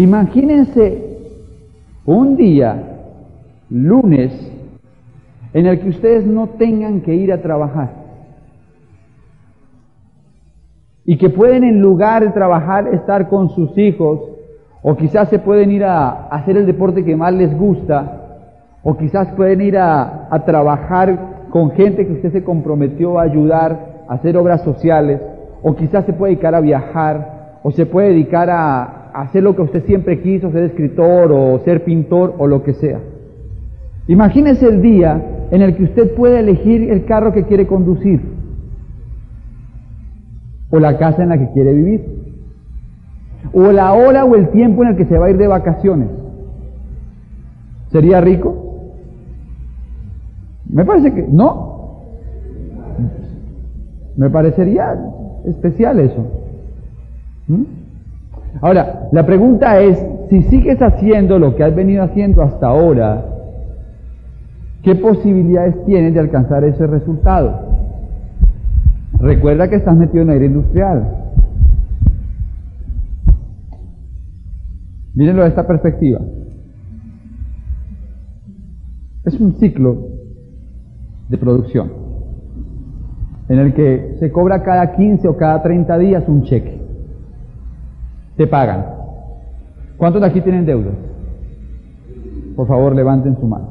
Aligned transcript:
Imagínense 0.00 1.18
un 2.06 2.34
día, 2.34 2.74
lunes, 3.68 4.32
en 5.52 5.66
el 5.66 5.78
que 5.78 5.90
ustedes 5.90 6.24
no 6.24 6.46
tengan 6.46 7.02
que 7.02 7.14
ir 7.14 7.30
a 7.30 7.42
trabajar. 7.42 7.90
Y 11.04 11.18
que 11.18 11.28
pueden 11.28 11.64
en 11.64 11.82
lugar 11.82 12.22
de 12.22 12.30
trabajar 12.30 12.88
estar 12.94 13.28
con 13.28 13.50
sus 13.50 13.76
hijos, 13.76 14.20
o 14.80 14.96
quizás 14.96 15.28
se 15.28 15.38
pueden 15.38 15.70
ir 15.70 15.84
a, 15.84 16.28
hacer 16.28 16.56
el 16.56 16.64
deporte 16.64 17.04
que 17.04 17.14
más 17.14 17.34
les 17.34 17.54
gusta, 17.54 18.38
o 18.82 18.96
quizás 18.96 19.28
pueden 19.34 19.60
ir 19.60 19.76
a, 19.76 20.30
trabajar 20.46 21.44
con 21.50 21.72
gente 21.72 22.06
que 22.06 22.14
usted 22.14 22.32
se 22.32 22.42
comprometió 22.42 23.18
a 23.18 23.24
ayudar, 23.24 24.04
a 24.08 24.14
hacer 24.14 24.38
obras 24.38 24.62
sociales, 24.62 25.20
o 25.62 25.74
quizás 25.74 26.06
se 26.06 26.14
puede 26.14 26.32
dedicar 26.32 26.54
a 26.54 26.60
viajar, 26.60 27.58
o 27.62 27.70
se 27.70 27.84
puede 27.84 28.08
dedicar 28.08 28.48
a, 28.48 28.99
hacer 29.14 29.42
lo 29.42 29.54
que 29.54 29.62
usted 29.62 29.84
siempre 29.84 30.20
quiso, 30.20 30.50
ser 30.50 30.64
escritor 30.64 31.32
o 31.32 31.58
ser 31.60 31.84
pintor 31.84 32.34
o 32.38 32.46
lo 32.46 32.62
que 32.62 32.74
sea. 32.74 33.00
Imagínese 34.08 34.66
el 34.66 34.82
día 34.82 35.46
en 35.50 35.62
el 35.62 35.76
que 35.76 35.84
usted 35.84 36.14
puede 36.14 36.40
elegir 36.40 36.90
el 36.90 37.04
carro 37.04 37.32
que 37.32 37.44
quiere 37.44 37.66
conducir 37.66 38.20
o 40.70 40.78
la 40.78 40.98
casa 40.98 41.22
en 41.22 41.30
la 41.30 41.38
que 41.38 41.50
quiere 41.52 41.72
vivir 41.72 42.20
o 43.52 43.72
la 43.72 43.92
hora 43.92 44.24
o 44.24 44.34
el 44.36 44.50
tiempo 44.50 44.82
en 44.82 44.90
el 44.90 44.96
que 44.96 45.06
se 45.06 45.18
va 45.18 45.26
a 45.26 45.30
ir 45.30 45.36
de 45.36 45.46
vacaciones. 45.46 46.08
¿Sería 47.90 48.20
rico? 48.20 48.70
Me 50.68 50.84
parece 50.84 51.12
que 51.12 51.26
no. 51.28 52.04
Me 54.16 54.30
parecería 54.30 54.94
especial 55.44 55.98
eso. 55.98 56.26
¿Mm? 57.48 57.79
Ahora, 58.60 59.08
la 59.12 59.24
pregunta 59.24 59.80
es, 59.80 60.04
si 60.28 60.42
sigues 60.42 60.80
haciendo 60.80 61.38
lo 61.38 61.56
que 61.56 61.64
has 61.64 61.74
venido 61.74 62.02
haciendo 62.02 62.42
hasta 62.42 62.66
ahora, 62.66 63.24
¿qué 64.82 64.94
posibilidades 64.94 65.84
tienes 65.86 66.14
de 66.14 66.20
alcanzar 66.20 66.64
ese 66.64 66.86
resultado? 66.86 67.70
Recuerda 69.18 69.68
que 69.68 69.76
estás 69.76 69.96
metido 69.96 70.22
en 70.22 70.30
aire 70.30 70.46
industrial. 70.46 71.16
Mírenlo 75.14 75.42
de 75.42 75.48
esta 75.48 75.66
perspectiva. 75.66 76.20
Es 79.24 79.38
un 79.38 79.56
ciclo 79.56 80.08
de 81.28 81.36
producción 81.36 81.92
en 83.48 83.58
el 83.58 83.74
que 83.74 84.16
se 84.20 84.30
cobra 84.30 84.62
cada 84.62 84.92
15 84.94 85.26
o 85.26 85.36
cada 85.36 85.60
30 85.60 85.98
días 85.98 86.24
un 86.28 86.44
cheque. 86.44 86.79
Te 88.40 88.46
pagan. 88.46 88.86
¿Cuántos 89.98 90.22
de 90.22 90.28
aquí 90.28 90.40
tienen 90.40 90.64
deudas? 90.64 90.94
Por 92.56 92.66
favor, 92.66 92.96
levanten 92.96 93.36
su 93.38 93.46
mano. 93.46 93.68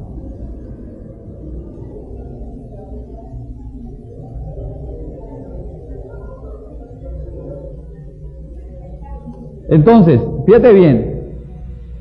Entonces, 9.70 10.20
fíjate 10.46 10.72
bien, 10.72 11.32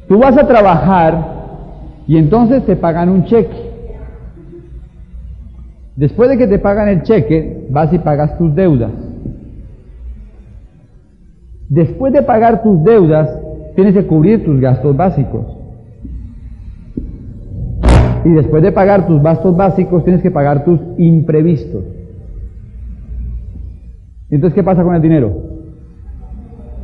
tú 0.07 0.19
vas 0.19 0.37
a 0.37 0.45
trabajar 0.45 1.25
y 2.05 2.17
entonces 2.19 2.63
te 2.67 2.75
pagan 2.75 3.09
un 3.09 3.23
cheque. 3.23 3.71
Después 5.95 6.29
de 6.29 6.37
que 6.37 6.45
te 6.45 6.59
pagan 6.59 6.87
el 6.87 7.01
cheque, 7.01 7.65
vas 7.71 7.91
y 7.91 7.97
pagas 7.97 8.37
tus 8.37 8.53
deudas. 8.53 9.08
Después 11.69 12.11
de 12.11 12.23
pagar 12.23 12.63
tus 12.63 12.83
deudas, 12.83 13.29
tienes 13.75 13.93
que 13.93 14.05
cubrir 14.07 14.43
tus 14.43 14.59
gastos 14.59 14.97
básicos. 14.97 15.45
Y 18.25 18.29
después 18.31 18.63
de 18.63 18.71
pagar 18.71 19.05
tus 19.05 19.21
gastos 19.21 19.55
básicos, 19.55 20.03
tienes 20.03 20.23
que 20.23 20.31
pagar 20.31 20.65
tus 20.65 20.79
imprevistos. 20.97 21.83
Entonces, 24.31 24.55
¿qué 24.55 24.63
pasa 24.63 24.83
con 24.83 24.95
el 24.95 25.01
dinero? 25.01 25.31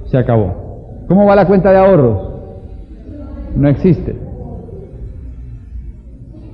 Se 0.06 0.18
acabó. 0.18 1.04
¿Cómo 1.08 1.26
va 1.26 1.36
la 1.36 1.48
cuenta 1.48 1.72
de 1.72 1.78
ahorros? 1.78 2.34
No 3.56 3.68
existe. 3.68 4.16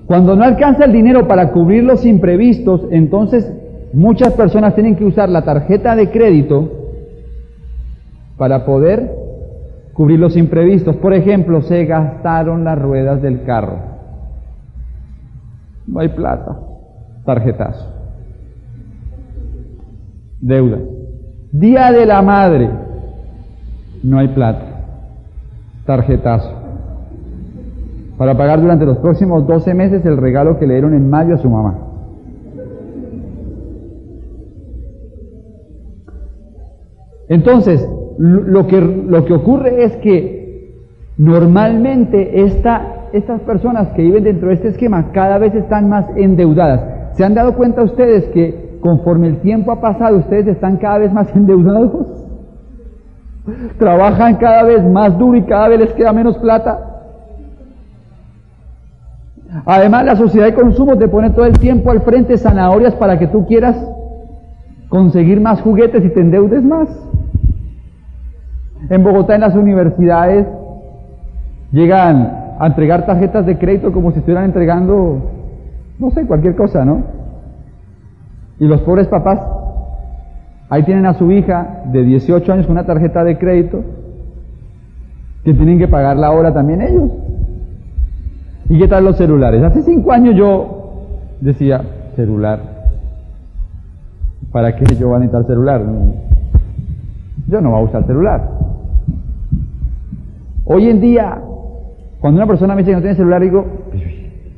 Cuando 0.08 0.36
no 0.36 0.44
alcanza 0.44 0.86
el 0.86 0.94
dinero 0.94 1.28
para 1.28 1.52
cubrir 1.52 1.84
los 1.84 2.06
imprevistos, 2.06 2.88
entonces 2.92 3.54
muchas 3.94 4.34
personas 4.34 4.74
tienen 4.74 4.96
que 4.96 5.06
usar 5.06 5.30
la 5.30 5.44
tarjeta 5.44 5.96
de 5.96 6.10
crédito 6.10 6.81
para 8.42 8.66
poder 8.66 9.08
cubrir 9.94 10.20
los 10.20 10.36
imprevistos. 10.36 10.96
Por 10.96 11.14
ejemplo, 11.14 11.62
se 11.62 11.86
gastaron 11.86 12.64
las 12.64 12.82
ruedas 12.82 13.22
del 13.22 13.44
carro. 13.44 13.78
No 15.86 16.00
hay 16.00 16.10
plata. 16.10 16.58
Tarjetazo. 17.24 17.86
Deuda. 20.40 20.80
Día 21.52 21.92
de 21.92 22.04
la 22.08 22.24
madre. 22.24 22.72
No 24.02 24.18
hay 24.18 24.30
plata. 24.30 24.66
Tarjetazo. 25.86 26.52
Para 28.18 28.36
pagar 28.36 28.60
durante 28.60 28.88
los 28.88 28.98
próximos 28.98 29.46
12 29.46 29.72
meses 29.76 30.04
el 30.04 30.18
regalo 30.18 30.58
que 30.58 30.66
le 30.66 30.74
dieron 30.74 30.96
en 30.96 31.08
mayo 31.12 31.36
a 31.36 31.38
su 31.38 31.48
mamá. 31.48 31.78
Entonces, 37.30 37.88
lo 38.18 38.68
que, 38.68 38.82
lo 38.82 39.26
que 39.26 39.34
ocurre 39.34 39.84
es 39.84 39.96
que 39.98 40.42
normalmente 41.18 42.42
esta, 42.44 43.08
estas 43.14 43.42
personas 43.42 43.90
que 43.90 44.04
viven 44.04 44.24
dentro 44.24 44.50
de 44.50 44.56
este 44.56 44.70
esquema 44.70 45.12
cada 45.12 45.38
vez 45.38 45.54
están 45.56 45.90
más 45.90 46.06
endeudadas. 46.16 46.82
¿Se 47.14 47.24
han 47.24 47.34
dado 47.34 47.56
cuenta 47.56 47.84
ustedes 47.84 48.26
que 48.30 48.78
conforme 48.82 49.28
el 49.28 49.38
tiempo 49.38 49.72
ha 49.72 49.82
pasado 49.82 50.18
ustedes 50.18 50.48
están 50.48 50.78
cada 50.78 51.00
vez 51.00 51.14
más 51.14 51.28
endeudados? 51.36 52.08
Trabajan 53.78 54.36
cada 54.36 54.64
vez 54.64 54.84
más 54.84 55.18
duro 55.18 55.38
y 55.38 55.44
cada 55.44 55.68
vez 55.70 55.80
les 55.80 55.94
queda 55.94 56.14
menos 56.14 56.38
plata. 56.38 56.88
Además, 59.66 60.06
la 60.06 60.16
sociedad 60.16 60.46
de 60.46 60.54
consumo 60.54 60.98
te 60.98 61.08
pone 61.08 61.32
todo 61.32 61.46
el 61.46 61.60
tiempo 61.60 61.92
al 61.92 62.02
frente 62.02 62.38
zanahorias 62.38 62.96
para 62.96 63.20
que 63.20 63.28
tú 63.28 63.46
quieras 63.46 63.76
conseguir 64.88 65.42
más 65.42 65.62
juguetes 65.62 66.06
y 66.06 66.10
te 66.10 66.22
endeudes 66.22 66.64
más. 66.64 66.88
En 68.90 69.04
Bogotá, 69.04 69.36
en 69.36 69.42
las 69.42 69.56
universidades, 69.56 70.48
llegan 71.72 72.56
a 72.60 72.68
entregar 72.68 73.06
tarjetas 73.06 73.46
de 73.46 73.58
crédito 73.58 73.92
como 73.92 74.12
si 74.12 74.20
estuvieran 74.20 74.46
entregando, 74.46 75.32
no 76.00 76.12
sé, 76.12 76.26
cualquier 76.26 76.56
cosa, 76.56 76.86
¿no? 76.86 77.04
Y 78.60 78.68
los 78.68 78.82
pobres 78.82 79.08
papás, 79.08 79.40
ahí 80.70 80.84
tienen 80.84 81.06
a 81.06 81.14
su 81.14 81.32
hija 81.32 81.84
de 81.92 82.04
18 82.04 82.54
años 82.54 82.66
con 82.68 82.74
una 82.74 82.86
tarjeta 82.86 83.24
de 83.24 83.38
crédito, 83.38 83.84
que 85.44 85.54
tienen 85.54 85.80
que 85.80 85.88
pagar 85.88 86.18
la 86.18 86.32
hora 86.32 86.54
también 86.54 86.82
ellos. 86.82 87.10
¿Y 88.70 88.78
qué 88.80 88.88
tal 88.88 89.04
los 89.04 89.18
celulares? 89.18 89.64
Hace 89.64 89.82
cinco 89.82 90.12
años 90.12 90.36
yo 90.36 90.94
decía, 91.42 91.82
celular, 92.16 92.60
¿para 94.52 94.76
qué 94.76 94.86
yo 94.96 95.08
voy 95.08 95.18
a 95.18 95.20
necesitar 95.20 95.46
celular? 95.46 95.82
Yo 97.48 97.62
no 97.62 97.72
voy 97.72 97.82
a 97.82 97.84
usar 97.84 98.06
celular. 98.06 98.50
Hoy 100.66 100.90
en 100.90 101.02
día, 101.02 101.42
cuando 102.20 102.40
una 102.40 102.48
persona 102.48 102.76
me 102.76 102.82
dice 102.82 102.92
que 102.92 102.96
no 102.96 103.02
tiene 103.02 103.16
celular, 103.16 103.42
digo, 103.42 103.66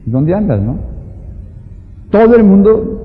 ¿dónde 0.06 0.34
andas, 0.34 0.62
no? 0.62 0.78
Todo 2.12 2.36
el 2.36 2.44
mundo 2.44 3.04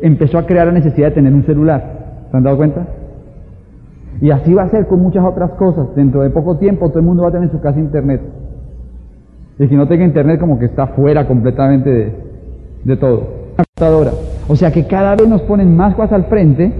empezó 0.00 0.38
a 0.38 0.46
crear 0.46 0.66
la 0.66 0.72
necesidad 0.72 1.08
de 1.08 1.14
tener 1.14 1.32
un 1.32 1.44
celular. 1.44 2.26
¿Se 2.30 2.36
han 2.36 2.42
dado 2.42 2.56
cuenta? 2.56 2.86
Y 4.20 4.30
así 4.30 4.52
va 4.52 4.64
a 4.64 4.70
ser 4.70 4.86
con 4.86 5.00
muchas 5.00 5.24
otras 5.24 5.52
cosas. 5.52 5.94
Dentro 5.94 6.22
de 6.22 6.30
poco 6.30 6.56
tiempo 6.56 6.88
todo 6.88 7.00
el 7.00 7.04
mundo 7.04 7.22
va 7.22 7.28
a 7.28 7.32
tener 7.32 7.48
en 7.48 7.52
su 7.52 7.60
casa 7.60 7.78
internet. 7.78 8.20
Y 9.58 9.66
si 9.66 9.74
no 9.74 9.88
tenga 9.88 10.04
internet 10.04 10.38
como 10.38 10.58
que 10.58 10.66
está 10.66 10.88
fuera 10.88 11.26
completamente 11.26 12.14
de, 12.84 12.96
todo. 12.96 13.38
O 14.48 14.56
sea 14.56 14.70
que 14.72 14.86
cada 14.86 15.16
vez 15.16 15.28
nos 15.28 15.42
ponen 15.42 15.76
más 15.76 15.94
cosas 15.94 16.12
al 16.12 16.24
frente 16.24 16.72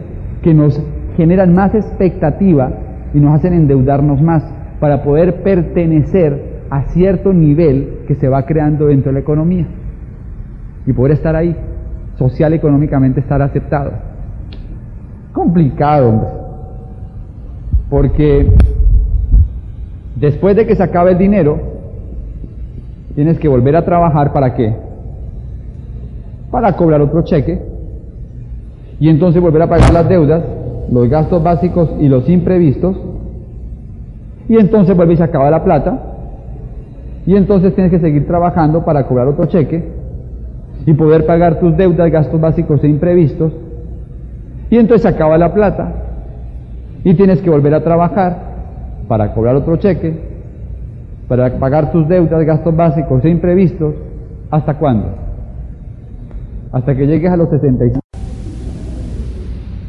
que 0.43 0.55
nos 0.55 0.81
generan 1.19 1.53
más 1.53 1.75
expectativa 1.75 2.71
y 3.13 3.19
nos 3.19 3.35
hacen 3.35 3.53
endeudarnos 3.53 4.23
más 4.23 4.49
para 4.79 5.03
poder 5.03 5.43
pertenecer 5.43 6.61
a 6.71 6.85
cierto 6.93 7.33
nivel 7.33 8.03
que 8.07 8.15
se 8.15 8.29
va 8.29 8.47
creando 8.47 8.87
dentro 8.87 9.11
de 9.11 9.15
la 9.15 9.21
economía 9.21 9.67
y 10.87 10.93
poder 10.93 11.15
estar 11.15 11.35
ahí, 11.35 11.57
social, 12.17 12.53
económicamente 12.53 13.19
estar 13.19 13.43
aceptado. 13.43 13.91
Complicado, 15.33 16.09
hombre. 16.09 16.29
Porque 17.91 18.53
después 20.15 20.55
de 20.55 20.69
que 20.69 20.77
se 20.77 20.85
acabe 20.85 21.11
el 21.13 21.19
dinero, 21.19 21.59
tienes 23.17 23.41
que 23.41 23.49
volver 23.49 23.75
a 23.75 23.85
trabajar 23.85 24.33
para 24.33 24.55
qué? 24.55 24.73
Para 26.53 26.75
cobrar 26.75 27.01
otro 27.01 27.23
cheque 27.23 27.61
y 29.01 29.09
entonces 29.09 29.43
volver 29.43 29.63
a 29.63 29.69
pagar 29.69 29.93
las 29.93 30.09
deudas, 30.09 30.45
los 30.91 31.09
gastos 31.09 31.43
básicos 31.43 31.91
y 32.01 32.09
los 32.09 32.29
imprevistos 32.29 32.97
Y 34.49 34.57
entonces 34.57 34.97
vuelve 34.97 35.15
y 35.15 35.17
se 35.17 35.25
acaba 35.25 35.51
la 35.51 35.63
plata. 35.63 36.03
Y 37.27 37.37
entonces 37.37 37.75
tienes 37.75 37.93
que 37.93 38.01
seguir 38.01 38.27
trabajando 38.27 38.85
para 38.85 39.07
cobrar 39.07 39.27
otro 39.29 39.45
cheque 39.47 39.85
y 40.87 40.95
poder 40.95 41.27
pagar 41.27 41.61
tus 41.61 41.77
deudas, 41.77 42.11
gastos 42.11 42.41
básicos 42.41 42.83
e 42.83 42.89
imprevistos. 42.89 43.53
Y 44.71 44.77
entonces 44.77 45.03
se 45.03 45.09
acaba 45.09 45.37
la 45.37 45.53
plata 45.53 45.93
y 47.05 47.15
tienes 47.15 47.43
que 47.43 47.51
volver 47.51 47.75
a 47.75 47.85
trabajar 47.85 48.39
para 49.07 49.35
cobrar 49.35 49.57
otro 49.57 49.77
cheque, 49.77 50.15
para 51.29 51.59
pagar 51.59 51.93
tus 51.93 52.09
deudas, 52.09 52.43
gastos 52.47 52.75
básicos 52.75 53.23
e 53.25 53.29
imprevistos. 53.29 53.95
¿Hasta 54.51 54.79
cuándo? 54.79 55.09
Hasta 56.73 56.95
que 56.95 57.07
llegues 57.07 57.31
a 57.31 57.37
los 57.37 57.51
65 57.51 58.08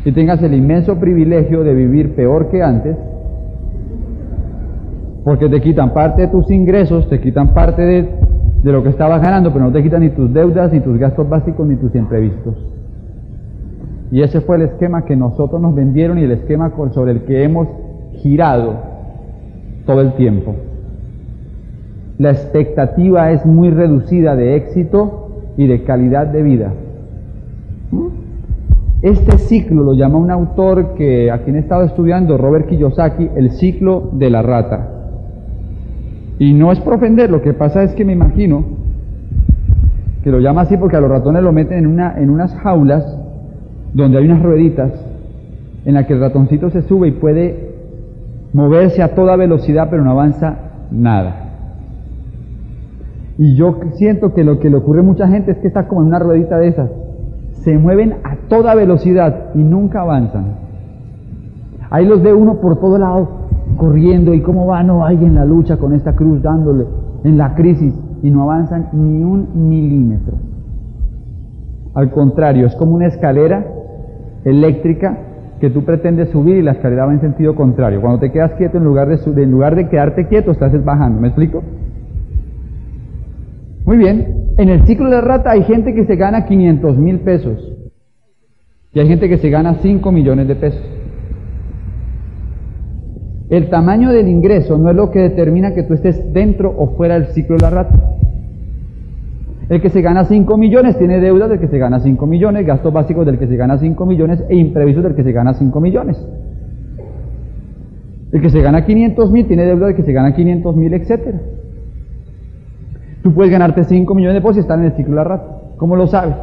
y 0.05 0.11
tengas 0.11 0.41
el 0.41 0.53
inmenso 0.53 0.95
privilegio 0.99 1.63
de 1.63 1.73
vivir 1.73 2.15
peor 2.15 2.49
que 2.49 2.63
antes 2.63 2.95
porque 5.23 5.49
te 5.49 5.61
quitan 5.61 5.93
parte 5.93 6.23
de 6.23 6.27
tus 6.29 6.49
ingresos, 6.49 7.07
te 7.09 7.19
quitan 7.19 7.53
parte 7.53 7.81
de, 7.83 8.09
lo 8.63 8.81
que 8.81 8.89
estabas 8.89 9.21
ganando, 9.21 9.51
pero 9.53 9.65
no 9.65 9.71
te 9.71 9.83
quitan 9.83 10.01
ni 10.01 10.09
tus 10.09 10.33
deudas, 10.33 10.71
ni 10.71 10.79
tus 10.79 10.97
gastos 10.97 11.27
básicos, 11.29 11.67
ni 11.67 11.75
tus 11.75 11.93
imprevistos. 11.93 12.55
Y 14.11 14.23
ese 14.23 14.41
fue 14.41 14.55
el 14.55 14.63
esquema 14.63 15.05
que 15.05 15.15
nosotros 15.15 15.61
nos 15.61 15.75
vendieron 15.75 16.17
y 16.17 16.23
el 16.23 16.31
esquema 16.31 16.73
sobre 16.93 17.11
el 17.11 17.21
que 17.25 17.43
hemos 17.43 17.67
girado 18.13 18.73
todo 19.85 20.01
el 20.01 20.13
tiempo. 20.13 20.55
La 22.17 22.31
expectativa 22.31 23.31
es 23.31 23.45
muy 23.45 23.69
reducida 23.69 24.35
de 24.35 24.55
éxito 24.55 25.43
y 25.57 25.67
de 25.67 25.83
calidad 25.83 26.27
de 26.27 26.41
vida. 26.41 26.73
Este 29.01 29.37
ciclo 29.37 29.83
lo 29.83 29.93
llama 29.93 30.17
un 30.17 30.29
autor 30.29 30.93
que 30.95 31.31
aquí 31.31 31.51
he 31.51 31.57
estado 31.57 31.83
estudiando, 31.83 32.37
Robert 32.37 32.67
Kiyosaki, 32.67 33.29
el 33.35 33.51
ciclo 33.51 34.09
de 34.13 34.29
la 34.29 34.41
rata. 34.41 34.89
Y 36.37 36.53
no 36.53 36.71
es 36.71 36.79
por 36.81 36.95
ofender, 36.95 37.29
lo 37.29 37.41
que 37.41 37.53
pasa 37.53 37.83
es 37.83 37.93
que 37.93 38.03
me 38.03 38.11
imagino 38.13 38.63
que 40.23 40.31
lo 40.31 40.39
llama 40.39 40.61
así 40.61 40.75
porque 40.75 40.97
a 40.97 41.01
los 41.01 41.09
ratones 41.09 41.43
lo 41.43 41.53
meten 41.53 41.79
en, 41.79 41.87
una, 41.87 42.19
en 42.19 42.29
unas 42.29 42.53
jaulas 42.55 43.17
donde 43.93 44.17
hay 44.17 44.25
unas 44.25 44.43
rueditas 44.43 44.91
en 45.85 45.93
las 45.93 46.05
que 46.05 46.13
el 46.13 46.19
ratoncito 46.19 46.69
se 46.69 46.81
sube 46.81 47.07
y 47.07 47.11
puede 47.11 47.69
moverse 48.51 49.01
a 49.01 49.15
toda 49.15 49.37
velocidad 49.37 49.87
pero 49.89 50.03
no 50.03 50.11
avanza 50.11 50.57
nada. 50.91 51.45
Y 53.37 53.55
yo 53.55 53.79
siento 53.93 54.33
que 54.33 54.43
lo 54.43 54.59
que 54.59 54.69
le 54.69 54.75
ocurre 54.75 54.99
a 54.99 55.03
mucha 55.03 55.27
gente 55.29 55.51
es 55.51 55.57
que 55.59 55.67
está 55.67 55.87
como 55.87 56.01
en 56.01 56.07
una 56.07 56.19
ruedita 56.19 56.57
de 56.57 56.67
esas. 56.67 56.91
Se 57.63 57.77
mueven 57.77 58.15
toda 58.49 58.75
velocidad 58.75 59.51
y 59.55 59.59
nunca 59.59 60.01
avanzan. 60.01 60.45
Ahí 61.89 62.05
los 62.05 62.21
ve 62.21 62.33
uno 62.33 62.55
por 62.55 62.79
todo 62.79 62.97
lado, 62.97 63.29
corriendo 63.77 64.33
y 64.33 64.41
cómo 64.41 64.65
va, 64.65 64.83
no 64.83 65.05
hay 65.05 65.15
en 65.23 65.35
la 65.35 65.45
lucha 65.45 65.77
con 65.77 65.93
esta 65.93 66.15
cruz 66.15 66.41
dándole 66.41 66.85
en 67.23 67.37
la 67.37 67.55
crisis 67.55 67.93
y 68.21 68.29
no 68.29 68.43
avanzan 68.43 68.89
ni 68.91 69.23
un 69.23 69.69
milímetro. 69.69 70.35
Al 71.93 72.11
contrario, 72.11 72.67
es 72.67 72.75
como 72.75 72.95
una 72.95 73.07
escalera 73.07 73.65
eléctrica 74.43 75.17
que 75.59 75.69
tú 75.69 75.83
pretendes 75.83 76.29
subir 76.29 76.57
y 76.57 76.61
la 76.61 76.71
escalera 76.71 77.05
va 77.05 77.13
en 77.13 77.21
sentido 77.21 77.55
contrario. 77.55 78.01
Cuando 78.01 78.19
te 78.19 78.31
quedas 78.31 78.53
quieto, 78.53 78.77
en 78.77 78.83
lugar 78.83 79.07
de, 79.09 79.43
en 79.43 79.51
lugar 79.51 79.75
de 79.75 79.89
quedarte 79.89 80.27
quieto, 80.27 80.51
estás 80.51 80.71
bajando. 80.83 81.19
¿Me 81.19 81.29
explico? 81.29 81.63
Muy 83.85 83.97
bien. 83.97 84.53
En 84.57 84.69
el 84.69 84.85
ciclo 84.85 85.09
de 85.09 85.21
rata 85.21 85.51
hay 85.51 85.63
gente 85.63 85.93
que 85.93 86.05
se 86.05 86.15
gana 86.15 86.45
500 86.45 86.97
mil 86.97 87.19
pesos 87.19 87.78
y 88.93 88.99
hay 88.99 89.07
gente 89.07 89.29
que 89.29 89.37
se 89.37 89.49
gana 89.49 89.75
5 89.75 90.11
millones 90.11 90.47
de 90.47 90.55
pesos. 90.55 90.81
El 93.49 93.69
tamaño 93.69 94.11
del 94.11 94.27
ingreso 94.27 94.77
no 94.77 94.89
es 94.89 94.95
lo 94.95 95.11
que 95.11 95.19
determina 95.19 95.73
que 95.73 95.83
tú 95.83 95.93
estés 95.93 96.33
dentro 96.33 96.73
o 96.75 96.95
fuera 96.95 97.15
del 97.15 97.27
ciclo 97.27 97.55
de 97.55 97.61
la 97.61 97.69
rata. 97.69 97.95
El 99.69 99.81
que 99.81 99.89
se 99.89 100.01
gana 100.01 100.25
5 100.25 100.57
millones 100.57 100.97
tiene 100.97 101.19
deudas 101.19 101.49
del 101.49 101.59
que 101.59 101.67
se 101.67 101.77
gana 101.77 101.99
5 101.99 102.25
millones, 102.25 102.65
gastos 102.65 102.91
básicos 102.91 103.25
del 103.25 103.37
que 103.37 103.47
se 103.47 103.55
gana 103.55 103.77
5 103.77 104.05
millones 104.05 104.43
e 104.49 104.55
imprevistos 104.55 105.03
del 105.03 105.15
que 105.15 105.23
se 105.23 105.31
gana 105.31 105.53
5 105.53 105.79
millones. 105.79 106.27
El 108.31 108.41
que 108.41 108.49
se 108.49 108.61
gana 108.61 108.85
500 108.85 109.31
mil 109.31 109.47
tiene 109.47 109.65
deuda 109.65 109.87
del 109.87 109.95
que 109.95 110.03
se 110.03 110.13
gana 110.13 110.33
500 110.33 110.75
mil, 110.75 110.93
etc. 110.93 111.35
Tú 113.21 113.33
puedes 113.33 113.51
ganarte 113.51 113.83
5 113.83 114.15
millones 114.15 114.35
de 114.35 114.41
pesos 114.41 114.57
y 114.57 114.59
estar 114.61 114.79
en 114.79 114.85
el 114.85 114.93
ciclo 114.93 115.11
de 115.11 115.15
la 115.17 115.23
rata. 115.23 115.61
¿Cómo 115.77 115.95
lo 115.95 116.07
sabes? 116.07 116.35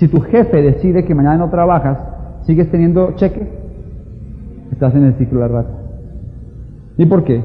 Si 0.00 0.08
tu 0.08 0.18
jefe 0.22 0.62
decide 0.62 1.04
que 1.04 1.14
mañana 1.14 1.36
no 1.36 1.50
trabajas, 1.50 1.98
¿sigues 2.46 2.70
teniendo 2.70 3.12
cheque? 3.16 3.46
Estás 4.72 4.94
en 4.94 5.04
el 5.04 5.14
ciclo 5.16 5.40
de 5.42 5.46
la 5.46 5.52
rata. 5.52 5.74
¿Y 6.96 7.04
por 7.04 7.22
qué? 7.22 7.42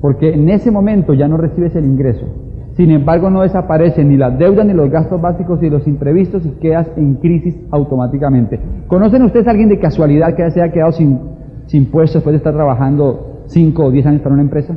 Porque 0.00 0.32
en 0.32 0.48
ese 0.48 0.70
momento 0.70 1.12
ya 1.12 1.28
no 1.28 1.36
recibes 1.36 1.76
el 1.76 1.84
ingreso. 1.84 2.24
Sin 2.72 2.90
embargo, 2.90 3.28
no 3.28 3.42
desaparecen 3.42 4.08
ni 4.08 4.16
las 4.16 4.38
deudas, 4.38 4.64
ni 4.64 4.72
los 4.72 4.88
gastos 4.88 5.20
básicos, 5.20 5.60
ni 5.60 5.68
los 5.68 5.86
imprevistos 5.86 6.46
y 6.46 6.52
quedas 6.52 6.90
en 6.96 7.16
crisis 7.16 7.54
automáticamente. 7.70 8.58
¿Conocen 8.86 9.22
ustedes 9.24 9.46
a 9.46 9.50
alguien 9.50 9.68
de 9.68 9.78
casualidad 9.78 10.34
que 10.34 10.50
se 10.52 10.62
haya 10.62 10.72
quedado 10.72 10.92
sin, 10.92 11.20
sin 11.66 11.90
puesto 11.90 12.16
después 12.16 12.32
de 12.32 12.38
estar 12.38 12.54
trabajando 12.54 13.42
5 13.48 13.84
o 13.84 13.90
10 13.90 14.06
años 14.06 14.22
para 14.22 14.32
una 14.32 14.42
empresa? 14.42 14.74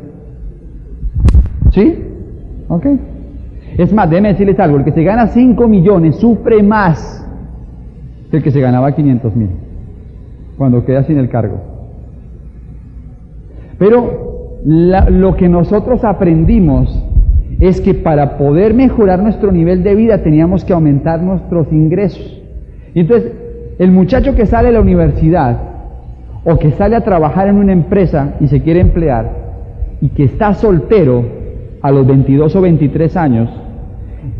¿Sí? 1.72 2.04
Ok. 2.68 2.86
Es 3.78 3.92
más, 3.92 4.10
déjenme 4.10 4.30
decirles 4.30 4.60
algo, 4.60 4.78
el 4.78 4.84
que 4.84 4.92
se 4.92 5.04
gana 5.04 5.28
5 5.28 5.68
millones 5.68 6.18
sufre 6.18 6.62
más 6.62 7.28
que 8.30 8.38
el 8.38 8.44
que 8.44 8.52
se 8.52 8.62
ganaba 8.62 8.92
500 8.92 9.36
mil 9.36 9.50
cuando 10.58 10.86
queda 10.86 11.04
sin 11.04 11.18
el 11.18 11.30
cargo. 11.30 11.58
Pero 13.78 14.60
lo 14.66 15.36
que 15.36 15.50
nosotros 15.50 16.04
aprendimos 16.04 17.04
es 17.60 17.81
que 17.81 17.94
para 17.94 18.38
poder 18.38 18.74
mejorar 18.74 19.22
nuestro 19.22 19.52
nivel 19.52 19.84
de 19.84 19.96
vida 19.96 20.20
teníamos 20.24 20.64
que 20.64 20.74
aumentar 20.74 21.22
nuestros 21.22 21.72
ingresos. 21.72 22.42
Y 22.94 23.02
entonces, 23.02 23.31
el 23.80 23.92
muchacho 23.92 24.36
que 24.36 24.46
sale 24.46 24.68
de 24.68 24.74
la 24.74 24.81
universidad 24.81 25.58
o 26.46 26.58
que 26.58 26.72
sale 26.72 26.96
a 26.96 27.02
trabajar 27.02 27.48
en 27.48 27.58
una 27.58 27.74
empresa 27.74 28.36
y 28.40 28.48
se 28.48 28.62
quiere 28.62 28.81
emplear 28.81 29.31
y 30.02 30.10
que 30.10 30.25
está 30.25 30.54
soltero 30.54 31.24
a 31.81 31.92
los 31.92 32.06
22 32.06 32.56
o 32.56 32.62
23 32.62 33.18
años 33.18 33.62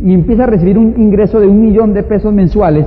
y 0.03 0.13
empieza 0.13 0.44
a 0.44 0.47
recibir 0.47 0.77
un 0.77 0.95
ingreso 0.97 1.39
de 1.39 1.47
un 1.47 1.62
millón 1.62 1.94
de 1.94 2.03
pesos 2.03 2.33
mensuales, 2.33 2.85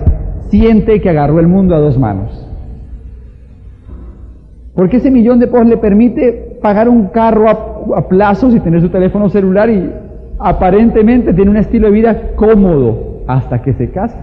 siente 0.48 1.00
que 1.00 1.10
agarró 1.10 1.40
el 1.40 1.46
mundo 1.46 1.74
a 1.74 1.78
dos 1.78 1.98
manos. 1.98 2.46
Porque 4.74 4.98
ese 4.98 5.10
millón 5.10 5.38
de 5.38 5.46
pesos 5.46 5.66
le 5.66 5.76
permite 5.78 6.58
pagar 6.62 6.88
un 6.88 7.08
carro 7.08 7.48
a, 7.48 8.08
plazos 8.08 8.54
y 8.54 8.60
tener 8.60 8.80
su 8.80 8.88
teléfono 8.88 9.28
celular 9.28 9.70
y 9.70 9.90
aparentemente 10.38 11.32
tiene 11.32 11.50
un 11.50 11.56
estilo 11.56 11.86
de 11.86 11.92
vida 11.92 12.22
cómodo 12.36 13.22
hasta 13.26 13.62
que 13.62 13.72
se 13.72 13.90
casa. 13.90 14.18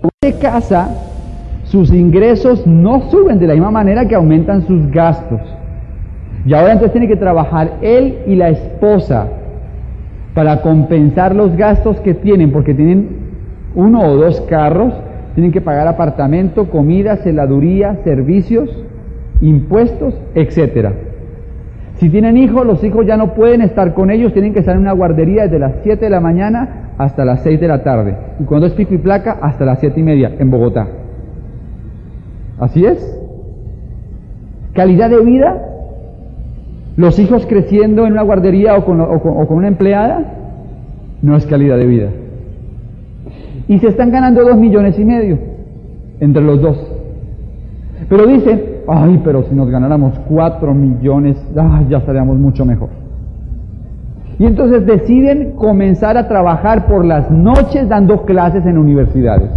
Cuando 0.00 0.16
se 0.22 0.38
casa, 0.38 0.88
sus 1.64 1.92
ingresos 1.92 2.66
no 2.66 3.10
suben 3.10 3.38
de 3.38 3.46
la 3.46 3.54
misma 3.54 3.70
manera 3.70 4.06
que 4.08 4.14
aumentan 4.14 4.66
sus 4.66 4.90
gastos. 4.90 5.40
Y 6.46 6.52
ahora 6.52 6.72
entonces 6.72 6.92
tiene 6.92 7.08
que 7.08 7.16
trabajar 7.16 7.78
él 7.80 8.18
y 8.26 8.34
la 8.36 8.50
esposa 8.50 9.28
para 10.34 10.60
compensar 10.62 11.34
los 11.34 11.56
gastos 11.56 12.00
que 12.00 12.14
tienen, 12.14 12.52
porque 12.52 12.74
tienen 12.74 13.24
uno 13.74 14.02
o 14.02 14.16
dos 14.16 14.40
carros 14.42 14.94
tienen 15.34 15.50
que 15.50 15.60
pagar 15.60 15.88
apartamento, 15.88 16.70
comida, 16.70 17.16
celaduría, 17.16 17.98
servicios, 18.04 18.70
impuestos, 19.40 20.14
etc. 20.34 20.90
Si 21.96 22.08
tienen 22.08 22.36
hijos, 22.36 22.64
los 22.64 22.82
hijos 22.84 23.04
ya 23.04 23.16
no 23.16 23.34
pueden 23.34 23.60
estar 23.60 23.94
con 23.94 24.10
ellos, 24.10 24.32
tienen 24.32 24.52
que 24.52 24.60
estar 24.60 24.76
en 24.76 24.82
una 24.82 24.92
guardería 24.92 25.44
desde 25.44 25.58
las 25.58 25.74
7 25.82 26.04
de 26.04 26.10
la 26.10 26.20
mañana 26.20 26.92
hasta 26.98 27.24
las 27.24 27.42
6 27.42 27.60
de 27.60 27.68
la 27.68 27.82
tarde. 27.82 28.16
Y 28.38 28.44
cuando 28.44 28.68
es 28.68 28.74
pico 28.74 28.94
y 28.94 28.98
placa, 28.98 29.38
hasta 29.40 29.64
las 29.64 29.80
7 29.80 29.98
y 29.98 30.02
media 30.04 30.32
en 30.38 30.50
Bogotá. 30.50 30.86
Así 32.60 32.84
es. 32.84 33.20
Calidad 34.72 35.10
de 35.10 35.20
vida. 35.20 35.73
Los 36.96 37.18
hijos 37.18 37.46
creciendo 37.46 38.06
en 38.06 38.12
una 38.12 38.22
guardería 38.22 38.76
o 38.76 38.84
con, 38.84 39.00
una 39.56 39.68
empleada, 39.68 40.34
no 41.22 41.36
es 41.36 41.46
calidad 41.46 41.76
de 41.76 41.86
vida 41.86 42.08
y 43.68 43.78
se 43.78 43.88
están 43.88 44.10
ganando 44.10 44.44
dos 44.44 44.56
millones 44.56 44.98
y 44.98 45.04
medio 45.04 45.38
entre 46.20 46.42
los 46.42 46.60
dos. 46.60 46.90
Pero 48.08 48.26
dicen, 48.26 48.62
ay, 48.86 49.20
pero 49.24 49.44
si 49.44 49.54
nos 49.54 49.70
ganáramos 49.70 50.18
cuatro 50.28 50.74
millones, 50.74 51.36
ya 51.54 51.98
estaríamos 51.98 52.38
mucho 52.38 52.64
mejor. 52.64 52.90
Y 54.38 54.46
entonces 54.46 54.84
deciden 54.84 55.52
comenzar 55.52 56.16
a 56.16 56.28
trabajar 56.28 56.86
por 56.86 57.04
las 57.04 57.30
noches 57.30 57.88
dando 57.88 58.24
clases 58.24 58.66
en 58.66 58.76
universidades. 58.76 59.50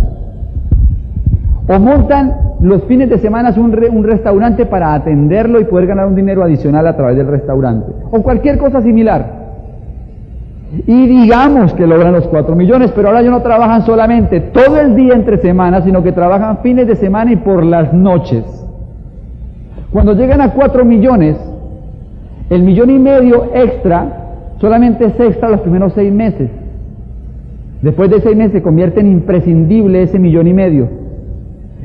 O 1.68 1.80
montan 1.80 2.34
los 2.60 2.84
fines 2.86 3.10
de 3.10 3.18
semana 3.20 3.54
un, 3.58 3.78
un 3.92 4.04
restaurante 4.04 4.66
para 4.66 4.94
atenderlo 4.94 5.60
y 5.60 5.66
poder 5.66 5.88
ganar 5.88 6.08
un 6.08 6.16
dinero 6.16 6.44
adicional 6.44 6.88
a 6.88 6.96
través 6.96 7.18
del 7.18 7.28
restaurante. 7.28 7.92
O 8.12 8.22
cualquier 8.22 8.58
cosa 8.58 8.82
similar. 8.82 9.48
Y 10.86 11.08
digamos 11.08 11.74
que 11.74 11.88
logran 11.88 12.14
los 12.14 12.28
4 12.28 12.56
millones, 12.56 12.92
pero 12.94 13.08
ahora 13.08 13.22
ellos 13.22 13.32
no 13.32 13.42
trabajan 13.42 13.86
solamente 13.86 14.42
todo 14.42 14.80
el 14.80 14.96
día 14.96 15.14
entre 15.14 15.38
semanas, 15.38 15.86
sino 15.86 16.04
que 16.04 16.12
trabajan 16.12 16.58
fines 16.58 16.88
de 16.88 16.96
semana 16.96 17.32
y 17.32 17.38
por 17.38 17.64
las 17.64 17.94
noches. 17.94 18.44
Cuando 19.92 20.14
llegan 20.14 20.42
a 20.42 20.52
4 20.52 20.84
millones, 20.84 21.38
el 22.50 22.64
millón 22.64 22.90
y 22.90 23.00
medio 23.00 23.52
extra 23.54 24.28
solamente 24.60 25.06
es 25.06 25.20
extra 25.20 25.50
los 25.50 25.62
primeros 25.62 25.94
seis 25.94 26.12
meses. 26.12 26.50
Después 27.82 28.10
de 28.10 28.22
seis 28.22 28.36
meses 28.36 28.54
se 28.54 28.62
convierte 28.62 29.02
en 29.02 29.08
imprescindible 29.08 30.02
ese 30.02 30.18
millón 30.18 30.48
y 30.48 30.54
medio. 30.54 30.90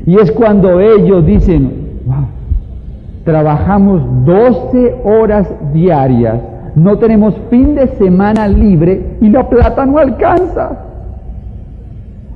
Y 0.07 0.17
es 0.17 0.33
cuando 0.33 0.81
ellos 0.81 1.25
dicen, 1.25 2.01
wow, 2.07 2.27
trabajamos 3.25 4.03
12 4.25 4.97
horas 5.05 5.49
diarias, 5.73 6.41
no 6.75 6.99
tenemos 6.99 7.35
fin 7.51 7.75
de 7.75 7.89
semana 7.99 8.49
libre 8.49 9.17
y 9.21 9.29
la 9.29 9.49
plata 9.49 9.87
no 9.87 9.99
alcanza. 9.99 10.79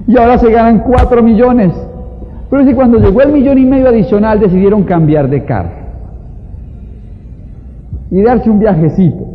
Y 0.06 0.16
ahora 0.16 0.38
se 0.38 0.50
ganan 0.50 0.80
4 0.80 1.22
millones. 1.22 1.72
Pero 2.48 2.64
si 2.64 2.74
cuando 2.74 2.98
llegó 2.98 3.22
el 3.22 3.32
millón 3.32 3.58
y 3.58 3.64
medio 3.64 3.88
adicional 3.88 4.38
decidieron 4.38 4.84
cambiar 4.84 5.28
de 5.28 5.44
carro 5.44 5.86
y 8.10 8.22
darse 8.22 8.48
un 8.48 8.60
viajecito. 8.60 9.26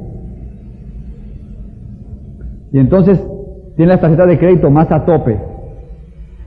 Y 2.71 2.79
entonces 2.79 3.21
tienen 3.75 3.89
las 3.89 3.99
tarjetas 3.99 4.27
de 4.27 4.39
crédito 4.39 4.69
más 4.69 4.89
a 4.91 5.03
tope, 5.05 5.37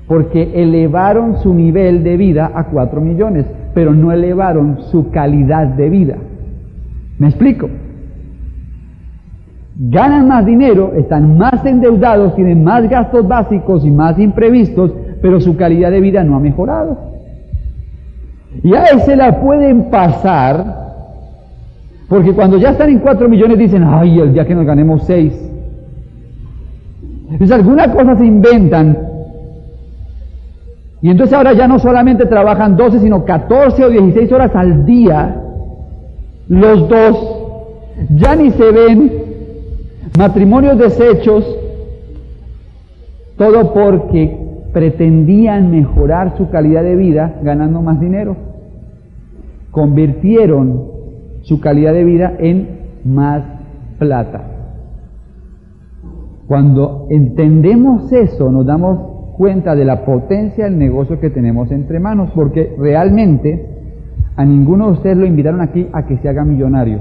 porque 0.06 0.52
elevaron 0.54 1.38
su 1.38 1.54
nivel 1.54 2.04
de 2.04 2.16
vida 2.16 2.50
a 2.54 2.64
4 2.64 3.00
millones, 3.00 3.46
pero 3.72 3.94
no 3.94 4.12
elevaron 4.12 4.78
su 4.90 5.10
calidad 5.10 5.66
de 5.66 5.88
vida. 5.88 6.16
¿Me 7.18 7.28
explico? 7.28 7.68
Ganan 9.76 10.28
más 10.28 10.46
dinero, 10.46 10.92
están 10.96 11.36
más 11.36 11.64
endeudados, 11.64 12.36
tienen 12.36 12.62
más 12.62 12.88
gastos 12.88 13.26
básicos 13.26 13.84
y 13.84 13.90
más 13.90 14.18
imprevistos, 14.18 14.92
pero 15.20 15.40
su 15.40 15.56
calidad 15.56 15.90
de 15.90 16.00
vida 16.00 16.22
no 16.22 16.36
ha 16.36 16.40
mejorado. 16.40 16.98
Y 18.62 18.74
a 18.74 18.84
ese 18.84 19.16
la 19.16 19.40
pueden 19.40 19.90
pasar, 19.90 20.84
porque 22.08 22.32
cuando 22.32 22.58
ya 22.58 22.70
están 22.70 22.90
en 22.90 23.00
4 23.00 23.28
millones 23.28 23.58
dicen, 23.58 23.82
ay, 23.84 24.20
el 24.20 24.32
día 24.32 24.46
que 24.46 24.54
nos 24.54 24.66
ganemos 24.66 25.02
6. 25.04 25.50
Entonces 27.30 27.50
algunas 27.50 27.88
cosas 27.88 28.18
se 28.18 28.26
inventan. 28.26 29.13
Y 31.04 31.10
entonces 31.10 31.36
ahora 31.36 31.52
ya 31.52 31.68
no 31.68 31.78
solamente 31.78 32.24
trabajan 32.24 32.78
12, 32.78 33.00
sino 33.00 33.26
14 33.26 33.84
o 33.84 33.90
16 33.90 34.32
horas 34.32 34.56
al 34.56 34.86
día. 34.86 35.36
Los 36.48 36.88
dos 36.88 37.76
ya 38.16 38.34
ni 38.34 38.50
se 38.52 38.70
ven. 38.70 39.12
Matrimonios 40.16 40.78
deshechos. 40.78 41.44
Todo 43.36 43.74
porque 43.74 44.34
pretendían 44.72 45.70
mejorar 45.70 46.38
su 46.38 46.48
calidad 46.48 46.82
de 46.82 46.96
vida 46.96 47.34
ganando 47.42 47.82
más 47.82 48.00
dinero. 48.00 48.36
Convirtieron 49.72 50.86
su 51.42 51.60
calidad 51.60 51.92
de 51.92 52.04
vida 52.04 52.32
en 52.38 52.78
más 53.04 53.42
plata. 53.98 54.42
Cuando 56.48 57.08
entendemos 57.10 58.10
eso, 58.10 58.50
nos 58.50 58.64
damos 58.64 59.13
cuenta 59.36 59.74
de 59.74 59.84
la 59.84 60.04
potencia 60.04 60.64
del 60.64 60.78
negocio 60.78 61.20
que 61.20 61.30
tenemos 61.30 61.70
entre 61.70 62.00
manos, 62.00 62.30
porque 62.34 62.74
realmente 62.78 63.66
a 64.36 64.44
ninguno 64.44 64.86
de 64.86 64.92
ustedes 64.92 65.16
lo 65.16 65.26
invitaron 65.26 65.60
aquí 65.60 65.88
a 65.92 66.06
que 66.06 66.18
se 66.18 66.28
haga 66.28 66.44
millonario, 66.44 66.98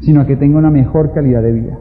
sino 0.00 0.20
a 0.20 0.26
que 0.26 0.36
tenga 0.36 0.58
una 0.58 0.70
mejor 0.70 1.12
calidad 1.12 1.42
de 1.42 1.52
vida. 1.52 1.78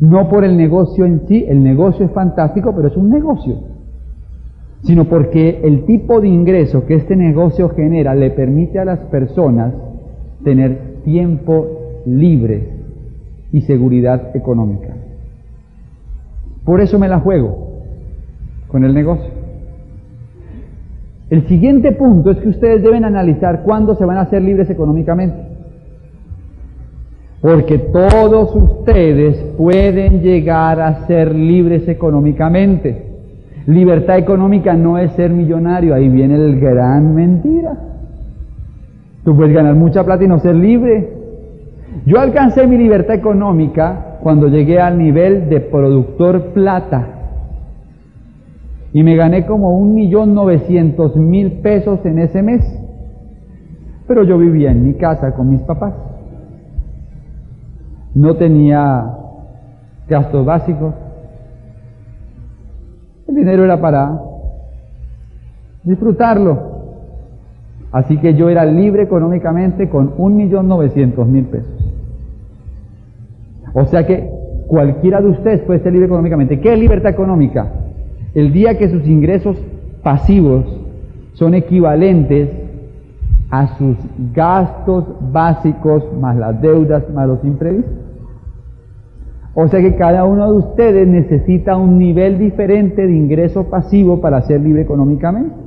No 0.00 0.28
por 0.28 0.44
el 0.44 0.56
negocio 0.56 1.04
en 1.04 1.26
sí, 1.28 1.44
el 1.48 1.62
negocio 1.62 2.06
es 2.06 2.12
fantástico, 2.12 2.72
pero 2.74 2.88
es 2.88 2.96
un 2.96 3.10
negocio, 3.10 3.56
sino 4.82 5.04
porque 5.04 5.60
el 5.62 5.84
tipo 5.84 6.20
de 6.20 6.28
ingreso 6.28 6.84
que 6.86 6.94
este 6.94 7.16
negocio 7.16 7.68
genera 7.70 8.14
le 8.14 8.30
permite 8.30 8.78
a 8.78 8.84
las 8.84 8.98
personas 9.06 9.72
tener 10.42 11.02
tiempo 11.04 12.02
libre 12.06 12.68
y 13.52 13.62
seguridad 13.62 14.36
económica. 14.36 14.93
Por 16.64 16.80
eso 16.80 16.98
me 16.98 17.08
la 17.08 17.20
juego 17.20 17.82
con 18.68 18.84
el 18.84 18.94
negocio. 18.94 19.30
El 21.30 21.46
siguiente 21.46 21.92
punto 21.92 22.30
es 22.30 22.38
que 22.38 22.48
ustedes 22.48 22.82
deben 22.82 23.04
analizar 23.04 23.62
cuándo 23.62 23.94
se 23.94 24.04
van 24.04 24.18
a 24.18 24.22
hacer 24.22 24.42
libres 24.42 24.68
económicamente. 24.70 25.36
Porque 27.40 27.78
todos 27.78 28.54
ustedes 28.54 29.36
pueden 29.56 30.22
llegar 30.22 30.80
a 30.80 31.06
ser 31.06 31.34
libres 31.34 31.86
económicamente. 31.88 33.14
Libertad 33.66 34.18
económica 34.18 34.74
no 34.74 34.98
es 34.98 35.12
ser 35.12 35.30
millonario, 35.30 35.94
ahí 35.94 36.08
viene 36.08 36.36
el 36.36 36.60
gran 36.60 37.14
mentira. 37.14 37.76
Tú 39.24 39.34
puedes 39.36 39.54
ganar 39.54 39.74
mucha 39.74 40.04
plata 40.04 40.24
y 40.24 40.28
no 40.28 40.38
ser 40.38 40.54
libre. 40.54 41.10
Yo 42.06 42.20
alcancé 42.20 42.66
mi 42.66 42.76
libertad 42.76 43.14
económica 43.14 44.13
cuando 44.24 44.48
llegué 44.48 44.80
al 44.80 44.96
nivel 44.96 45.50
de 45.50 45.60
productor 45.60 46.54
plata 46.54 47.08
y 48.94 49.02
me 49.02 49.16
gané 49.16 49.44
como 49.44 49.76
un 49.76 49.94
millón 49.94 50.32
novecientos 50.32 51.14
mil 51.14 51.60
pesos 51.60 52.00
en 52.06 52.18
ese 52.18 52.42
mes. 52.42 52.64
Pero 54.08 54.24
yo 54.24 54.38
vivía 54.38 54.70
en 54.70 54.82
mi 54.82 54.94
casa 54.94 55.34
con 55.34 55.50
mis 55.50 55.60
papás. 55.60 55.92
No 58.14 58.36
tenía 58.36 59.14
gastos 60.08 60.46
básicos. 60.46 60.94
El 63.28 63.34
dinero 63.34 63.62
era 63.64 63.78
para 63.78 64.22
disfrutarlo. 65.82 66.72
Así 67.92 68.16
que 68.16 68.34
yo 68.36 68.48
era 68.48 68.64
libre 68.64 69.02
económicamente 69.02 69.90
con 69.90 70.14
un 70.16 70.34
millón 70.34 70.66
novecientos 70.66 71.28
mil 71.28 71.44
pesos. 71.44 71.83
O 73.74 73.84
sea 73.86 74.06
que 74.06 74.30
cualquiera 74.68 75.20
de 75.20 75.28
ustedes 75.28 75.60
puede 75.62 75.80
ser 75.80 75.92
libre 75.92 76.06
económicamente. 76.06 76.60
¿Qué 76.60 76.72
es 76.72 76.78
libertad 76.78 77.10
económica? 77.10 77.70
El 78.34 78.52
día 78.52 78.78
que 78.78 78.88
sus 78.88 79.06
ingresos 79.06 79.56
pasivos 80.02 80.64
son 81.34 81.54
equivalentes 81.54 82.48
a 83.50 83.76
sus 83.76 83.96
gastos 84.32 85.04
básicos 85.32 86.04
más 86.20 86.36
las 86.36 86.60
deudas 86.62 87.08
más 87.10 87.26
los 87.26 87.44
imprevistos. 87.44 87.92
O 89.54 89.68
sea 89.68 89.80
que 89.80 89.94
cada 89.94 90.24
uno 90.24 90.52
de 90.52 90.58
ustedes 90.58 91.06
necesita 91.06 91.76
un 91.76 91.98
nivel 91.98 92.38
diferente 92.38 93.06
de 93.06 93.14
ingreso 93.14 93.64
pasivo 93.70 94.20
para 94.20 94.42
ser 94.42 94.60
libre 94.60 94.82
económicamente. 94.82 95.63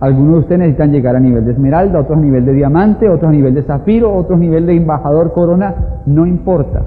Algunos 0.00 0.32
de 0.32 0.38
ustedes 0.40 0.58
necesitan 0.60 0.92
llegar 0.92 1.16
a 1.16 1.20
nivel 1.20 1.44
de 1.44 1.52
esmeralda, 1.52 2.00
otros 2.00 2.18
a 2.18 2.20
nivel 2.20 2.44
de 2.44 2.52
diamante, 2.52 3.08
otros 3.08 3.28
a 3.28 3.32
nivel 3.32 3.54
de 3.54 3.62
zafiro, 3.62 4.14
otros 4.14 4.38
a 4.38 4.40
nivel 4.40 4.66
de 4.66 4.76
embajador 4.76 5.32
corona, 5.32 5.74
no 6.06 6.24
importa. 6.24 6.82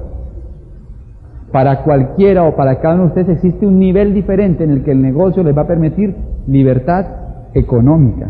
Para 1.51 1.83
cualquiera 1.83 2.43
o 2.43 2.55
para 2.55 2.79
cada 2.79 2.95
uno 2.95 3.03
de 3.03 3.09
ustedes 3.09 3.29
existe 3.37 3.67
un 3.67 3.79
nivel 3.79 4.13
diferente 4.13 4.63
en 4.63 4.71
el 4.71 4.83
que 4.83 4.91
el 4.91 5.01
negocio 5.01 5.43
les 5.43 5.57
va 5.57 5.63
a 5.63 5.67
permitir 5.67 6.15
libertad 6.47 7.05
económica. 7.53 8.29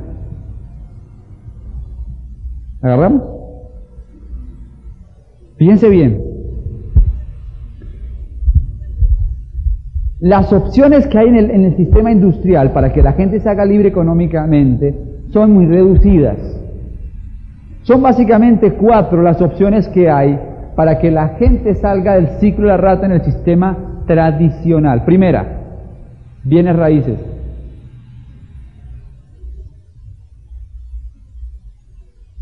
¿Agarramos? 2.81 3.21
Fíjense 5.57 5.89
bien, 5.89 6.30
Las 10.21 10.53
opciones 10.53 11.07
que 11.07 11.17
hay 11.17 11.29
en 11.29 11.65
el, 11.65 11.75
sistema 11.75 12.11
industrial 12.11 12.73
para 12.73 12.93
que 12.93 13.01
la 13.01 13.13
gente 13.13 13.39
se 13.39 13.49
haga 13.49 13.65
libre 13.65 13.89
económicamente 13.89 14.95
son 15.31 15.51
muy 15.51 15.65
reducidas. 15.65 16.37
Son 17.81 18.03
básicamente 18.03 18.73
cuatro 18.73 19.23
las 19.23 19.41
opciones 19.41 19.87
que 19.87 20.11
hay 20.11 20.39
para 20.75 20.99
que 20.99 21.09
la 21.09 21.29
gente 21.39 21.73
salga 21.73 22.13
del 22.13 22.27
ciclo 22.39 22.67
de 22.67 22.73
la 22.73 22.77
rata 22.77 23.07
en 23.07 23.13
el 23.13 23.23
sistema 23.23 24.03
tradicional. 24.05 25.05
Primera, 25.05 25.43
bienes 26.43 26.75
raíces. 26.75 27.19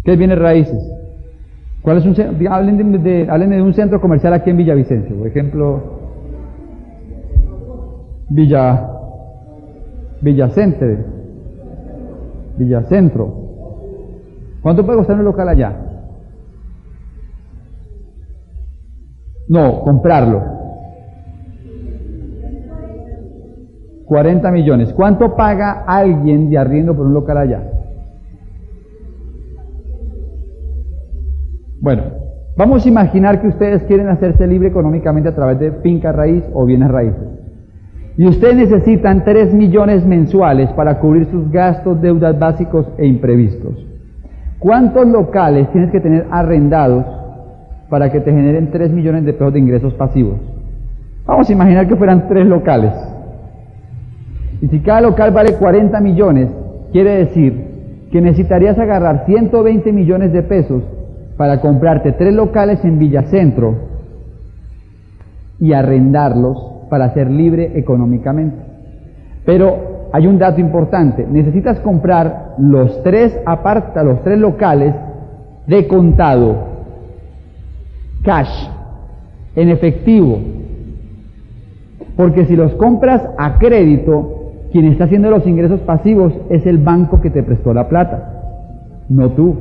¿Qué 0.03 0.11
es 0.11 0.17
bienes 0.17 0.37
raíces? 0.37 0.79
¿Cuál 1.81 1.99
es 1.99 2.05
un, 2.05 2.47
hablen, 2.49 3.03
de, 3.03 3.27
hablen 3.29 3.51
de 3.51 3.61
un 3.61 3.73
centro 3.73 4.01
comercial 4.01 4.33
aquí 4.33 4.49
en 4.49 4.57
Villavicencio, 4.57 5.15
por 5.15 5.27
ejemplo, 5.27 5.98
Villa, 8.29 8.89
Villacente, 10.21 11.05
Villacentro. 12.57 13.33
¿Cuánto 14.61 14.85
puede 14.85 14.99
costar 14.99 15.17
un 15.17 15.25
local 15.25 15.49
allá? 15.49 15.73
No, 19.47 19.81
comprarlo. 19.81 20.59
40 24.05 24.51
millones. 24.51 24.93
¿Cuánto 24.93 25.35
paga 25.35 25.83
alguien 25.87 26.49
de 26.49 26.57
arriendo 26.57 26.95
por 26.95 27.05
un 27.05 27.13
local 27.13 27.37
allá? 27.37 27.63
Bueno, 31.81 32.03
vamos 32.57 32.85
a 32.85 32.89
imaginar 32.89 33.39
que 33.39 33.47
ustedes 33.47 33.83
quieren 33.83 34.09
hacerse 34.09 34.45
libre 34.45 34.67
económicamente 34.67 35.29
a 35.29 35.35
través 35.35 35.59
de 35.59 35.71
finca 35.81 36.11
raíz 36.11 36.43
o 36.53 36.65
bienes 36.65 36.89
raíces. 36.89 37.38
Y 38.19 38.27
ustedes 38.27 38.57
necesitan 38.57 39.23
3 39.23 39.53
millones 39.53 40.05
mensuales 40.05 40.69
para 40.73 40.99
cubrir 40.99 41.27
sus 41.27 41.49
gastos, 41.49 42.01
deudas 42.01 42.37
básicos 42.37 42.85
e 42.97 43.07
imprevistos. 43.07 43.75
¿Cuántos 44.59 45.07
locales 45.07 45.71
tienes 45.71 45.89
que 45.89 46.01
tener 46.01 46.25
arrendados 46.29 47.05
para 47.87 48.11
que 48.11 48.19
te 48.19 48.33
generen 48.33 48.71
3 48.71 48.91
millones 48.91 49.23
de 49.23 49.31
pesos 49.31 49.53
de 49.53 49.59
ingresos 49.59 49.93
pasivos? 49.93 50.35
Vamos 51.25 51.49
a 51.49 51.53
imaginar 51.53 51.87
que 51.87 51.95
fueran 51.95 52.27
3 52.27 52.45
locales. 52.45 52.91
Y 54.61 54.67
si 54.67 54.81
cada 54.81 54.99
local 54.99 55.31
vale 55.31 55.53
40 55.53 56.01
millones, 56.01 56.49
quiere 56.91 57.19
decir 57.19 57.53
que 58.11 58.19
necesitarías 58.19 58.77
agarrar 58.77 59.23
120 59.27 59.93
millones 59.93 60.33
de 60.33 60.43
pesos 60.43 60.83
para 61.37 61.61
comprarte 61.61 62.11
3 62.11 62.33
locales 62.33 62.83
en 62.83 62.99
Villacentro 62.99 63.75
y 65.57 65.71
arrendarlos 65.71 66.68
para 66.89 67.13
ser 67.13 67.29
libre 67.29 67.71
económicamente. 67.75 68.57
Pero 69.45 70.09
hay 70.11 70.27
un 70.27 70.39
dato 70.39 70.59
importante, 70.59 71.25
necesitas 71.29 71.79
comprar 71.79 72.55
los 72.57 73.03
tres 73.03 73.39
aparta, 73.45 74.03
los 74.03 74.23
tres 74.23 74.39
locales 74.39 74.95
de 75.67 75.87
contado, 75.87 76.55
cash, 78.23 78.69
en 79.55 79.69
efectivo. 79.69 80.39
Porque 82.15 82.45
si 82.45 82.55
los 82.55 82.73
compras 82.73 83.23
a 83.37 83.59
crédito, 83.59 84.53
quien 84.71 84.85
está 84.85 85.05
haciendo 85.05 85.29
los 85.29 85.45
ingresos 85.47 85.79
pasivos 85.81 86.33
es 86.49 86.65
el 86.65 86.79
banco 86.79 87.21
que 87.21 87.29
te 87.29 87.43
prestó 87.43 87.73
la 87.73 87.87
plata, 87.87 89.03
no 89.09 89.29
tú. 89.29 89.55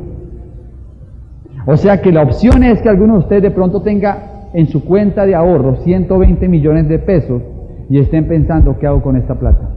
O 1.66 1.76
sea 1.76 2.00
que 2.00 2.12
la 2.12 2.22
opción 2.22 2.62
es 2.62 2.80
que 2.80 2.88
alguno 2.88 3.14
de 3.14 3.18
ustedes 3.20 3.42
de 3.42 3.50
pronto 3.50 3.82
tenga 3.82 4.37
en 4.52 4.66
su 4.68 4.84
cuenta 4.84 5.26
de 5.26 5.34
ahorro 5.34 5.76
120 5.76 6.48
millones 6.48 6.88
de 6.88 6.98
pesos 6.98 7.42
y 7.88 7.98
estén 7.98 8.26
pensando, 8.26 8.78
¿qué 8.78 8.86
hago 8.86 9.02
con 9.02 9.16
esta 9.16 9.34
plata? 9.34 9.68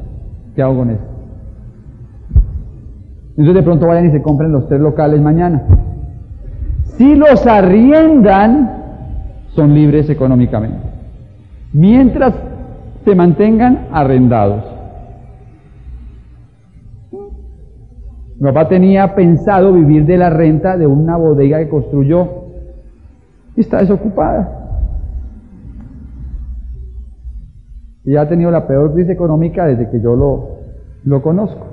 ¿Qué 0.56 0.62
hago 0.62 0.78
con 0.78 0.90
esto? 0.90 1.06
Entonces 3.32 3.56
de 3.56 3.64
pronto 3.64 3.88
vayan 3.88 4.08
y 4.08 4.12
se 4.12 4.22
compren 4.22 4.52
los 4.52 4.68
tres 4.68 4.82
locales 4.82 5.22
mañana. 5.22 5.64
Si 6.98 7.16
los 7.16 7.48
arriendan, 7.48 8.82
son 9.48 9.74
libres 9.74 10.10
económicamente. 10.10 10.78
Mientras 11.74 12.34
se 13.06 13.16
mantengan 13.16 13.88
arrendados. 13.92 14.64
Mi 18.40 18.48
papá 18.48 18.68
tenía 18.68 19.16
pensado 19.16 19.74
vivir 19.74 20.06
de 20.06 20.18
la 20.18 20.30
renta 20.30 20.78
de 20.78 20.88
una 20.88 21.16
bodega 21.16 21.60
que 21.60 21.70
construyó 21.70 22.28
y 23.56 23.62
está 23.62 23.80
desocupada. 23.80 24.61
Y 28.04 28.16
ha 28.16 28.28
tenido 28.28 28.52
la 28.52 28.68
peor 28.68 28.94
crisis 28.94 29.12
económica 29.12 29.66
desde 29.66 29.90
que 29.90 30.02
yo 30.02 30.16
lo, 30.16 30.58
lo 31.04 31.22
conozco. 31.22 31.68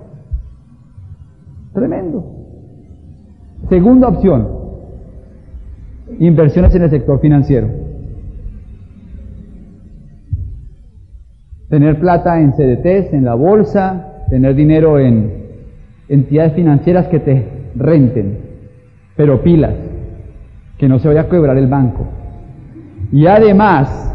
Tremendo. 1.73 2.25
Segunda 3.69 4.09
opción, 4.09 4.49
inversiones 6.19 6.75
en 6.75 6.83
el 6.83 6.91
sector 6.91 7.21
financiero. 7.21 7.69
Tener 11.69 12.01
plata 12.01 12.41
en 12.41 12.53
CDTs, 12.53 13.13
en 13.13 13.25
la 13.25 13.35
bolsa, 13.35 14.25
tener 14.31 14.55
dinero 14.55 14.99
en 14.99 15.49
entidades 16.09 16.55
financieras 16.55 17.09
que 17.09 17.21
te 17.21 17.47
renten, 17.75 18.39
pero 19.17 19.43
pilas, 19.43 19.75
que 20.79 20.89
no 20.89 20.99
se 20.99 21.09
vaya 21.09 21.23
a 21.23 21.29
quebrar 21.29 21.59
el 21.59 21.67
banco. 21.67 22.07
Y 23.13 23.27
además, 23.27 24.15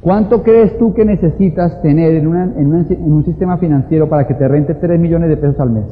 ¿Cuánto 0.00 0.42
crees 0.42 0.78
tú 0.78 0.94
que 0.94 1.04
necesitas 1.04 1.82
tener 1.82 2.14
en, 2.14 2.26
un 2.26 3.24
sistema 3.24 3.58
financiero 3.58 4.08
para 4.08 4.26
que 4.26 4.34
te 4.34 4.48
rente 4.48 4.74
3 4.74 4.98
millones 4.98 5.28
de 5.28 5.36
pesos 5.36 5.60
al 5.60 5.70
mes? 5.70 5.84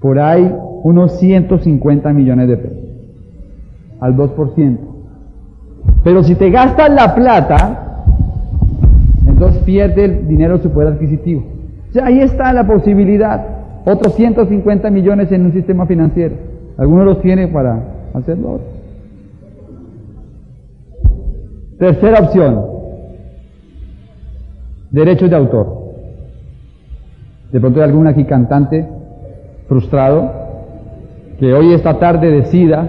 Por 0.00 0.18
ahí 0.18 0.54
unos 0.82 1.18
150 1.18 2.12
millones 2.12 2.48
de 2.48 2.56
pesos, 2.58 2.78
al 4.00 4.16
2%. 4.16 4.78
Pero 6.04 6.22
si 6.22 6.34
te 6.34 6.50
gastas 6.50 6.90
la 6.90 7.14
plata, 7.14 8.04
entonces 9.26 9.62
pierde 9.62 10.04
el 10.04 10.28
dinero 10.28 10.58
de 10.58 10.62
su 10.62 10.70
poder 10.70 10.92
adquisitivo. 10.92 11.42
Ya 11.94 12.04
ahí 12.04 12.20
está 12.20 12.52
la 12.52 12.66
posibilidad, 12.66 13.44
otros 13.86 14.14
150 14.14 14.90
millones 14.90 15.32
en 15.32 15.46
un 15.46 15.52
sistema 15.52 15.86
financiero. 15.86 16.36
Algunos 16.78 17.06
los 17.06 17.20
tiene 17.20 17.48
para 17.48 17.82
hacerlo. 18.14 18.60
Tercera 21.76 22.20
opción, 22.20 22.64
derechos 24.90 25.28
de 25.28 25.36
autor. 25.36 25.78
De 27.52 27.60
pronto 27.60 27.80
hay 27.80 27.88
algún 27.88 28.06
aquí 28.06 28.24
cantante 28.24 28.86
frustrado 29.66 30.30
que 31.38 31.52
hoy 31.52 31.72
esta 31.72 31.98
tarde 31.98 32.30
decida 32.30 32.88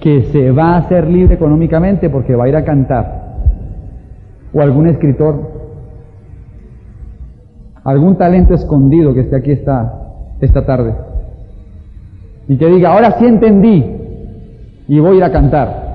que 0.00 0.24
se 0.24 0.50
va 0.50 0.74
a 0.74 0.78
hacer 0.78 1.08
libre 1.08 1.34
económicamente 1.34 2.10
porque 2.10 2.34
va 2.34 2.44
a 2.44 2.48
ir 2.48 2.56
a 2.56 2.64
cantar. 2.64 3.36
O 4.52 4.60
algún 4.60 4.88
escritor, 4.88 5.52
algún 7.84 8.16
talento 8.16 8.54
escondido 8.54 9.14
que 9.14 9.20
esté 9.20 9.36
aquí 9.36 9.52
esta, 9.52 9.92
esta 10.40 10.64
tarde 10.64 11.07
y 12.48 12.56
que 12.56 12.66
diga, 12.66 12.94
ahora 12.94 13.18
sí 13.18 13.26
entendí 13.26 13.84
y 14.88 14.98
voy 14.98 15.16
a 15.16 15.18
ir 15.18 15.24
a 15.24 15.32
cantar. 15.32 15.88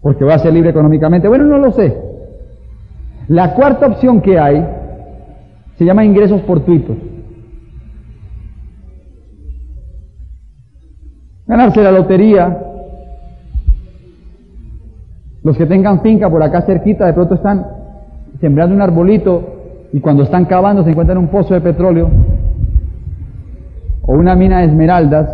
Porque 0.00 0.24
va 0.24 0.34
a 0.34 0.38
ser 0.38 0.54
libre 0.54 0.70
económicamente. 0.70 1.28
Bueno, 1.28 1.44
no 1.44 1.58
lo 1.58 1.72
sé. 1.72 1.94
La 3.28 3.54
cuarta 3.54 3.86
opción 3.86 4.22
que 4.22 4.38
hay 4.38 4.66
se 5.76 5.84
llama 5.84 6.04
ingresos 6.04 6.40
fortuitos. 6.42 6.96
Ganarse 11.46 11.82
la 11.82 11.92
lotería. 11.92 12.66
Los 15.42 15.56
que 15.58 15.66
tengan 15.66 16.00
finca 16.00 16.30
por 16.30 16.42
acá 16.42 16.62
cerquita 16.62 17.04
de 17.06 17.12
pronto 17.12 17.34
están 17.34 17.66
sembrando 18.40 18.74
un 18.74 18.80
arbolito 18.80 19.88
y 19.92 20.00
cuando 20.00 20.22
están 20.22 20.46
cavando 20.46 20.82
se 20.82 20.90
encuentran 20.90 21.18
un 21.18 21.28
pozo 21.28 21.52
de 21.52 21.60
petróleo 21.60 22.08
o 24.10 24.14
una 24.14 24.34
mina 24.34 24.58
de 24.58 24.64
esmeraldas 24.64 25.30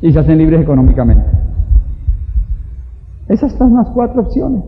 y 0.00 0.12
se 0.12 0.18
hacen 0.18 0.36
libres 0.36 0.60
económicamente. 0.60 1.24
Esas 3.28 3.52
son 3.52 3.74
las 3.74 3.88
cuatro 3.90 4.22
opciones. 4.22 4.64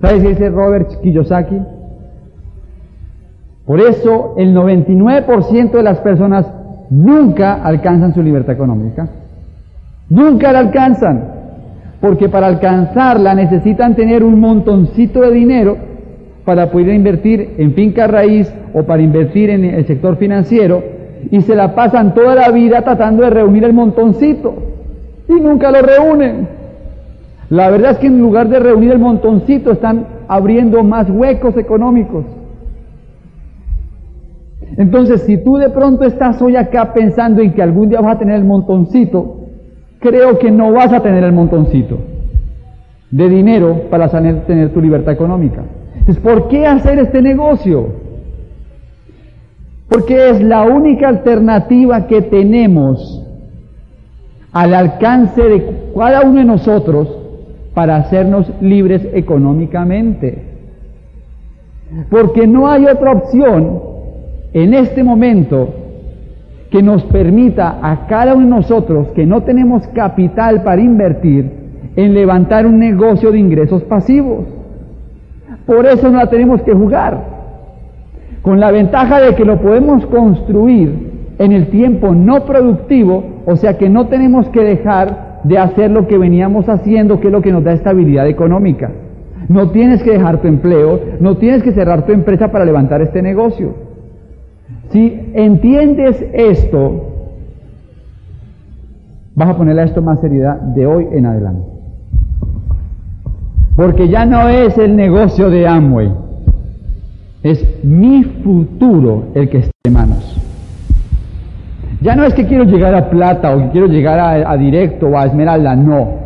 ¿Sabes 0.00 0.22
qué 0.22 0.28
dice 0.30 0.48
Robert 0.48 0.88
Kiyosaki? 1.02 1.60
Por 3.66 3.80
eso 3.80 4.34
el 4.38 4.56
99% 4.56 5.72
de 5.72 5.82
las 5.82 5.98
personas 5.98 6.46
nunca 6.88 7.62
alcanzan 7.62 8.14
su 8.14 8.22
libertad 8.22 8.54
económica. 8.54 9.06
Nunca 10.08 10.50
la 10.50 10.60
alcanzan. 10.60 11.24
Porque 12.00 12.30
para 12.30 12.46
alcanzarla 12.46 13.34
necesitan 13.34 13.94
tener 13.94 14.24
un 14.24 14.40
montoncito 14.40 15.20
de 15.20 15.30
dinero 15.30 15.76
para 16.46 16.70
poder 16.70 16.94
invertir 16.94 17.54
en 17.58 17.74
finca 17.74 18.06
raíz 18.06 18.50
o 18.72 18.84
para 18.84 19.02
invertir 19.02 19.50
en 19.50 19.66
el 19.66 19.86
sector 19.86 20.16
financiero 20.16 21.01
y 21.30 21.40
se 21.42 21.54
la 21.54 21.74
pasan 21.74 22.14
toda 22.14 22.34
la 22.34 22.50
vida 22.50 22.82
tratando 22.82 23.22
de 23.22 23.30
reunir 23.30 23.64
el 23.64 23.72
montoncito 23.72 24.54
y 25.28 25.40
nunca 25.40 25.70
lo 25.70 25.82
reúnen. 25.82 26.48
La 27.48 27.70
verdad 27.70 27.92
es 27.92 27.98
que 27.98 28.06
en 28.06 28.20
lugar 28.20 28.48
de 28.48 28.58
reunir 28.58 28.92
el 28.92 28.98
montoncito 28.98 29.72
están 29.72 30.06
abriendo 30.28 30.82
más 30.82 31.10
huecos 31.10 31.56
económicos. 31.56 32.24
Entonces, 34.76 35.22
si 35.22 35.36
tú 35.36 35.58
de 35.58 35.68
pronto 35.68 36.04
estás 36.04 36.40
hoy 36.40 36.56
acá 36.56 36.94
pensando 36.94 37.42
en 37.42 37.52
que 37.52 37.62
algún 37.62 37.90
día 37.90 38.00
vas 38.00 38.16
a 38.16 38.18
tener 38.18 38.36
el 38.36 38.44
montoncito, 38.44 39.40
creo 40.00 40.38
que 40.38 40.50
no 40.50 40.72
vas 40.72 40.92
a 40.92 41.00
tener 41.00 41.22
el 41.24 41.32
montoncito 41.32 41.98
de 43.10 43.28
dinero 43.28 43.82
para 43.90 44.08
tener 44.08 44.70
tu 44.72 44.80
libertad 44.80 45.12
económica. 45.12 45.62
Entonces, 45.94 46.22
¿por 46.22 46.48
qué 46.48 46.66
hacer 46.66 46.98
este 46.98 47.20
negocio? 47.20 47.88
Porque 49.92 50.30
es 50.30 50.42
la 50.42 50.62
única 50.62 51.06
alternativa 51.08 52.06
que 52.06 52.22
tenemos 52.22 53.22
al 54.50 54.72
alcance 54.72 55.42
de 55.42 55.66
cada 55.94 56.22
uno 56.22 56.38
de 56.38 56.46
nosotros 56.46 57.14
para 57.74 57.96
hacernos 57.96 58.50
libres 58.62 59.06
económicamente. 59.12 60.44
Porque 62.08 62.46
no 62.46 62.68
hay 62.68 62.86
otra 62.86 63.12
opción 63.12 63.82
en 64.54 64.72
este 64.72 65.04
momento 65.04 65.74
que 66.70 66.82
nos 66.82 67.02
permita 67.04 67.78
a 67.82 68.06
cada 68.06 68.32
uno 68.32 68.44
de 68.44 68.50
nosotros 68.62 69.08
que 69.08 69.26
no 69.26 69.42
tenemos 69.42 69.86
capital 69.88 70.62
para 70.62 70.80
invertir 70.80 71.50
en 71.96 72.14
levantar 72.14 72.66
un 72.66 72.78
negocio 72.78 73.30
de 73.30 73.38
ingresos 73.38 73.82
pasivos. 73.82 74.46
Por 75.66 75.84
eso 75.84 76.10
no 76.10 76.16
la 76.16 76.30
tenemos 76.30 76.62
que 76.62 76.72
jugar 76.72 77.31
con 78.42 78.58
la 78.58 78.70
ventaja 78.70 79.20
de 79.20 79.34
que 79.34 79.44
lo 79.44 79.60
podemos 79.60 80.04
construir 80.06 81.12
en 81.38 81.52
el 81.52 81.68
tiempo 81.68 82.12
no 82.14 82.44
productivo, 82.44 83.24
o 83.46 83.56
sea 83.56 83.78
que 83.78 83.88
no 83.88 84.08
tenemos 84.08 84.48
que 84.50 84.62
dejar 84.62 85.40
de 85.44 85.58
hacer 85.58 85.90
lo 85.90 86.06
que 86.06 86.18
veníamos 86.18 86.68
haciendo, 86.68 87.20
que 87.20 87.28
es 87.28 87.32
lo 87.32 87.40
que 87.40 87.52
nos 87.52 87.64
da 87.64 87.72
estabilidad 87.72 88.28
económica. 88.28 88.90
No 89.48 89.70
tienes 89.70 90.02
que 90.02 90.12
dejar 90.12 90.40
tu 90.40 90.48
empleo, 90.48 91.00
no 91.20 91.36
tienes 91.36 91.62
que 91.62 91.72
cerrar 91.72 92.06
tu 92.06 92.12
empresa 92.12 92.52
para 92.52 92.64
levantar 92.64 93.00
este 93.00 93.22
negocio. 93.22 93.74
Si 94.90 95.30
entiendes 95.34 96.24
esto, 96.32 97.08
vas 99.34 99.48
a 99.48 99.56
ponerle 99.56 99.82
a 99.82 99.84
esto 99.84 100.02
más 100.02 100.20
seriedad 100.20 100.60
de 100.60 100.86
hoy 100.86 101.06
en 101.12 101.26
adelante. 101.26 101.66
Porque 103.74 104.08
ya 104.08 104.26
no 104.26 104.48
es 104.48 104.76
el 104.78 104.96
negocio 104.96 105.48
de 105.48 105.66
Amway, 105.66 106.12
es 107.42 107.84
mi 107.84 108.22
futuro 108.22 109.24
el 109.34 109.48
que 109.48 109.58
esté 109.58 109.72
en 109.84 109.92
manos. 109.92 110.38
Ya 112.00 112.16
no 112.16 112.24
es 112.24 112.34
que 112.34 112.46
quiero 112.46 112.64
llegar 112.64 112.94
a 112.94 113.10
plata 113.10 113.54
o 113.54 113.58
que 113.58 113.68
quiero 113.70 113.86
llegar 113.86 114.18
a, 114.18 114.50
a 114.50 114.56
directo 114.56 115.06
o 115.08 115.16
a 115.16 115.26
esmeralda, 115.26 115.76
no. 115.76 116.22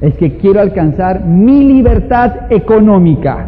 Es 0.00 0.14
que 0.16 0.36
quiero 0.36 0.60
alcanzar 0.60 1.24
mi 1.24 1.64
libertad 1.64 2.50
económica. 2.50 3.46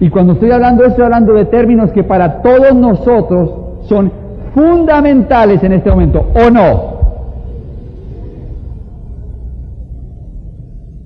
Y 0.00 0.10
cuando 0.10 0.34
estoy 0.34 0.50
hablando, 0.50 0.84
estoy 0.84 1.04
hablando 1.04 1.34
de 1.34 1.46
términos 1.46 1.90
que 1.92 2.04
para 2.04 2.42
todos 2.42 2.74
nosotros 2.74 3.86
son 3.88 4.12
fundamentales 4.54 5.62
en 5.62 5.72
este 5.72 5.90
momento, 5.90 6.26
¿o 6.34 6.50
no? 6.50 6.98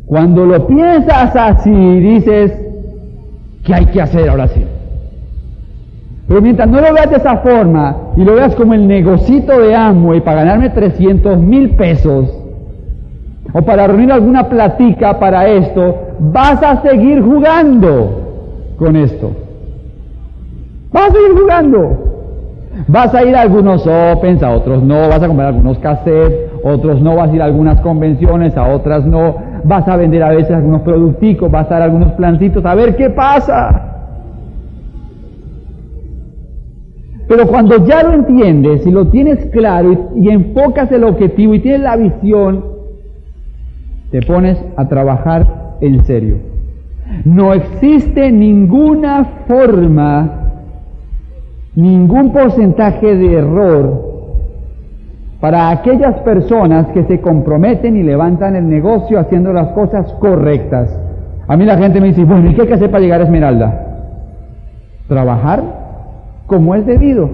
Cuando 0.06 0.44
lo 0.44 0.66
piensas 0.66 1.34
así, 1.34 1.70
dices, 1.70 2.71
¿qué 3.64 3.74
hay 3.74 3.86
que 3.86 4.00
hacer 4.00 4.28
ahora 4.28 4.48
sí? 4.48 4.64
Pero 6.28 6.40
mientras 6.40 6.68
no 6.68 6.80
lo 6.80 6.92
veas 6.92 7.10
de 7.10 7.16
esa 7.16 7.38
forma 7.38 7.96
y 8.16 8.24
lo 8.24 8.34
veas 8.34 8.54
como 8.54 8.74
el 8.74 8.86
negocito 8.86 9.58
de 9.60 9.76
y 10.16 10.20
para 10.20 10.44
ganarme 10.44 10.70
300 10.70 11.38
mil 11.38 11.70
pesos 11.70 12.32
o 13.52 13.62
para 13.62 13.86
reunir 13.86 14.12
alguna 14.12 14.48
platica 14.48 15.18
para 15.18 15.46
esto, 15.46 15.94
vas 16.20 16.62
a 16.62 16.80
seguir 16.82 17.20
jugando 17.20 18.74
con 18.78 18.96
esto. 18.96 19.32
Vas 20.92 21.10
a 21.10 21.12
seguir 21.12 21.38
jugando. 21.38 22.12
Vas 22.88 23.14
a 23.14 23.22
ir 23.24 23.36
a 23.36 23.42
algunos 23.42 23.86
opens, 23.86 24.42
a 24.42 24.50
otros 24.50 24.82
no, 24.82 25.08
vas 25.08 25.22
a 25.22 25.26
comprar 25.26 25.48
algunos 25.48 25.78
cassettes, 25.78 26.50
otros 26.64 27.02
no, 27.02 27.16
vas 27.16 27.30
a 27.30 27.34
ir 27.34 27.42
a 27.42 27.44
algunas 27.44 27.80
convenciones, 27.82 28.56
a 28.56 28.66
otras 28.68 29.04
no, 29.04 29.36
vas 29.64 29.86
a 29.88 29.96
vender 29.96 30.22
a 30.22 30.30
veces 30.30 30.52
algunos 30.52 30.82
producticos, 30.82 31.50
vas 31.50 31.66
a 31.66 31.74
dar 31.74 31.82
algunos 31.82 32.12
plancitos, 32.12 32.64
a 32.64 32.74
ver 32.74 32.96
qué 32.96 33.10
pasa. 33.10 33.88
Pero 37.28 37.46
cuando 37.46 37.86
ya 37.86 38.02
lo 38.02 38.12
entiendes 38.12 38.86
y 38.86 38.90
lo 38.90 39.08
tienes 39.08 39.46
claro 39.46 39.92
y, 40.14 40.26
y, 40.26 40.30
enfocas 40.30 40.90
el 40.92 41.04
objetivo 41.04 41.54
y 41.54 41.60
tienes 41.60 41.80
la 41.80 41.96
visión, 41.96 42.64
te 44.10 44.20
pones 44.22 44.62
a 44.76 44.86
trabajar 44.88 45.76
en 45.80 46.04
serio. 46.04 46.36
No 47.24 47.54
existe 47.54 48.30
ninguna 48.30 49.24
forma 49.46 50.42
ningún 51.74 52.32
porcentaje 52.32 53.16
de 53.16 53.34
error 53.34 54.11
para 55.42 55.70
aquellas 55.70 56.20
personas 56.20 56.86
que 56.92 57.02
se 57.02 57.20
comprometen 57.20 57.96
y 57.96 58.04
levantan 58.04 58.54
el 58.54 58.68
negocio 58.68 59.18
haciendo 59.18 59.52
las 59.52 59.72
cosas 59.72 60.12
correctas. 60.20 60.96
A 61.48 61.56
mí 61.56 61.64
la 61.64 61.76
gente 61.76 62.00
me 62.00 62.06
dice, 62.06 62.24
bueno, 62.24 62.48
¿y 62.48 62.54
qué 62.54 62.62
hay 62.62 62.68
que 62.68 62.74
hacer 62.74 62.92
para 62.92 63.02
llegar 63.02 63.20
a 63.20 63.24
Esmeralda? 63.24 63.86
Trabajar 65.08 65.64
como 66.46 66.76
es 66.76 66.86
debido. 66.86 67.28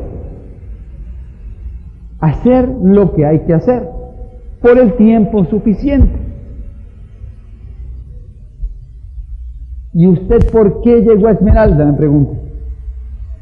Hacer 2.18 2.70
lo 2.82 3.12
que 3.12 3.26
hay 3.26 3.40
que 3.40 3.52
hacer 3.52 3.86
por 4.62 4.78
el 4.78 4.94
tiempo 4.94 5.44
suficiente. 5.44 6.18
¿Y 9.92 10.06
usted 10.06 10.50
por 10.50 10.80
qué 10.80 11.02
llegó 11.02 11.28
a 11.28 11.32
Esmeralda? 11.32 11.84
Me 11.84 11.92
pregunto. 11.92 12.32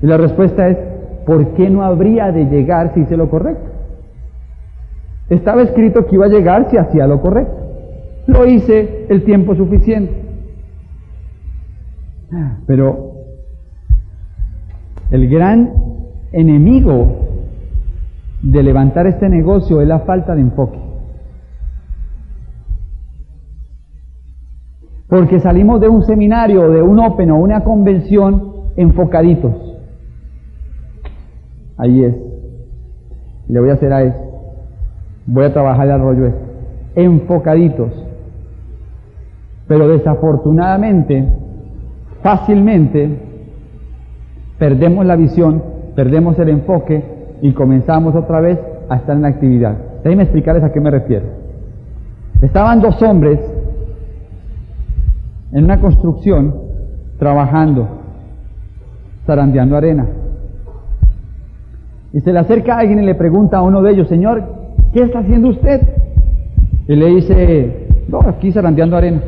Y 0.03 0.07
la 0.07 0.17
respuesta 0.17 0.69
es, 0.69 0.79
¿por 1.25 1.55
qué 1.55 1.71
no 1.71 1.85
habría 1.85 2.33
de 2.33 2.47
llegar 2.47 2.95
si 2.95 3.03
hice 3.03 3.17
lo 3.17 3.31
correcto? 3.31 3.76
Estaba 5.29 5.63
escrito 5.63 6.07
que 6.07 6.15
iba 6.15 6.27
a 6.27 6.31
llegar 6.31 6.71
si 6.71 6.77
hacía 6.77 7.07
lo 7.07 7.21
correcto. 7.21 7.57
Lo 8.27 8.47
hice 8.47 9.07
el 9.09 9.25
tiempo 9.25 9.55
suficiente. 9.55 10.25
Pero 12.67 13.13
el 15.11 15.29
gran 15.29 15.73
enemigo 16.33 17.29
de 18.43 18.63
levantar 18.63 19.07
este 19.07 19.29
negocio 19.29 19.81
es 19.81 19.89
la 19.89 20.01
falta 20.01 20.35
de 20.35 20.41
enfoque. 20.43 20.79
Porque 25.09 25.39
salimos 25.39 25.81
de 25.81 25.89
un 25.89 26.03
seminario, 26.05 26.71
de 26.71 26.83
un 26.83 26.99
open 26.99 27.31
o 27.31 27.37
una 27.37 27.63
convención 27.63 28.55
enfocaditos. 28.77 29.55
Ahí 31.77 32.05
es. 32.05 32.17
Le 33.49 33.61
voy 33.61 33.71
a 33.71 33.75
hacer 33.75 33.93
a 33.93 34.03
eso. 34.03 34.26
Voy 35.27 35.45
a 35.45 35.53
trabajar 35.53 35.89
el 35.89 36.01
rollo 36.01 36.27
este. 36.27 36.47
Enfocaditos. 36.97 37.91
Pero 39.67 39.89
desafortunadamente, 39.89 41.27
fácilmente, 42.23 43.19
perdemos 44.59 45.05
la 45.05 45.17
visión, 45.17 45.63
perdemos 45.95 46.39
el 46.39 46.51
enfoque 46.51 47.05
y 47.43 47.53
comenzamos 47.53 48.15
otra 48.15 48.41
vez 48.41 48.59
a 48.89 48.97
estar 48.97 49.17
en 49.17 49.23
la 49.23 49.29
actividad. 49.29 49.77
Déjenme 50.05 50.23
explicarles 50.23 50.63
a 50.63 50.73
qué 50.73 50.81
me 50.81 50.91
refiero. 50.91 51.27
Estaban 52.41 52.81
dos 52.81 53.03
hombres 53.03 53.41
en 55.53 55.65
una 55.65 55.81
construcción 55.81 56.55
trabajando, 57.19 57.89
zarandeando 59.27 59.77
arena. 59.77 60.07
Y 62.13 62.21
se 62.21 62.33
le 62.33 62.39
acerca 62.39 62.79
alguien 62.79 63.03
y 63.03 63.07
le 63.07 63.15
pregunta 63.15 63.59
a 63.59 63.63
uno 63.63 63.83
de 63.83 63.93
ellos, 63.93 64.09
Señor, 64.09 64.56
¿qué 64.97 65.03
está 65.03 65.19
haciendo 65.19 65.49
usted? 65.49 65.83
Y 66.89 66.97
le 66.97 67.07
dice, 67.09 67.87
no, 68.09 68.19
aquí 68.21 68.51
zarandeando 68.51 68.97
arena. 68.97 69.21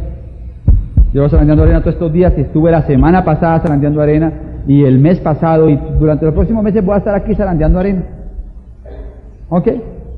Llevo 1.12 1.28
zarandeando 1.28 1.64
arena 1.64 1.80
todos 1.80 1.92
estos 1.92 2.10
días 2.10 2.32
estuve 2.38 2.70
la 2.70 2.86
semana 2.86 3.22
pasada 3.22 3.60
zarandeando 3.60 4.00
arena 4.00 4.32
y 4.66 4.84
el 4.84 4.98
mes 4.98 5.20
pasado 5.20 5.68
y 5.68 5.78
durante 6.00 6.24
los 6.24 6.32
próximos 6.32 6.64
meses 6.64 6.82
voy 6.82 6.94
a 6.94 6.98
estar 6.98 7.14
aquí 7.14 7.34
zarandeando 7.34 7.80
arena. 7.80 8.02
¿Ok? 9.50 9.68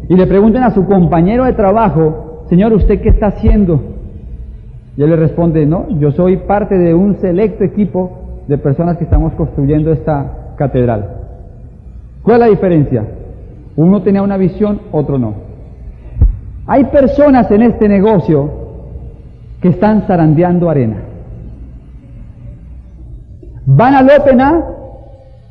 Y 0.09 0.15
le 0.15 0.25
preguntan 0.29 0.63
a 0.63 0.71
su 0.71 0.87
compañero 0.87 1.45
de 1.45 1.53
trabajo, 1.55 2.45
Señor, 2.49 2.73
¿usted 2.73 3.01
qué 3.01 3.09
está 3.09 3.27
haciendo? 3.27 3.81
Y 4.97 5.03
él 5.03 5.11
le 5.11 5.17
responde, 5.17 5.67
no, 5.67 5.89
yo 5.99 6.13
soy 6.13 6.37
parte 6.37 6.79
de 6.79 6.95
un 6.95 7.17
selecto 7.17 7.65
equipo 7.65 8.45
de 8.47 8.57
personas 8.57 8.99
que 8.99 9.05
estamos 9.05 9.33
construyendo 9.33 9.91
esta 9.91 10.55
catedral. 10.57 11.09
¿Cuál 12.23 12.37
es 12.37 12.41
la 12.41 12.51
diferencia? 12.51 13.05
Uno 13.81 14.03
tenía 14.03 14.23
una 14.23 14.37
visión, 14.37 14.79
otro 14.93 15.19
no. 15.19 15.33
Hay 16.67 16.85
personas 16.85 17.51
en 17.51 17.63
este 17.63 17.89
negocio 17.89 18.51
que 19.63 19.69
están 19.69 20.03
zarandeando 20.03 20.69
arena. 20.69 20.99
Van 23.65 23.95
al 23.95 24.11
Open 24.11 24.39
a 24.39 24.65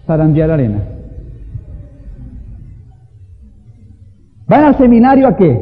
zarandear 0.05 0.51
arena. 0.51 0.79
Van 4.45 4.63
al 4.63 4.77
seminario 4.77 5.27
a 5.27 5.35
qué? 5.35 5.59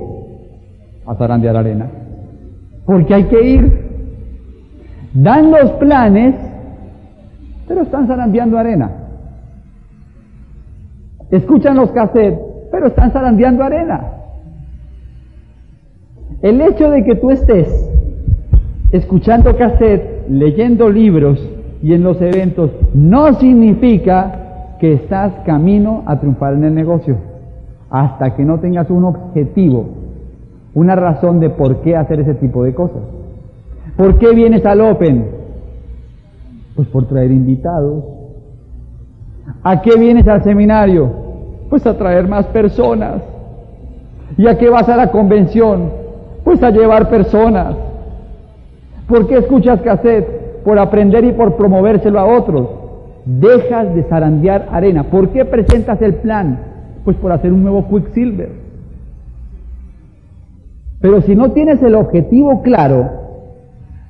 A 1.06 1.16
zarandear 1.16 1.56
arena. 1.56 1.90
Porque 2.86 3.14
hay 3.14 3.24
que 3.30 3.48
ir. 3.48 3.88
Dan 5.14 5.52
los 5.52 5.72
planes, 5.80 6.36
pero 7.66 7.84
están 7.84 8.08
zarandeando 8.08 8.58
arena. 8.58 8.92
Escuchan 11.32 11.78
los 11.78 11.92
cassettes, 11.92 12.47
pero 12.72 12.88
están 12.88 13.12
zarandeando 13.12 13.64
arena. 13.64 14.02
El 16.42 16.62
hecho 16.62 16.90
de 16.90 17.04
que 17.04 17.16
tú 17.16 17.32
estés 17.32 17.68
escuchando 18.92 19.56
cassette, 19.58 20.30
leyendo 20.30 20.90
libros 20.90 21.40
y 21.82 21.94
en 21.94 22.04
los 22.04 22.22
eventos 22.22 22.72
no 22.94 23.34
significa 23.36 24.76
que 24.80 24.94
estás 24.94 25.34
camino 25.46 26.04
a 26.06 26.20
triunfar 26.20 26.54
en 26.54 26.64
el 26.66 26.76
negocio. 26.76 27.18
Hasta 27.90 28.36
que 28.36 28.44
no 28.44 28.60
tengas 28.60 28.90
un 28.90 29.06
objetivo, 29.06 29.90
una 30.74 30.96
razón 30.96 31.40
de 31.40 31.50
por 31.50 31.82
qué 31.82 31.96
hacer 31.96 32.20
ese 32.20 32.36
tipo 32.36 32.64
de 32.64 32.74
cosas. 32.74 33.02
¿Por 33.96 34.20
qué 34.20 34.34
vienes 34.36 34.66
al 34.66 34.82
Open? 34.82 35.26
Pues 36.76 36.88
por 36.90 37.08
traer 37.08 37.32
invitados, 37.32 38.04
¿A 39.64 39.82
qué 39.82 39.98
vienes 39.98 40.28
al 40.28 40.44
seminario? 40.44 41.27
Pues 41.70 41.86
a 41.86 41.98
traer 41.98 42.28
más 42.28 42.46
personas. 42.48 43.22
¿Y 44.38 44.48
a 44.48 44.58
qué 44.58 44.70
vas 44.70 44.88
a 44.90 44.96
la 44.96 45.12
convención? 45.12 45.92
Pues 46.44 46.62
a 46.64 46.70
llevar 46.70 47.10
personas. 47.10 47.76
¿Por 49.08 49.28
qué 49.28 49.38
escuchas 49.38 49.82
cassette? 49.82 50.64
Por 50.64 50.80
aprender 50.80 51.24
y 51.24 51.32
por 51.32 51.56
promovérselo 51.56 52.20
a 52.20 52.26
otros. 52.26 52.70
dejas 53.26 53.94
de 53.94 54.04
zarandear 54.04 54.70
arena. 54.72 55.04
¿Por 55.04 55.30
qué 55.30 55.44
presentas 55.44 56.02
el 56.02 56.16
plan? 56.16 56.60
Pues 57.04 57.18
por 57.18 57.32
hacer 57.32 57.52
un 57.52 57.64
nuevo 57.64 57.88
Quicksilver. 57.90 58.50
Pero 61.02 61.22
si 61.22 61.36
no 61.36 61.52
tienes 61.52 61.82
el 61.84 61.96
objetivo 61.96 62.62
claro, 62.62 63.10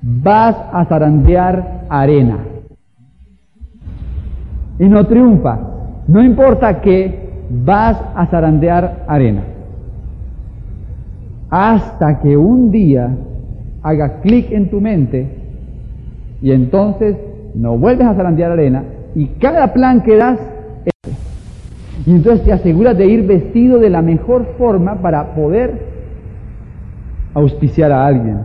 vas 0.02 0.56
a 0.72 0.86
zarandear 0.86 1.86
arena. 1.90 2.38
Y 4.80 4.88
no 4.88 5.06
triunfa. 5.06 5.60
No 6.08 6.24
importa 6.24 6.82
que 6.82 7.27
vas 7.50 8.02
a 8.16 8.26
zarandear 8.28 9.06
arena. 9.08 9.42
Hasta 11.50 12.20
que 12.20 12.36
un 12.36 12.72
día 12.72 13.16
haga 13.84 14.20
clic 14.22 14.52
en 14.52 14.70
tu 14.70 14.82
mente 14.82 15.28
y 16.42 16.52
entonces 16.52 17.16
no 17.56 17.78
vuelves 17.78 18.08
a 18.08 18.16
zarandear 18.16 18.52
arena 18.52 18.84
y 19.16 19.28
cada 19.40 19.74
plan 19.74 20.02
que 20.02 20.18
das 20.18 20.40
es 20.86 21.28
y 22.06 22.12
entonces 22.12 22.46
te 22.46 22.54
aseguras 22.54 22.98
de 22.98 23.08
ir 23.08 23.28
vestido 23.28 23.80
de 23.80 23.90
la 23.90 24.02
mejor 24.02 24.46
forma 24.58 24.96
para 24.96 25.36
poder 25.36 25.74
auspiciar 27.34 27.92
a 27.92 28.06
alguien. 28.06 28.40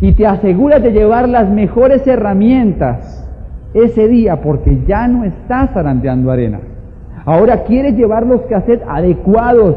Y 0.00 0.12
te 0.12 0.26
aseguras 0.26 0.82
de 0.82 0.92
llevar 0.92 1.28
las 1.28 1.48
mejores 1.48 2.06
herramientas 2.06 3.26
ese 3.72 4.08
día 4.08 4.42
porque 4.42 4.82
ya 4.86 5.08
no 5.08 5.24
estás 5.24 5.70
zarandeando 5.70 6.30
arena. 6.30 6.60
Ahora 7.24 7.64
quieres 7.64 7.96
llevar 7.96 8.26
los 8.26 8.42
cassettes 8.42 8.86
adecuados 8.88 9.76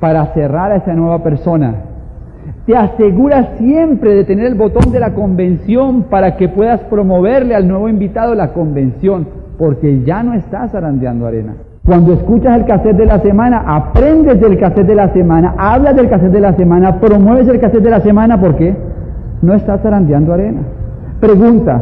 para 0.00 0.26
cerrar 0.34 0.72
a 0.72 0.76
esa 0.76 0.94
nueva 0.94 1.22
persona. 1.22 1.74
Te 2.66 2.76
aseguras 2.76 3.48
siempre 3.58 4.14
de 4.14 4.24
tener 4.24 4.46
el 4.46 4.54
botón 4.54 4.92
de 4.92 5.00
la 5.00 5.14
convención 5.14 6.04
para 6.04 6.36
que 6.36 6.48
puedas 6.48 6.80
promoverle 6.82 7.54
al 7.54 7.66
nuevo 7.66 7.88
invitado 7.88 8.34
la 8.34 8.52
convención, 8.52 9.26
porque 9.58 10.02
ya 10.02 10.22
no 10.22 10.34
estás 10.34 10.72
zarandeando 10.72 11.26
arena. 11.26 11.54
Cuando 11.84 12.12
escuchas 12.12 12.56
el 12.56 12.64
cassette 12.64 12.96
de 12.96 13.06
la 13.06 13.18
semana, 13.20 13.64
aprendes 13.66 14.40
del 14.40 14.58
cassette 14.58 14.86
de 14.86 14.94
la 14.94 15.08
semana, 15.12 15.54
hablas 15.58 15.96
del 15.96 16.08
cassette 16.08 16.32
de 16.32 16.40
la 16.40 16.52
semana, 16.52 17.00
promueves 17.00 17.48
el 17.48 17.58
cassette 17.58 17.82
de 17.82 17.90
la 17.90 18.00
semana, 18.00 18.40
¿por 18.40 18.56
qué? 18.56 18.74
No 19.40 19.54
estás 19.54 19.80
zarandeando 19.82 20.32
arena. 20.32 20.60
Pregunta, 21.20 21.80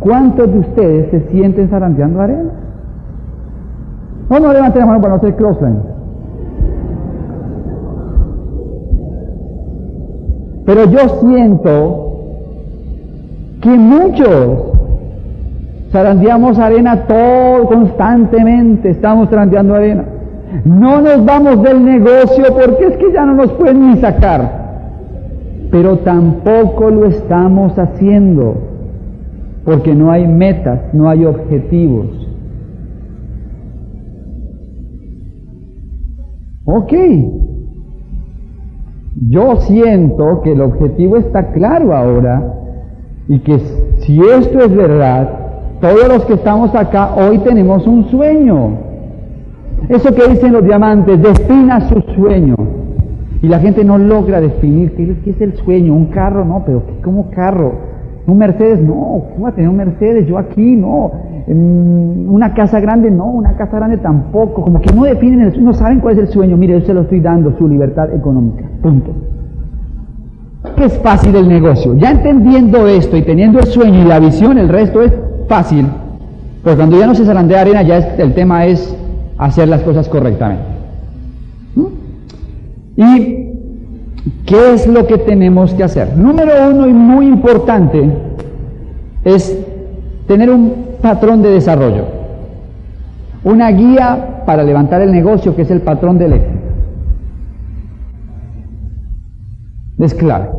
¿cuántos 0.00 0.52
de 0.52 0.58
ustedes 0.58 1.10
se 1.10 1.20
sienten 1.30 1.68
zarandeando 1.68 2.20
arena? 2.20 2.50
No, 4.28 4.40
no 4.40 4.52
levanten 4.52 4.80
la 4.80 4.86
mano 4.86 5.00
para 5.00 5.14
no 5.14 5.16
hacer 5.18 5.36
crossline. 5.36 5.96
Pero 10.64 10.84
yo 10.90 10.98
siento 11.20 12.06
que 13.60 13.70
muchos 13.70 14.72
zarandeamos 15.92 16.58
arena 16.58 17.06
todo 17.06 17.66
constantemente, 17.68 18.90
estamos 18.90 19.28
zarandeando 19.28 19.74
arena. 19.74 20.04
No 20.64 21.00
nos 21.00 21.24
vamos 21.24 21.62
del 21.62 21.84
negocio 21.84 22.44
porque 22.52 22.84
es 22.86 22.96
que 22.96 23.12
ya 23.12 23.24
no 23.24 23.34
nos 23.34 23.52
pueden 23.52 23.90
ni 23.90 23.96
sacar. 23.98 24.66
Pero 25.70 25.98
tampoco 25.98 26.90
lo 26.90 27.06
estamos 27.06 27.78
haciendo 27.78 28.56
porque 29.64 29.94
no 29.94 30.10
hay 30.10 30.26
metas, 30.26 30.80
no 30.92 31.08
hay 31.08 31.24
objetivos. 31.24 32.06
Ok, 36.68 36.92
yo 39.28 39.56
siento 39.60 40.42
que 40.42 40.50
el 40.50 40.60
objetivo 40.60 41.16
está 41.16 41.52
claro 41.52 41.94
ahora 41.94 42.54
y 43.28 43.38
que 43.38 43.60
si 44.00 44.20
esto 44.20 44.58
es 44.58 44.74
verdad, 44.74 45.30
todos 45.80 46.08
los 46.08 46.24
que 46.24 46.34
estamos 46.34 46.74
acá 46.74 47.14
hoy 47.14 47.38
tenemos 47.38 47.86
un 47.86 48.06
sueño. 48.10 48.78
Eso 49.88 50.12
que 50.12 50.26
dicen 50.26 50.52
los 50.52 50.64
diamantes, 50.64 51.22
defina 51.22 51.88
su 51.88 52.00
sueño. 52.16 52.56
Y 53.42 53.46
la 53.46 53.60
gente 53.60 53.84
no 53.84 53.96
logra 53.96 54.40
definir 54.40 54.92
qué 54.96 55.30
es 55.30 55.40
el 55.40 55.54
sueño. 55.58 55.94
Un 55.94 56.06
carro, 56.06 56.44
no, 56.44 56.64
pero 56.66 56.82
¿cómo 57.04 57.30
carro? 57.30 57.74
Un 58.26 58.38
Mercedes, 58.38 58.80
no, 58.80 59.22
¿cómo 59.32 59.44
va 59.44 59.50
a 59.50 59.52
tener 59.52 59.70
un 59.70 59.76
Mercedes? 59.76 60.26
Yo 60.26 60.36
aquí, 60.38 60.76
no. 60.76 61.12
Una 61.46 62.54
casa 62.54 62.80
grande, 62.80 63.10
no, 63.10 63.26
una 63.26 63.52
casa 63.52 63.76
grande 63.76 63.98
tampoco. 63.98 64.62
Como 64.62 64.80
que 64.80 64.92
no 64.92 65.04
definen 65.04 65.42
el 65.42 65.64
no 65.64 65.72
saben 65.72 66.00
cuál 66.00 66.14
es 66.14 66.20
el 66.20 66.28
sueño. 66.28 66.56
Mire, 66.56 66.80
yo 66.80 66.86
se 66.86 66.92
lo 66.92 67.02
estoy 67.02 67.20
dando, 67.20 67.56
su 67.56 67.68
libertad 67.68 68.12
económica. 68.12 68.64
Punto. 68.82 69.12
¿Qué 70.76 70.86
es 70.86 70.98
fácil 70.98 71.36
el 71.36 71.48
negocio? 71.48 71.94
Ya 71.94 72.10
entendiendo 72.10 72.88
esto 72.88 73.16
y 73.16 73.22
teniendo 73.22 73.60
el 73.60 73.66
sueño 73.66 74.02
y 74.02 74.04
la 74.04 74.18
visión, 74.18 74.58
el 74.58 74.68
resto 74.68 75.02
es 75.02 75.12
fácil. 75.48 75.86
Pues 76.64 76.74
cuando 76.74 76.98
ya 76.98 77.06
no 77.06 77.14
se 77.14 77.22
de 77.22 77.56
arena, 77.56 77.82
ya 77.82 77.98
el 77.98 78.34
tema 78.34 78.66
es 78.66 78.96
hacer 79.38 79.68
las 79.68 79.82
cosas 79.82 80.08
correctamente. 80.08 80.64
¿Mm? 81.76 81.86
¿Y 82.96 83.45
qué 84.44 84.74
es 84.74 84.86
lo 84.86 85.06
que 85.06 85.18
tenemos 85.18 85.72
que 85.74 85.84
hacer? 85.84 86.16
Número 86.16 86.52
uno 86.70 86.86
y 86.86 86.92
muy 86.92 87.26
importante 87.26 88.10
es 89.24 89.56
tener 90.26 90.50
un 90.50 90.96
patrón 91.00 91.42
de 91.42 91.50
desarrollo, 91.50 92.04
una 93.44 93.70
guía 93.70 94.42
para 94.44 94.62
levantar 94.62 95.00
el 95.02 95.12
negocio 95.12 95.54
que 95.54 95.62
es 95.62 95.70
el 95.70 95.80
patrón 95.80 96.18
del 96.18 96.32
éxito. 96.34 96.56
Es 99.98 100.14
clave. 100.14 100.50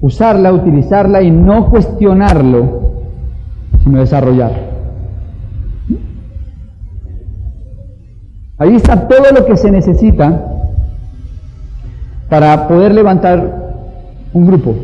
Usarla, 0.00 0.52
utilizarla 0.52 1.22
y 1.22 1.30
no 1.30 1.70
cuestionarlo, 1.70 2.92
sino 3.82 4.00
desarrollarlo. 4.00 4.68
Ahí 8.58 8.74
está 8.74 9.06
todo 9.06 9.30
lo 9.32 9.46
que 9.46 9.56
se 9.56 9.70
necesita 9.70 10.47
para 12.28 12.68
poder 12.68 12.94
levantar 12.94 13.72
un 14.32 14.46
grupo. 14.46 14.74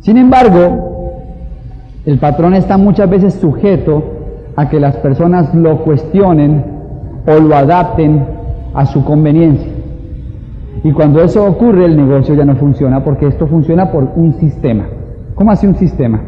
Sin 0.00 0.16
embargo, 0.16 1.22
el 2.06 2.18
patrón 2.18 2.54
está 2.54 2.78
muchas 2.78 3.10
veces 3.10 3.34
sujeto 3.34 4.02
a 4.56 4.68
que 4.68 4.80
las 4.80 4.96
personas 4.96 5.54
lo 5.54 5.84
cuestionen 5.84 6.64
o 7.26 7.40
lo 7.40 7.54
adapten 7.54 8.24
a 8.74 8.86
su 8.86 9.04
conveniencia. 9.04 9.72
Y 10.82 10.92
cuando 10.92 11.22
eso 11.22 11.44
ocurre, 11.44 11.84
el 11.84 11.96
negocio 11.96 12.34
ya 12.34 12.44
no 12.44 12.56
funciona 12.56 13.02
porque 13.04 13.26
esto 13.26 13.46
funciona 13.46 13.90
por 13.90 14.08
un 14.16 14.34
sistema. 14.34 14.86
¿Cómo 15.34 15.50
hace 15.50 15.68
un 15.68 15.76
sistema? 15.76 16.20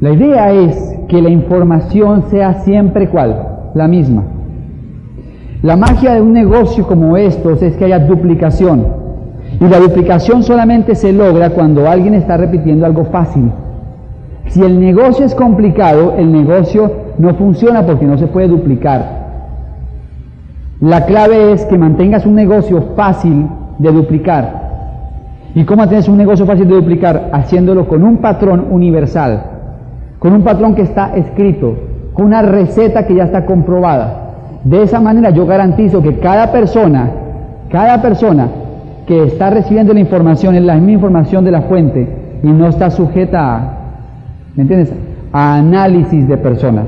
La 0.00 0.10
idea 0.10 0.52
es 0.52 0.96
que 1.08 1.20
la 1.20 1.28
información 1.28 2.24
sea 2.30 2.54
siempre 2.62 3.08
cuál? 3.08 3.58
la 3.74 3.88
misma. 3.88 4.24
La 5.62 5.76
magia 5.76 6.14
de 6.14 6.20
un 6.20 6.32
negocio 6.32 6.86
como 6.86 7.16
estos 7.16 7.60
es 7.62 7.76
que 7.76 7.86
haya 7.86 7.98
duplicación. 7.98 8.86
Y 9.60 9.64
la 9.66 9.80
duplicación 9.80 10.44
solamente 10.44 10.94
se 10.94 11.12
logra 11.12 11.50
cuando 11.50 11.88
alguien 11.88 12.14
está 12.14 12.36
repitiendo 12.36 12.86
algo 12.86 13.06
fácil. 13.06 13.50
Si 14.46 14.62
el 14.62 14.78
negocio 14.78 15.26
es 15.26 15.34
complicado, 15.34 16.14
el 16.16 16.30
negocio 16.30 16.92
no 17.18 17.34
funciona 17.34 17.84
porque 17.84 18.06
no 18.06 18.16
se 18.18 18.28
puede 18.28 18.46
duplicar. 18.46 19.18
La 20.80 21.06
clave 21.06 21.50
es 21.52 21.64
que 21.64 21.76
mantengas 21.76 22.24
un 22.24 22.36
negocio 22.36 22.90
fácil 22.94 23.48
de 23.78 23.90
duplicar. 23.90 24.68
¿Y 25.56 25.64
cómo 25.64 25.88
tienes 25.88 26.08
un 26.08 26.18
negocio 26.18 26.46
fácil 26.46 26.68
de 26.68 26.76
duplicar? 26.76 27.30
Haciéndolo 27.32 27.88
con 27.88 28.04
un 28.04 28.18
patrón 28.18 28.66
universal, 28.70 29.42
con 30.20 30.34
un 30.34 30.42
patrón 30.42 30.76
que 30.76 30.82
está 30.82 31.16
escrito, 31.16 31.74
una 32.16 32.42
receta 32.42 33.08
que 33.08 33.16
ya 33.16 33.24
está 33.24 33.44
comprobada. 33.44 34.27
De 34.64 34.82
esa 34.82 35.00
manera 35.00 35.30
yo 35.30 35.46
garantizo 35.46 36.02
que 36.02 36.18
cada 36.18 36.50
persona, 36.52 37.10
cada 37.70 38.02
persona 38.02 38.48
que 39.06 39.24
está 39.24 39.50
recibiendo 39.50 39.94
la 39.94 40.00
información 40.00 40.54
es 40.54 40.62
la 40.62 40.74
misma 40.74 40.92
información 40.92 41.44
de 41.44 41.50
la 41.50 41.62
fuente 41.62 42.38
y 42.42 42.48
no 42.48 42.68
está 42.68 42.90
sujeta 42.90 43.56
a, 43.56 43.78
¿me 44.54 44.62
entiendes? 44.62 44.92
A 45.32 45.56
análisis 45.56 46.28
de 46.28 46.36
personas. 46.36 46.86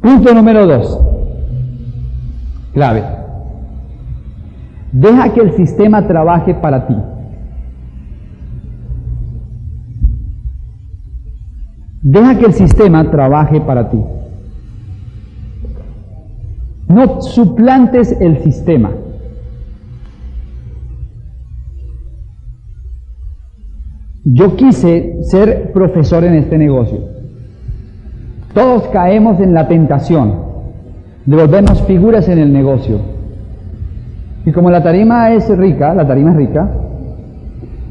Punto 0.00 0.32
número 0.34 0.66
dos. 0.66 1.00
Clave. 2.72 3.02
Deja 4.92 5.30
que 5.30 5.40
el 5.40 5.52
sistema 5.52 6.06
trabaje 6.06 6.54
para 6.54 6.86
ti. 6.86 6.96
Deja 12.02 12.38
que 12.38 12.46
el 12.46 12.52
sistema 12.52 13.10
trabaje 13.10 13.60
para 13.60 13.90
ti. 13.90 13.98
No 16.88 17.20
suplantes 17.20 18.16
el 18.20 18.38
sistema. 18.42 18.90
Yo 24.24 24.56
quise 24.56 25.22
ser 25.22 25.72
profesor 25.72 26.24
en 26.24 26.34
este 26.34 26.58
negocio. 26.58 26.98
Todos 28.52 28.88
caemos 28.88 29.40
en 29.40 29.54
la 29.54 29.68
tentación 29.68 30.34
de 31.24 31.36
volvernos 31.36 31.82
figuras 31.82 32.28
en 32.28 32.38
el 32.38 32.52
negocio. 32.52 32.98
Y 34.44 34.52
como 34.52 34.70
la 34.70 34.82
tarima 34.82 35.30
es 35.32 35.48
rica, 35.56 35.94
la 35.94 36.06
tarima 36.06 36.30
es 36.30 36.36
rica, 36.36 36.68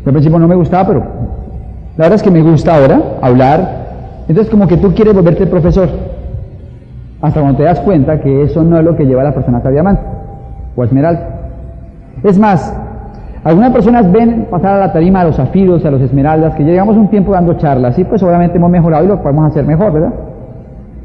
al 0.05 0.11
principio 0.11 0.39
no 0.39 0.47
me 0.47 0.55
gustaba, 0.55 0.87
pero 0.87 0.99
La 1.97 2.03
verdad 2.03 2.15
es 2.15 2.23
que 2.23 2.31
me 2.31 2.41
gusta 2.41 2.75
ahora 2.75 3.17
hablar. 3.21 4.23
Entonces 4.27 4.51
como 4.51 4.67
que 4.67 4.77
tú 4.77 4.93
quieres 4.93 5.13
volverte 5.13 5.47
profesor. 5.47 5.89
Hasta 7.21 7.41
cuando 7.41 7.57
te 7.57 7.63
das 7.63 7.79
cuenta 7.79 8.19
que 8.19 8.43
eso 8.43 8.63
no 8.63 8.77
es 8.77 8.83
lo 8.83 8.95
que 8.95 9.05
lleva 9.05 9.21
a 9.21 9.25
la 9.25 9.33
persona 9.33 9.61
a 9.63 9.69
diamante 9.69 10.01
o 10.75 10.81
a 10.81 10.85
esmeralda. 10.85 11.27
Es 12.23 12.37
más, 12.37 12.75
algunas 13.43 13.71
personas 13.71 14.11
ven 14.11 14.47
pasar 14.51 14.75
a 14.75 14.79
la 14.79 14.93
tarima 14.93 15.21
a 15.21 15.25
los 15.25 15.35
zafiros, 15.35 15.83
a 15.85 15.91
los 15.91 16.01
esmeraldas, 16.01 16.55
que 16.55 16.63
llegamos 16.63 16.95
un 16.95 17.07
tiempo 17.07 17.31
dando 17.31 17.53
charlas, 17.55 17.97
y 17.97 18.03
pues 18.03 18.21
obviamente 18.21 18.57
hemos 18.57 18.69
mejorado 18.69 19.05
y 19.05 19.07
lo 19.07 19.21
podemos 19.21 19.49
hacer 19.49 19.65
mejor, 19.65 19.93
¿verdad? 19.93 20.13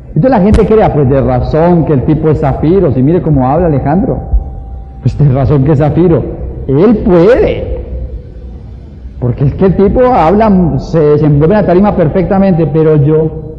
Entonces 0.09 0.31
la 0.31 0.40
gente 0.40 0.66
cree, 0.66 0.83
ah, 0.83 0.92
pues 0.92 1.09
de 1.09 1.20
razón 1.20 1.87
que 1.87 1.94
el 1.94 2.05
tipo 2.05 2.29
es 2.29 2.40
zafiro, 2.40 2.92
si 2.92 3.03
mire 3.03 3.22
cómo 3.22 3.48
habla 3.48 3.66
Alejandro, 3.66 4.18
pues 5.01 5.16
de 5.16 5.29
razón 5.33 5.64
que 5.64 5.72
es 5.72 5.79
zafiro, 5.79 6.22
él 6.68 6.98
puede, 6.98 7.81
porque 9.18 9.44
es 9.44 9.55
que 9.55 9.66
el 9.66 9.77
tipo 9.77 10.05
habla, 10.05 10.79
se 10.79 11.01
desenvuelve 11.01 11.55
en 11.55 11.61
la 11.61 11.66
tarima 11.66 11.96
perfectamente, 11.96 12.66
pero 12.66 12.96
yo... 12.96 13.52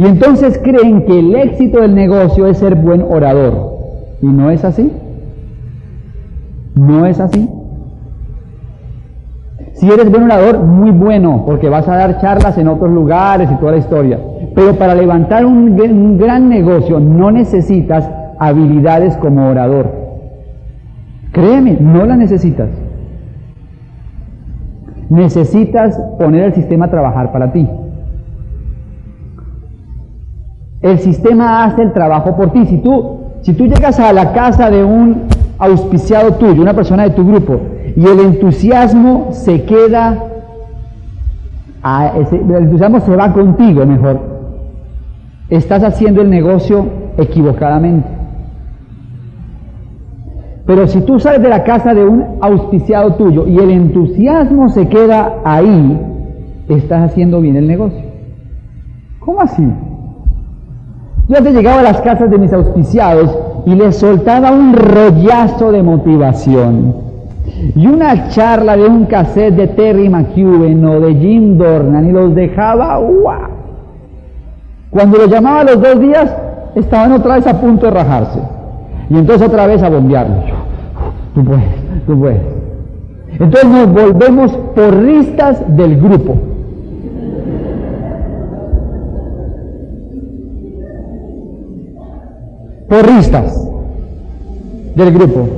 Y 0.00 0.06
entonces 0.06 0.58
creen 0.64 1.04
que 1.04 1.18
el 1.18 1.34
éxito 1.34 1.82
del 1.82 1.94
negocio 1.94 2.46
es 2.46 2.56
ser 2.56 2.74
buen 2.74 3.02
orador, 3.02 3.80
y 4.22 4.28
no 4.28 4.50
es 4.50 4.64
así. 4.64 4.90
No 6.74 7.04
es 7.04 7.20
así. 7.20 7.46
Si 9.74 9.90
eres 9.90 10.10
buen 10.10 10.22
orador, 10.22 10.60
muy 10.60 10.90
bueno, 10.90 11.42
porque 11.44 11.68
vas 11.68 11.86
a 11.86 11.96
dar 11.96 12.18
charlas 12.18 12.56
en 12.56 12.68
otros 12.68 12.90
lugares 12.90 13.50
y 13.52 13.56
toda 13.56 13.72
la 13.72 13.78
historia. 13.78 14.18
Pero 14.54 14.74
para 14.76 14.94
levantar 14.94 15.44
un, 15.44 16.16
gran 16.16 16.48
negocio 16.48 16.98
no 16.98 17.30
necesitas 17.30 18.10
habilidades 18.38 19.18
como 19.18 19.50
orador. 19.50 19.86
Créeme, 21.32 21.76
no 21.78 22.06
las 22.06 22.16
necesitas. 22.16 22.70
Necesitas 25.10 26.00
poner 26.18 26.44
el 26.44 26.54
sistema 26.54 26.86
a 26.86 26.90
trabajar 26.90 27.32
para 27.32 27.52
ti. 27.52 27.68
El 30.82 30.98
sistema 30.98 31.64
hace 31.64 31.82
el 31.82 31.92
trabajo 31.92 32.36
por 32.36 32.52
ti. 32.52 32.64
Si 32.66 32.78
tú, 32.78 33.18
si 33.42 33.52
tú 33.52 33.66
llegas 33.66 33.98
a 34.00 34.12
la 34.12 34.32
casa 34.32 34.70
de 34.70 34.82
un 34.82 35.24
auspiciado 35.58 36.34
tuyo, 36.34 36.62
una 36.62 36.74
persona 36.74 37.02
de 37.04 37.10
tu 37.10 37.26
grupo, 37.26 37.60
y 37.94 38.06
el 38.06 38.20
entusiasmo 38.20 39.28
se 39.32 39.64
queda, 39.64 40.24
el 41.84 42.54
entusiasmo 42.54 43.00
se 43.00 43.14
va 43.14 43.32
contigo 43.32 43.84
mejor, 43.84 44.20
estás 45.50 45.82
haciendo 45.82 46.22
el 46.22 46.30
negocio 46.30 46.86
equivocadamente. 47.18 48.08
Pero 50.64 50.86
si 50.86 51.00
tú 51.00 51.18
sales 51.18 51.42
de 51.42 51.48
la 51.48 51.64
casa 51.64 51.92
de 51.94 52.04
un 52.04 52.38
auspiciado 52.40 53.14
tuyo 53.14 53.46
y 53.46 53.58
el 53.58 53.70
entusiasmo 53.70 54.68
se 54.68 54.88
queda 54.88 55.40
ahí, 55.44 56.00
estás 56.68 57.10
haciendo 57.10 57.40
bien 57.40 57.56
el 57.56 57.66
negocio. 57.66 58.02
¿Cómo 59.18 59.40
así? 59.40 59.66
Yo 61.30 61.38
antes 61.38 61.54
llegaba 61.54 61.78
a 61.78 61.84
las 61.84 62.00
casas 62.00 62.28
de 62.28 62.38
mis 62.38 62.52
auspiciados 62.52 63.38
y 63.64 63.76
les 63.76 63.94
soltaba 63.94 64.50
un 64.50 64.72
rollazo 64.72 65.70
de 65.70 65.80
motivación. 65.80 66.92
Y 67.76 67.86
una 67.86 68.30
charla 68.30 68.76
de 68.76 68.88
un 68.88 69.04
cassette 69.04 69.54
de 69.54 69.68
Terry 69.68 70.08
McEwen 70.08 70.84
o 70.84 70.98
de 70.98 71.14
Jim 71.14 71.56
Dornan 71.56 72.08
y 72.08 72.10
los 72.10 72.34
dejaba 72.34 72.96
¡guau! 72.96 73.48
Cuando 74.90 75.18
los 75.18 75.30
llamaba 75.30 75.62
los 75.62 75.80
dos 75.80 76.00
días, 76.00 76.36
estaban 76.74 77.12
otra 77.12 77.36
vez 77.36 77.46
a 77.46 77.60
punto 77.60 77.86
de 77.86 77.92
rajarse. 77.92 78.40
Y 79.08 79.16
entonces 79.16 79.46
otra 79.46 79.68
vez 79.68 79.84
a 79.84 79.88
bombearlos. 79.88 80.46
Tú 81.36 81.44
puedes, 81.44 82.06
tú 82.08 82.18
puedes. 82.18 82.42
Entonces 83.38 83.70
nos 83.70 83.92
volvemos 83.92 84.50
porristas 84.74 85.62
del 85.76 86.00
grupo. 86.00 86.49
Porristas 92.90 93.56
del 94.96 95.14
grupo. 95.14 95.48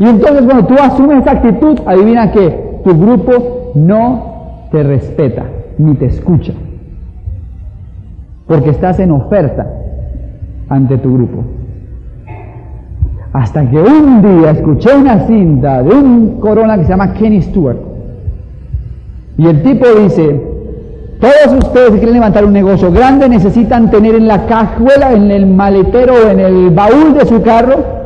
Y 0.00 0.04
entonces 0.04 0.44
cuando 0.46 0.66
tú 0.66 0.74
asumes 0.80 1.20
esa 1.20 1.32
actitud, 1.32 1.78
adivina 1.86 2.32
que 2.32 2.80
tu 2.84 2.98
grupo 2.98 3.72
no 3.74 4.68
te 4.72 4.82
respeta 4.82 5.44
ni 5.76 5.94
te 5.94 6.06
escucha. 6.06 6.54
Porque 8.46 8.70
estás 8.70 8.98
en 8.98 9.12
oferta 9.12 9.66
ante 10.70 10.96
tu 10.96 11.12
grupo. 11.14 11.44
Hasta 13.34 13.68
que 13.68 13.78
un 13.78 14.22
día 14.22 14.52
escuché 14.52 14.96
una 14.96 15.26
cinta 15.26 15.82
de 15.82 15.94
un 15.94 16.40
corona 16.40 16.78
que 16.78 16.84
se 16.84 16.90
llama 16.90 17.12
Kenny 17.12 17.42
Stewart. 17.42 17.76
Y 19.36 19.46
el 19.46 19.62
tipo 19.62 19.86
dice, 20.02 20.40
todos 21.20 21.64
ustedes 21.64 21.90
que 21.90 21.98
quieren 21.98 22.14
levantar 22.14 22.44
un 22.44 22.52
negocio 22.52 22.92
grande 22.92 23.28
necesitan 23.28 23.90
tener 23.90 24.14
en 24.14 24.28
la 24.28 24.46
cajuela, 24.46 25.12
en 25.12 25.30
el 25.30 25.46
maletero 25.46 26.14
o 26.14 26.30
en 26.30 26.40
el 26.40 26.70
baúl 26.70 27.14
de 27.14 27.26
su 27.26 27.42
carro 27.42 27.98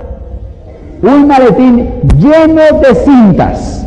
un 1.03 1.27
maletín 1.27 1.89
lleno 2.19 2.79
de 2.81 2.95
cintas. 2.95 3.87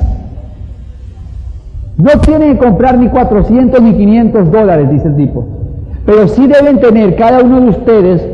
No 1.97 2.19
tienen 2.19 2.53
que 2.53 2.65
comprar 2.65 2.97
ni 2.97 3.07
400 3.07 3.81
ni 3.81 3.93
500 3.93 4.51
dólares, 4.51 4.89
dice 4.89 5.07
el 5.07 5.15
tipo. 5.15 5.45
Pero 6.05 6.27
sí 6.27 6.45
deben 6.45 6.79
tener 6.79 7.15
cada 7.15 7.41
uno 7.41 7.61
de 7.61 7.69
ustedes 7.69 8.27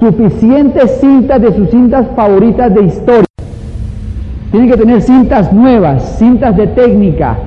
suficientes 0.00 0.98
cintas 1.00 1.40
de 1.40 1.54
sus 1.54 1.70
cintas 1.70 2.06
favoritas 2.16 2.74
de 2.74 2.82
historia. 2.82 3.24
Tienen 4.50 4.70
que 4.70 4.76
tener 4.76 5.00
cintas 5.00 5.52
nuevas, 5.52 6.16
cintas 6.18 6.56
de 6.56 6.66
técnica, 6.66 7.38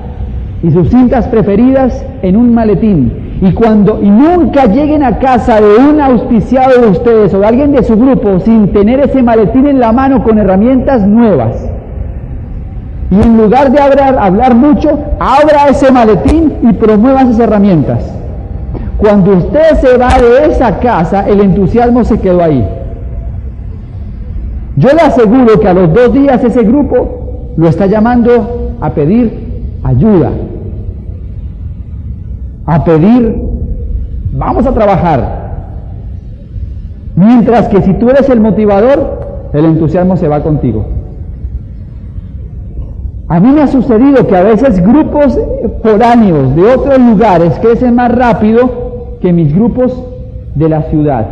y 0.62 0.70
sus 0.70 0.88
cintas 0.90 1.26
preferidas 1.28 2.04
en 2.22 2.36
un 2.36 2.52
maletín. 2.54 3.38
Y 3.40 3.52
cuando 3.52 4.00
y 4.02 4.10
nunca 4.10 4.66
lleguen 4.66 5.04
a 5.04 5.18
casa 5.18 5.60
de 5.60 5.76
un 5.76 6.00
auspiciado 6.00 6.80
de 6.80 6.88
ustedes 6.88 7.32
o 7.34 7.40
de 7.40 7.46
alguien 7.46 7.72
de 7.72 7.84
su 7.84 7.96
grupo 7.96 8.40
sin 8.40 8.72
tener 8.72 9.00
ese 9.00 9.22
maletín 9.22 9.66
en 9.66 9.78
la 9.78 9.92
mano 9.92 10.24
con 10.24 10.38
herramientas 10.38 11.06
nuevas. 11.06 11.68
Y 13.10 13.22
en 13.22 13.38
lugar 13.38 13.70
de 13.70 13.80
hablar, 13.80 14.18
hablar 14.18 14.54
mucho, 14.54 14.98
abra 15.18 15.68
ese 15.70 15.90
maletín 15.92 16.54
y 16.62 16.72
promueva 16.74 17.22
esas 17.22 17.38
herramientas. 17.38 18.12
Cuando 18.98 19.36
usted 19.36 19.76
se 19.80 19.96
va 19.96 20.18
de 20.18 20.50
esa 20.50 20.80
casa, 20.80 21.26
el 21.28 21.40
entusiasmo 21.40 22.04
se 22.04 22.20
quedó 22.20 22.42
ahí. 22.42 22.66
Yo 24.76 24.90
le 24.90 25.00
aseguro 25.00 25.58
que 25.60 25.68
a 25.68 25.74
los 25.74 25.92
dos 25.94 26.12
días 26.12 26.42
ese 26.42 26.64
grupo 26.64 27.52
lo 27.56 27.68
está 27.68 27.86
llamando 27.86 28.74
a 28.80 28.90
pedir 28.90 29.48
ayuda, 29.82 30.30
a 32.68 32.84
pedir, 32.84 33.34
vamos 34.32 34.66
a 34.66 34.74
trabajar. 34.74 35.48
Mientras 37.16 37.66
que 37.68 37.80
si 37.80 37.94
tú 37.94 38.10
eres 38.10 38.28
el 38.28 38.40
motivador, 38.40 39.48
el 39.54 39.64
entusiasmo 39.64 40.18
se 40.18 40.28
va 40.28 40.42
contigo. 40.42 40.84
A 43.26 43.40
mí 43.40 43.48
me 43.52 43.62
ha 43.62 43.68
sucedido 43.68 44.26
que 44.26 44.36
a 44.36 44.42
veces 44.42 44.82
grupos 44.82 45.40
foráneos 45.82 46.54
de 46.54 46.62
otros 46.62 46.98
lugares 46.98 47.58
crecen 47.58 47.94
más 47.94 48.14
rápido 48.14 49.16
que 49.22 49.32
mis 49.32 49.54
grupos 49.54 50.04
de 50.54 50.68
la 50.68 50.82
ciudad. 50.82 51.26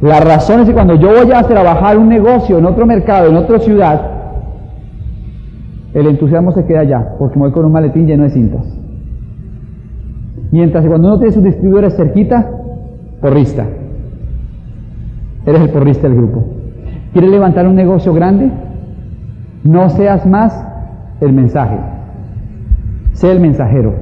La 0.00 0.18
razón 0.18 0.60
es 0.60 0.68
que 0.68 0.74
cuando 0.74 0.96
yo 0.96 1.10
voy 1.10 1.30
a 1.32 1.44
trabajar 1.44 1.96
un 1.96 2.08
negocio 2.08 2.58
en 2.58 2.66
otro 2.66 2.86
mercado, 2.86 3.28
en 3.28 3.36
otra 3.36 3.60
ciudad, 3.60 4.00
el 5.94 6.08
entusiasmo 6.08 6.50
se 6.52 6.64
queda 6.64 6.80
allá, 6.80 7.14
porque 7.20 7.36
me 7.36 7.42
voy 7.42 7.52
con 7.52 7.66
un 7.66 7.72
maletín 7.72 8.08
lleno 8.08 8.24
de 8.24 8.30
cintas. 8.30 8.79
Mientras 10.50 10.82
que 10.82 10.88
cuando 10.88 11.08
uno 11.08 11.18
tiene 11.18 11.32
sus 11.32 11.44
distribuidores 11.44 11.96
cerquita, 11.96 12.50
porrista. 13.20 13.66
Eres 15.46 15.60
el 15.60 15.70
porrista 15.70 16.08
del 16.08 16.16
grupo. 16.16 16.44
¿Quieres 17.12 17.30
levantar 17.30 17.66
un 17.66 17.74
negocio 17.74 18.12
grande? 18.12 18.50
No 19.64 19.88
seas 19.90 20.26
más 20.26 20.66
el 21.20 21.32
mensaje. 21.32 21.76
Sé 23.12 23.30
el 23.30 23.40
mensajero. 23.40 23.94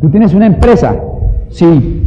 Tú 0.00 0.10
tienes 0.10 0.34
una 0.34 0.46
empresa, 0.46 0.96
sí. 1.50 2.04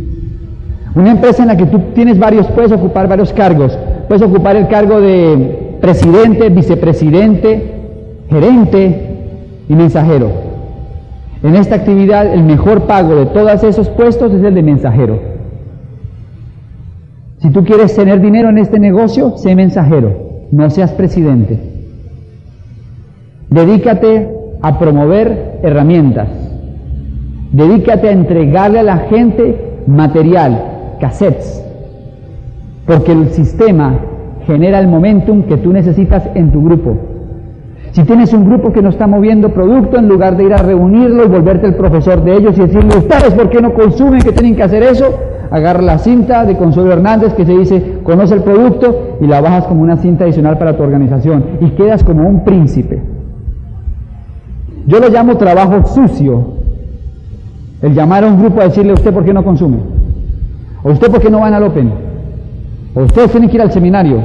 Una 0.96 1.12
empresa 1.12 1.42
en 1.42 1.48
la 1.48 1.58
que 1.58 1.66
tú 1.66 1.80
tienes 1.94 2.20
varios, 2.20 2.48
puedes 2.48 2.72
ocupar 2.72 3.08
varios 3.08 3.34
cargos. 3.34 3.78
Puedes 4.08 4.24
ocupar 4.24 4.56
el 4.56 4.68
cargo 4.68 5.00
de 5.00 5.78
presidente, 5.82 6.50
vicepresidente, 6.50 7.74
gerente 8.30 9.28
y 9.68 9.76
mensajero. 9.76 10.51
En 11.44 11.56
esta 11.56 11.76
actividad 11.76 12.32
el 12.32 12.44
mejor 12.44 12.84
pago 12.84 13.16
de 13.16 13.26
todos 13.28 13.64
esos 13.64 13.90
puestos 13.90 14.32
es 14.34 14.44
el 14.44 14.54
de 14.54 14.62
mensajero. 14.62 15.20
Si 17.40 17.50
tú 17.50 17.64
quieres 17.64 17.96
tener 17.96 18.22
dinero 18.22 18.50
en 18.50 18.60
este 18.60 18.80
negocio, 18.80 19.38
sé 19.38 19.56
mensajero, 19.56 20.14
no 20.52 20.70
seas 20.70 20.92
presidente. 20.92 21.60
Dedícate 23.50 24.30
a 24.62 24.78
promover 24.78 25.60
herramientas. 25.64 26.28
Dedícate 27.52 28.10
a 28.10 28.12
entregarle 28.12 28.80
a 28.80 28.84
la 28.84 28.98
gente 28.98 29.82
material, 29.88 30.98
cassettes, 31.00 31.66
porque 32.86 33.12
el 33.12 33.30
sistema 33.32 34.00
genera 34.46 34.80
el 34.80 34.88
momentum 34.88 35.44
que 35.44 35.58
tú 35.58 35.74
necesitas 35.74 36.30
en 36.36 36.52
tu 36.52 36.64
grupo. 36.64 37.11
Si 37.92 38.04
tienes 38.04 38.34
un 38.34 38.46
grupo 38.46 38.72
que 38.72 38.82
no 38.82 38.90
está 38.90 39.06
moviendo 39.06 39.50
producto, 39.50 39.98
en 39.98 40.08
lugar 40.08 40.38
de 40.38 40.46
ir 40.46 40.54
a 40.54 40.58
reunirlo 40.58 41.26
y 41.26 41.28
volverte 41.28 41.68
el 41.68 41.76
profesor 41.76 42.24
de 42.24 42.38
ellos 42.38 42.58
y 42.58 42.62
decirle, 42.62 42.98
ustedes, 42.98 43.34
¿por 43.34 43.50
qué 43.50 43.62
no 43.62 43.74
consumen? 43.74 44.22
que 44.22 44.32
tienen 44.32 44.56
que 44.56 44.64
hacer 44.64 44.84
eso? 44.84 45.14
Agarra 45.52 45.82
la 45.82 45.98
cinta 45.98 46.46
de 46.46 46.56
Consuelo 46.56 46.94
Hernández 46.94 47.34
que 47.34 47.46
se 47.46 47.58
dice, 47.58 48.00
conoce 48.04 48.36
el 48.36 48.44
producto 48.44 49.18
y 49.20 49.28
la 49.28 49.42
bajas 49.42 49.66
como 49.66 49.82
una 49.82 49.98
cinta 49.98 50.24
adicional 50.24 50.58
para 50.58 50.78
tu 50.78 50.84
organización 50.84 51.44
y 51.60 51.72
quedas 51.72 52.06
como 52.06 52.26
un 52.26 52.46
príncipe. 52.46 53.02
Yo 54.88 55.00
lo 55.00 55.10
llamo 55.10 55.36
trabajo 55.36 55.86
sucio. 55.88 56.62
El 57.82 57.94
llamar 57.94 58.24
a 58.24 58.28
un 58.28 58.40
grupo 58.40 58.62
a 58.62 58.66
decirle, 58.66 58.94
¿usted 58.94 59.14
por 59.14 59.26
qué 59.26 59.34
no 59.34 59.44
consume? 59.44 59.80
¿O 60.84 60.92
usted 60.92 61.12
por 61.12 61.20
qué 61.20 61.30
no 61.30 61.42
van 61.42 61.54
al 61.54 61.64
Open? 61.64 61.92
¿O 62.96 63.02
ustedes 63.02 63.32
tienen 63.32 63.50
que 63.50 63.58
ir 63.58 63.62
al 63.62 63.72
seminario? 63.72 64.20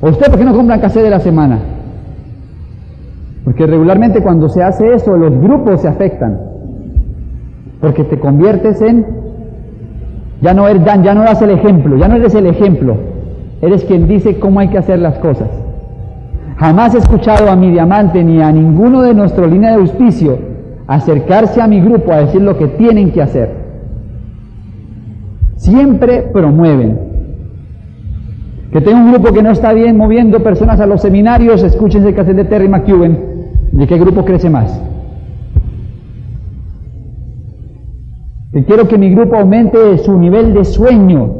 ¿O 0.00 0.08
usted 0.08 0.26
por 0.26 0.38
qué 0.38 0.44
no 0.44 0.54
compran 0.54 0.80
café 0.80 1.02
de 1.02 1.10
la 1.10 1.20
semana? 1.20 1.58
Porque 3.50 3.66
regularmente 3.66 4.22
cuando 4.22 4.48
se 4.48 4.62
hace 4.62 4.94
eso, 4.94 5.16
los 5.16 5.36
grupos 5.40 5.80
se 5.80 5.88
afectan. 5.88 6.38
Porque 7.80 8.04
te 8.04 8.16
conviertes 8.20 8.80
en, 8.80 9.04
ya 10.40 10.54
no 10.54 10.68
eres, 10.68 10.84
ya 10.84 11.14
no 11.14 11.22
das 11.22 11.42
el 11.42 11.50
ejemplo, 11.50 11.96
ya 11.96 12.06
no 12.06 12.14
eres 12.14 12.32
el 12.36 12.46
ejemplo, 12.46 12.94
eres 13.60 13.84
quien 13.86 14.06
dice 14.06 14.38
cómo 14.38 14.60
hay 14.60 14.68
que 14.68 14.78
hacer 14.78 15.00
las 15.00 15.18
cosas. 15.18 15.48
Jamás 16.58 16.94
he 16.94 16.98
escuchado 16.98 17.50
a 17.50 17.56
mi 17.56 17.72
diamante 17.72 18.22
ni 18.22 18.40
a 18.40 18.52
ninguno 18.52 19.02
de 19.02 19.14
nuestra 19.14 19.48
línea 19.48 19.70
de 19.70 19.80
auspicio 19.80 20.38
acercarse 20.86 21.60
a 21.60 21.66
mi 21.66 21.80
grupo 21.80 22.12
a 22.12 22.18
decir 22.18 22.42
lo 22.42 22.56
que 22.56 22.68
tienen 22.68 23.10
que 23.10 23.20
hacer. 23.20 23.50
Siempre 25.56 26.22
promueven. 26.22 27.00
Que 28.70 28.80
tenga 28.80 29.00
un 29.00 29.10
grupo 29.10 29.32
que 29.32 29.42
no 29.42 29.50
está 29.50 29.72
bien 29.72 29.96
moviendo 29.96 30.40
personas 30.40 30.78
a 30.78 30.86
los 30.86 31.02
seminarios, 31.02 31.64
escúchense 31.64 32.10
el 32.10 32.14
cassette 32.14 32.36
de 32.36 32.44
Terry 32.44 32.68
McEwen, 32.68 33.29
¿De 33.72 33.86
qué 33.86 33.98
grupo 33.98 34.24
crece 34.24 34.50
más? 34.50 34.80
Que 38.52 38.64
quiero 38.64 38.88
que 38.88 38.98
mi 38.98 39.10
grupo 39.10 39.36
aumente 39.36 39.98
su 39.98 40.18
nivel 40.18 40.54
de 40.54 40.64
sueño. 40.64 41.34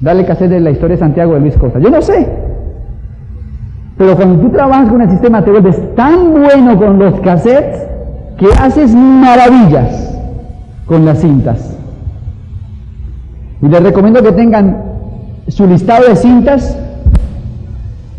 Dale 0.00 0.24
cassette 0.24 0.50
de 0.50 0.60
la 0.60 0.70
historia 0.70 0.96
de 0.96 1.00
Santiago 1.00 1.34
de 1.34 1.40
Luis 1.40 1.56
Costa. 1.56 1.78
Yo 1.78 1.90
no 1.90 2.00
sé. 2.00 2.26
Pero 3.98 4.16
cuando 4.16 4.40
tú 4.40 4.50
trabajas 4.50 4.88
con 4.88 5.02
el 5.02 5.10
sistema 5.10 5.44
te 5.44 5.50
vuelves 5.50 5.94
tan 5.96 6.32
bueno 6.32 6.78
con 6.78 6.98
los 6.98 7.20
cassettes 7.20 7.86
que 8.38 8.46
haces 8.58 8.94
maravillas 8.94 10.16
con 10.86 11.04
las 11.04 11.18
cintas. 11.18 11.76
Y 13.60 13.68
les 13.68 13.82
recomiendo 13.82 14.22
que 14.22 14.32
tengan 14.32 14.84
su 15.48 15.66
listado 15.66 16.08
de 16.08 16.16
cintas 16.16 16.78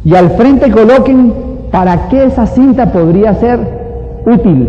y 0.03 0.13
al 0.15 0.31
frente 0.31 0.69
coloquen 0.69 1.48
¿Para 1.71 2.09
qué 2.09 2.25
esa 2.25 2.45
cinta 2.47 2.91
podría 2.91 3.33
ser 3.35 3.59
útil? 4.25 4.67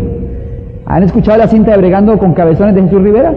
¿Han 0.85 1.03
escuchado 1.03 1.37
la 1.37 1.47
cinta 1.47 1.71
de 1.71 1.77
Bregando 1.77 2.17
con 2.17 2.33
Cabezones 2.33 2.75
de 2.75 2.83
Jesús 2.83 3.01
Rivera? 3.01 3.33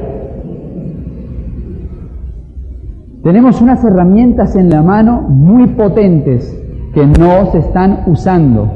Tenemos 3.22 3.62
unas 3.62 3.82
herramientas 3.82 4.54
en 4.54 4.68
la 4.68 4.82
mano 4.82 5.22
muy 5.22 5.68
potentes 5.68 6.60
que 6.92 7.06
no 7.06 7.50
se 7.52 7.58
están 7.58 8.02
usando. 8.06 8.70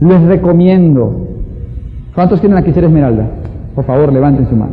Les 0.00 0.22
recomiendo. 0.22 1.26
¿Cuántos 2.14 2.40
quieren 2.40 2.56
aquí 2.56 2.72
ser 2.72 2.84
Esmeralda? 2.84 3.26
Por 3.74 3.84
favor, 3.84 4.12
levanten 4.12 4.48
su 4.48 4.54
mano. 4.54 4.72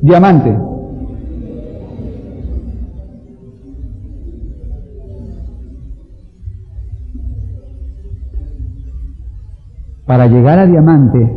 Diamante. 0.00 0.56
Para 10.08 10.26
llegar 10.26 10.58
a 10.58 10.66
diamante 10.66 11.30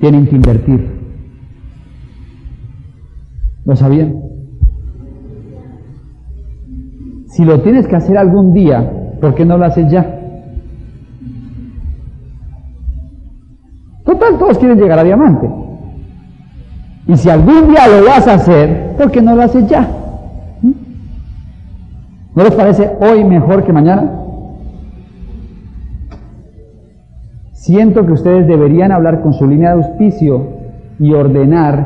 tienen 0.00 0.26
que 0.26 0.34
invertir. 0.34 0.90
¿Lo 3.64 3.76
sabían? 3.76 4.16
Si 7.28 7.44
lo 7.44 7.60
tienes 7.60 7.86
que 7.86 7.94
hacer 7.94 8.18
algún 8.18 8.52
día, 8.52 9.14
¿por 9.20 9.36
qué 9.36 9.44
no 9.44 9.58
lo 9.58 9.64
haces 9.64 9.88
ya? 9.88 10.02
Total, 14.04 14.38
todos 14.38 14.58
quieren 14.58 14.80
llegar 14.80 14.98
a 14.98 15.04
diamante. 15.04 15.48
Y 17.06 17.16
si 17.16 17.30
algún 17.30 17.68
día 17.68 17.86
lo 17.86 18.06
vas 18.06 18.26
a 18.26 18.34
hacer, 18.34 18.96
¿por 18.98 19.12
qué 19.12 19.22
no 19.22 19.36
lo 19.36 19.42
haces 19.42 19.68
ya? 19.68 19.88
¿Mm? 20.62 20.72
¿No 22.34 22.42
les 22.42 22.54
parece 22.56 22.90
hoy 23.00 23.22
mejor 23.22 23.62
que 23.62 23.72
mañana? 23.72 24.25
Siento 27.66 28.06
que 28.06 28.12
ustedes 28.12 28.46
deberían 28.46 28.92
hablar 28.92 29.22
con 29.22 29.32
su 29.32 29.44
línea 29.44 29.74
de 29.74 29.82
auspicio 29.82 30.40
y 31.00 31.12
ordenar 31.12 31.84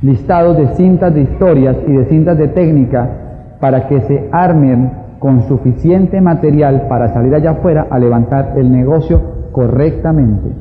listados 0.00 0.56
de 0.56 0.76
cintas 0.76 1.12
de 1.12 1.22
historias 1.22 1.76
y 1.88 1.90
de 1.90 2.04
cintas 2.04 2.38
de 2.38 2.46
técnica 2.46 3.10
para 3.58 3.88
que 3.88 4.00
se 4.02 4.28
armen 4.30 4.92
con 5.18 5.42
suficiente 5.48 6.20
material 6.20 6.86
para 6.88 7.12
salir 7.12 7.34
allá 7.34 7.50
afuera 7.50 7.88
a 7.90 7.98
levantar 7.98 8.54
el 8.56 8.70
negocio 8.70 9.20
correctamente. 9.50 10.52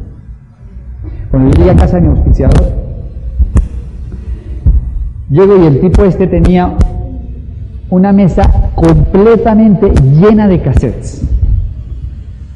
Cuando 1.30 1.52
yo 1.52 1.60
llegué 1.60 1.70
a 1.70 1.76
casa 1.76 1.98
de 1.98 2.02
mi 2.02 2.08
auspiciador, 2.08 2.64
llego 5.30 5.56
y 5.58 5.68
el 5.68 5.82
tipo 5.82 6.04
este 6.04 6.26
tenía 6.26 6.78
una 7.92 8.12
mesa 8.12 8.42
completamente 8.74 9.92
llena 10.20 10.48
de 10.48 10.62
cassettes 10.64 11.41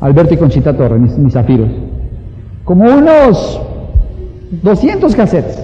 Alberto 0.05 0.35
y 0.35 0.37
Conchita 0.37 0.77
Torres, 0.77 1.17
mis, 1.17 1.33
zafiros. 1.33 1.67
Como 2.63 2.83
unos 2.83 3.59
200 4.61 5.15
cassettes, 5.15 5.59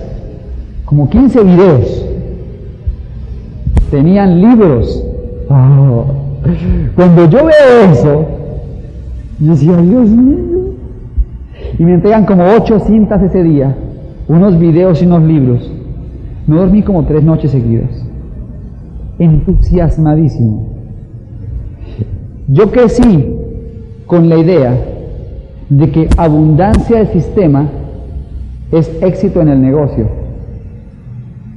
como 0.83 1.07
15 1.07 1.43
videos. 1.43 2.05
Tenían 3.91 4.41
libros. 4.41 5.05
Oh. 5.47 6.05
Cuando 6.95 7.29
yo 7.29 7.45
veo 7.45 7.91
eso, 7.91 8.25
yo 9.39 9.51
decía, 9.51 9.77
Dios 9.77 10.09
mío. 10.09 10.73
Y 11.77 11.83
me 11.83 11.93
entregan 11.93 12.25
como 12.25 12.43
ocho 12.43 12.79
cintas 12.79 13.21
ese 13.21 13.43
día, 13.43 13.75
unos 14.27 14.57
videos 14.57 15.03
y 15.03 15.05
unos 15.05 15.21
libros. 15.21 15.71
No 16.47 16.55
dormí 16.55 16.81
como 16.81 17.05
tres 17.05 17.23
noches 17.23 17.51
seguidas. 17.51 17.91
Entusiasmadísimo. 19.19 20.69
Yo 22.47 22.71
que 22.71 22.89
sí 22.89 23.37
con 24.11 24.27
la 24.27 24.35
idea 24.35 24.77
de 25.69 25.89
que 25.89 26.09
abundancia 26.17 26.99
de 26.99 27.05
sistema 27.13 27.69
es 28.69 28.91
éxito 29.01 29.39
en 29.39 29.47
el 29.47 29.61
negocio. 29.61 30.05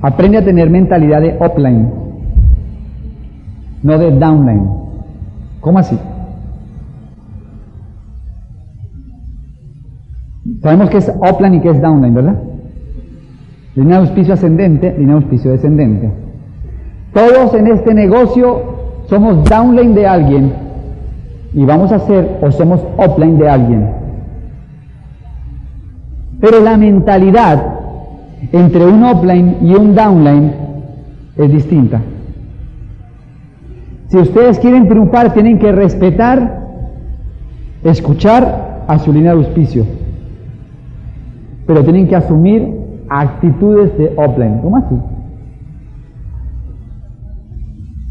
Aprende 0.01 0.39
a 0.39 0.45
tener 0.45 0.71
mentalidad 0.71 1.21
de 1.21 1.37
upline, 1.45 1.91
no 3.83 3.99
de 3.99 4.13
downline. 4.13 4.69
¿Cómo 5.61 5.81
así? 5.81 5.99
Sabemos 10.63 10.91
que 10.91 10.99
es 10.99 11.13
upline 11.29 11.55
y 11.55 11.61
que 11.61 11.71
es 11.71 11.83
downline, 11.83 12.15
¿verdad? 12.15 12.41
Línea 13.75 13.97
de 13.97 14.07
auspicio 14.07 14.35
ascendente, 14.35 14.95
línea 14.97 15.17
de 15.17 15.23
auspicio 15.23 15.51
descendente. 15.51 16.09
Todos 17.13 17.53
en 17.55 17.67
este 17.67 17.93
negocio 17.95 19.03
somos 19.09 19.43
downline 19.43 19.93
de 19.97 20.07
alguien 20.07 20.65
y 21.55 21.65
vamos 21.65 21.93
a 21.93 22.01
ser 22.01 22.39
o 22.43 22.51
somos 22.51 22.81
offline 22.97 23.39
de 23.39 23.49
alguien. 23.49 23.91
Pero 26.41 26.61
la 26.61 26.77
mentalidad 26.77 27.63
entre 28.53 28.85
un 28.85 29.03
offline 29.05 29.59
y 29.63 29.75
un 29.75 29.95
downline 29.95 30.53
es 31.37 31.51
distinta. 31.51 32.01
Si 34.09 34.19
ustedes 34.19 34.59
quieren 34.59 34.89
triunfar, 34.89 35.33
tienen 35.33 35.59
que 35.59 35.73
respetar, 35.73 36.61
escuchar 37.83 38.85
a 38.87 38.99
su 38.99 39.13
línea 39.13 39.35
de 39.35 39.39
auspicio. 39.39 39.87
Pero 41.67 41.83
tienen 41.83 42.09
que 42.09 42.17
asumir 42.17 42.69
actitudes 43.09 43.97
de 43.97 44.13
offline. 44.17 44.59
¿Cómo 44.61 44.77
así? 44.77 44.97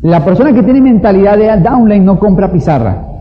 La 0.02 0.26
persona 0.26 0.54
que 0.54 0.64
tiene 0.64 0.82
mentalidad 0.82 1.38
de 1.38 1.62
downline 1.62 2.04
no 2.04 2.20
compra 2.20 2.52
pizarra. 2.52 3.12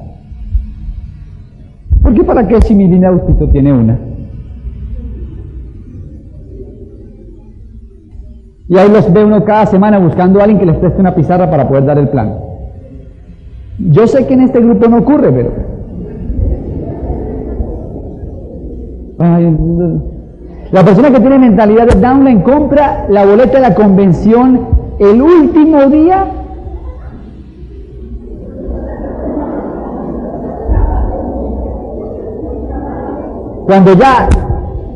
¿Por 2.03 2.15
qué 2.15 2.25
para 2.25 2.47
qué 2.47 2.61
si 2.63 2.75
de 2.75 3.07
auspicio 3.07 3.49
tiene 3.49 3.73
una? 3.73 3.99
Y 8.69 8.79
ahí 8.79 8.89
los 8.89 9.13
ve 9.13 9.25
uno 9.25 9.45
cada 9.45 9.67
semana 9.67 9.99
buscando 9.99 10.41
a 10.41 10.45
alguien 10.45 10.59
que 10.59 10.67
les 10.67 10.77
preste 10.77 11.01
una 11.01 11.15
pizarra 11.15 11.51
para 11.51 11.69
poder 11.69 11.85
dar 11.85 11.99
el 11.99 12.09
plan. 12.09 12.39
Yo 13.79 14.07
sé 14.07 14.27
que 14.27 14.35
en 14.35 14.41
este 14.43 14.61
grupo 14.61 14.89
no 14.89 14.99
ocurre, 14.99 15.33
pero... 15.33 15.73
la 20.73 20.85
persona 20.85 21.11
que 21.13 21.21
tiene 21.21 21.39
mentalidad 21.39 21.87
de 21.87 22.01
downline 22.01 22.43
compra 22.43 23.07
la 23.09 23.25
boleta 23.25 23.53
de 23.53 23.61
la 23.61 23.75
convención 23.75 24.67
el 24.99 25.23
último 25.23 25.87
día 25.87 26.42
Cuando 33.67 33.95
ya, 33.95 34.29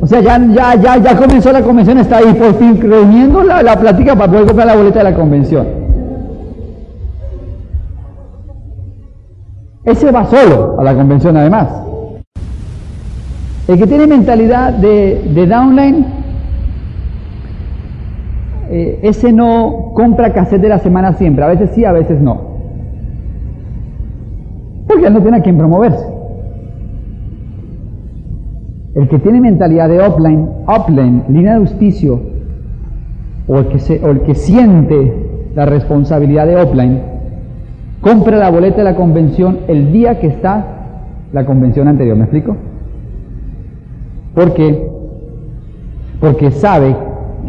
o 0.01 0.05
sea, 0.05 0.21
ya, 0.21 0.37
ya, 0.53 0.75
ya, 0.75 0.97
ya 0.97 1.17
comenzó 1.17 1.51
la 1.51 1.61
convención, 1.61 1.97
está 1.99 2.17
ahí 2.17 2.33
por 2.33 2.53
fin 2.55 2.79
reuniendo 2.81 3.43
la, 3.43 3.63
la 3.63 3.79
plática 3.79 4.15
para 4.15 4.31
poder 4.31 4.45
comprar 4.45 4.67
la 4.67 4.75
boleta 4.75 4.99
de 4.99 5.03
la 5.03 5.15
convención. 5.15 5.67
Ese 9.85 10.11
va 10.11 10.25
solo 10.25 10.75
a 10.79 10.83
la 10.83 10.93
convención 10.93 11.37
además. 11.37 11.69
El 13.69 13.77
que 13.77 13.87
tiene 13.87 14.05
mentalidad 14.05 14.73
de, 14.73 15.31
de 15.33 15.47
downline, 15.47 16.05
eh, 18.69 18.99
ese 19.01 19.31
no 19.31 19.91
compra 19.93 20.33
cassette 20.33 20.61
de 20.61 20.69
la 20.69 20.79
semana 20.79 21.13
siempre, 21.13 21.43
a 21.43 21.47
veces 21.47 21.71
sí, 21.73 21.85
a 21.85 21.93
veces 21.93 22.19
no. 22.19 22.57
Porque 24.87 25.07
él 25.07 25.13
no 25.13 25.21
tiene 25.21 25.37
a 25.37 25.41
quien 25.41 25.57
promoverse. 25.57 26.16
El 28.97 29.07
que 29.09 29.19
tiene 29.19 29.39
mentalidad 29.39 29.89
de 29.89 29.99
upline, 29.99 30.49
upline, 30.67 31.23
línea 31.29 31.51
de 31.51 31.57
auspicio, 31.59 32.19
o 33.47 33.59
el 33.59 33.67
que, 33.67 34.01
o 34.03 34.09
el 34.09 34.21
que 34.21 34.33
siente 34.33 35.13
la 35.53 35.67
responsabilidad 35.67 36.47
de 36.47 36.63
upline, 36.63 36.99
compra 38.01 38.37
la 38.37 38.49
boleta 38.49 38.77
de 38.77 38.83
la 38.85 38.95
convención 38.95 39.59
el 39.67 39.91
día 39.93 40.19
que 40.19 40.25
está 40.25 40.65
la 41.31 41.45
convención 41.45 41.87
anterior. 41.87 42.17
¿Me 42.17 42.23
explico? 42.23 42.57
¿Por 44.33 44.55
qué? 44.55 44.89
Porque 46.19 46.49
sabe 46.49 46.95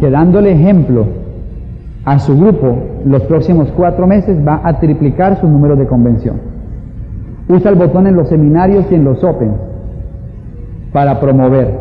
que 0.01 0.11
dándole 0.11 0.53
ejemplo 0.53 1.07
a 2.05 2.19
su 2.19 2.39
grupo 2.39 2.77
los 3.07 3.23
próximos 3.23 3.73
cuatro 3.75 4.07
meses 4.07 4.37
va 4.47 4.61
a 4.63 4.81
triplicar 4.81 5.41
su 5.41 5.49
número 5.49 5.77
de 5.77 5.87
convención. 5.87 6.37
Usa 7.49 7.71
el 7.71 7.77
botón 7.77 8.07
en 8.07 8.17
los 8.17 8.29
seminarios 8.29 8.85
y 8.91 8.97
en 8.97 9.05
los 9.05 9.25
Open 9.25 9.68
para 10.99 11.21
promover. 11.21 11.79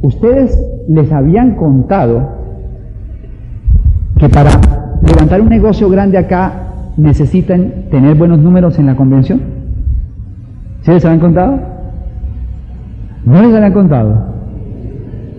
Ustedes 0.00 0.58
les 0.88 1.12
habían 1.12 1.56
contado 1.56 2.30
que 4.18 4.26
para 4.30 4.48
levantar 5.02 5.42
un 5.42 5.50
negocio 5.50 5.90
grande 5.90 6.16
acá 6.16 6.52
necesitan 6.96 7.90
tener 7.90 8.14
buenos 8.14 8.38
números 8.38 8.78
en 8.78 8.86
la 8.86 8.96
convención. 8.96 9.38
¿Sí 10.80 10.92
les 10.92 11.04
habían 11.04 11.20
contado? 11.20 11.60
¿No 13.26 13.42
les 13.42 13.54
habían 13.54 13.74
contado? 13.74 14.14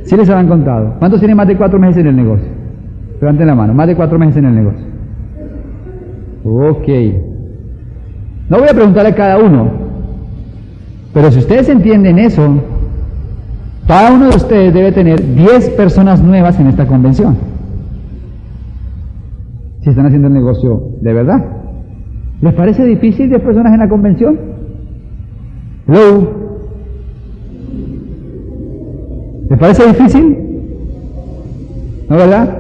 Sí 0.03 0.15
les 0.15 0.30
habían 0.30 0.47
contado. 0.47 0.97
¿Cuántos 0.99 1.20
tienen 1.20 1.36
más 1.36 1.47
de 1.47 1.57
cuatro 1.57 1.80
meses 1.80 1.97
en 1.97 2.09
el 2.09 2.15
negocio? 2.15 2.49
Levanten 3.20 3.47
la 3.47 3.55
mano, 3.55 3.74
más 3.74 3.88
de 3.88 3.95
cuatro 3.95 4.20
meses 4.20 4.38
en 4.38 4.45
el 4.45 4.53
negocio. 4.53 4.86
Ok. 6.45 6.88
No 8.49 8.59
voy 8.59 8.68
a 8.70 8.76
preguntarle 8.76 9.09
a 9.09 9.15
cada 9.15 9.39
uno, 9.39 9.87
pero 11.18 11.32
si 11.32 11.39
ustedes 11.39 11.68
entienden 11.68 12.20
eso, 12.20 12.61
cada 13.88 14.11
uno 14.11 14.30
de 14.30 14.36
ustedes 14.36 14.72
debe 14.72 14.91
tener 14.91 15.34
10 15.34 15.72
personas 15.72 16.22
nuevas 16.22 16.59
en 16.59 16.68
esta 16.68 16.86
convención 16.86 17.36
si 19.82 19.89
están 19.89 20.05
haciendo 20.05 20.28
el 20.28 20.36
negocio 20.36 20.91
de 21.01 21.13
verdad. 21.13 21.43
¿Les 22.41 22.53
parece 22.53 22.86
difícil 22.86 23.30
10 23.30 23.41
personas 23.41 23.74
en 23.74 23.80
la 23.80 23.89
convención? 23.89 24.39
Hello. 25.88 26.32
¿Les 29.49 29.57
parece 29.57 29.88
difícil? 29.88 30.38
¿No 32.09 32.15
verdad? 32.15 32.57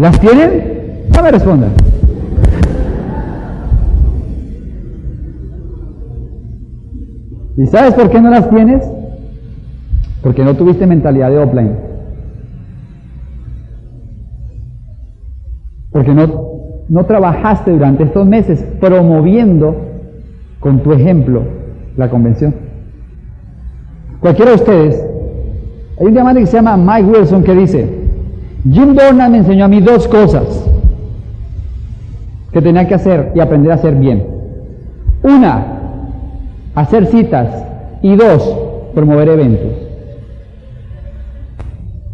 ¿Las 0.00 0.18
tienen? 0.18 1.04
No 1.14 1.22
me 1.22 1.30
respondan. 1.30 1.70
¿Y 7.62 7.66
sabes 7.68 7.94
por 7.94 8.10
qué 8.10 8.20
no 8.20 8.30
las 8.30 8.50
tienes? 8.50 8.84
Porque 10.22 10.44
no 10.44 10.54
tuviste 10.54 10.86
mentalidad 10.86 11.30
de 11.30 11.38
offline. 11.38 11.92
porque 15.92 16.14
no, 16.14 16.26
no 16.88 17.04
trabajaste 17.04 17.70
durante 17.70 18.04
estos 18.04 18.26
meses 18.26 18.64
promoviendo 18.80 19.76
con 20.58 20.80
tu 20.80 20.92
ejemplo 20.92 21.42
la 21.96 22.08
convención. 22.08 22.54
Cualquiera 24.20 24.52
de 24.52 24.56
ustedes, 24.56 25.06
hay 26.00 26.06
un 26.06 26.14
diamante 26.14 26.40
que 26.40 26.46
se 26.46 26.56
llama 26.56 26.76
Mike 26.76 27.10
Wilson 27.10 27.44
que 27.44 27.54
dice, 27.54 27.88
Jim 28.68 28.94
Dornan 28.94 29.32
me 29.32 29.38
enseñó 29.38 29.66
a 29.66 29.68
mí 29.68 29.80
dos 29.80 30.08
cosas 30.08 30.66
que 32.52 32.62
tenía 32.62 32.88
que 32.88 32.94
hacer 32.94 33.32
y 33.34 33.40
aprender 33.40 33.72
a 33.72 33.74
hacer 33.74 33.94
bien. 33.94 34.24
Una, 35.22 35.81
hacer 36.74 37.06
citas 37.06 37.48
y 38.02 38.16
dos, 38.16 38.56
promover 38.94 39.28
eventos. 39.28 39.72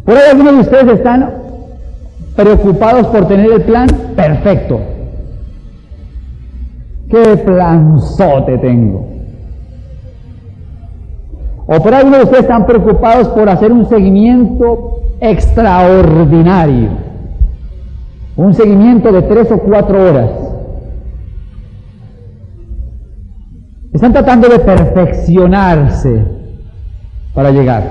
Por 0.05 0.17
ahí 0.17 0.23
algunos 0.31 0.53
de 0.53 0.61
ustedes 0.61 0.93
están 0.95 1.33
preocupados 2.35 3.07
por 3.07 3.27
tener 3.27 3.51
el 3.51 3.61
plan 3.61 3.87
perfecto. 4.15 4.79
¿Qué 7.09 7.37
planzote 7.37 8.57
tengo? 8.59 9.07
O 11.67 11.79
por 11.81 11.93
ahí 11.93 12.09
de 12.09 12.23
ustedes 12.23 12.41
están 12.41 12.65
preocupados 12.65 13.27
por 13.29 13.47
hacer 13.49 13.71
un 13.71 13.87
seguimiento 13.87 15.01
extraordinario. 15.19 16.89
Un 18.35 18.53
seguimiento 18.53 19.11
de 19.11 19.21
tres 19.23 19.51
o 19.51 19.57
cuatro 19.59 20.01
horas. 20.01 20.48
Están 23.99 24.13
tratando 24.13 24.47
de 24.47 24.59
perfeccionarse 24.59 26.23
para 27.33 27.51
llegar. 27.51 27.83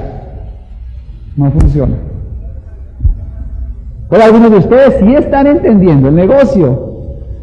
No 1.36 1.50
funciona. 1.50 1.96
Pero 4.08 4.24
algunos 4.24 4.50
de 4.52 4.56
ustedes 4.56 4.96
sí 5.00 5.14
están 5.14 5.46
entendiendo 5.46 6.08
el 6.08 6.14
negocio. 6.14 6.94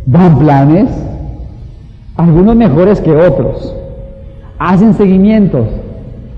Dan 0.08 0.40
planes, 0.40 0.90
algunos 2.18 2.56
mejores 2.56 3.00
que 3.02 3.16
otros. 3.16 3.76
Hacen 4.58 4.96
seguimientos, 4.96 5.68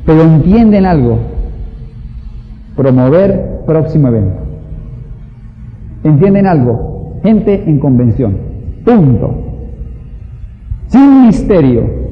pero 0.06 0.24
entienden 0.24 0.86
algo. 0.86 1.20
Promover 2.76 3.62
próximo 3.66 4.10
evento. 4.10 4.42
¿Entienden 6.04 6.46
algo? 6.46 7.20
Gente 7.24 7.64
en 7.66 7.80
convención. 7.80 8.38
Punto. 8.84 9.34
Sin 10.90 11.28
misterio. 11.28 12.07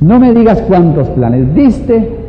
No 0.00 0.20
me 0.20 0.34
digas 0.34 0.62
cuántos 0.62 1.08
planes 1.10 1.54
diste, 1.54 2.26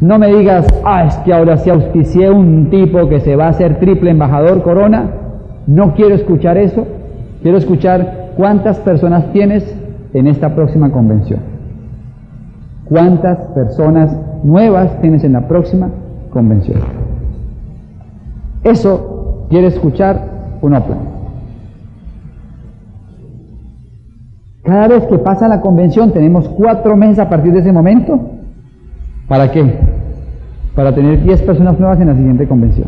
no 0.00 0.18
me 0.18 0.28
digas, 0.28 0.66
ah, 0.84 1.04
es 1.04 1.16
que 1.18 1.32
ahora 1.32 1.56
se 1.56 1.70
auspicié 1.70 2.30
un 2.30 2.70
tipo 2.70 3.08
que 3.08 3.20
se 3.20 3.34
va 3.34 3.46
a 3.46 3.50
hacer 3.50 3.80
triple 3.80 4.10
embajador 4.10 4.62
corona. 4.62 5.10
No 5.66 5.94
quiero 5.94 6.14
escuchar 6.14 6.56
eso. 6.56 6.86
Quiero 7.42 7.58
escuchar 7.58 8.32
cuántas 8.36 8.78
personas 8.78 9.32
tienes 9.32 9.74
en 10.14 10.28
esta 10.28 10.54
próxima 10.54 10.90
convención. 10.90 11.40
¿Cuántas 12.84 13.38
personas 13.48 14.16
nuevas 14.44 15.00
tienes 15.00 15.24
en 15.24 15.32
la 15.32 15.48
próxima 15.48 15.90
convención? 16.30 16.80
Eso 18.62 19.46
quiere 19.50 19.66
escuchar 19.66 20.22
un 20.62 20.70
plan. 20.70 21.17
Cada 24.68 24.86
vez 24.86 25.04
que 25.06 25.18
pasa 25.18 25.48
la 25.48 25.60
convención, 25.60 26.12
tenemos 26.12 26.48
cuatro 26.48 26.96
meses 26.96 27.18
a 27.18 27.28
partir 27.28 27.52
de 27.52 27.60
ese 27.60 27.72
momento. 27.72 28.20
¿Para 29.26 29.50
qué? 29.50 29.98
para 30.78 30.94
tener 30.94 31.24
10 31.24 31.42
personas 31.42 31.76
nuevas 31.80 31.98
en 31.98 32.06
la 32.06 32.14
siguiente 32.14 32.46
convención. 32.46 32.86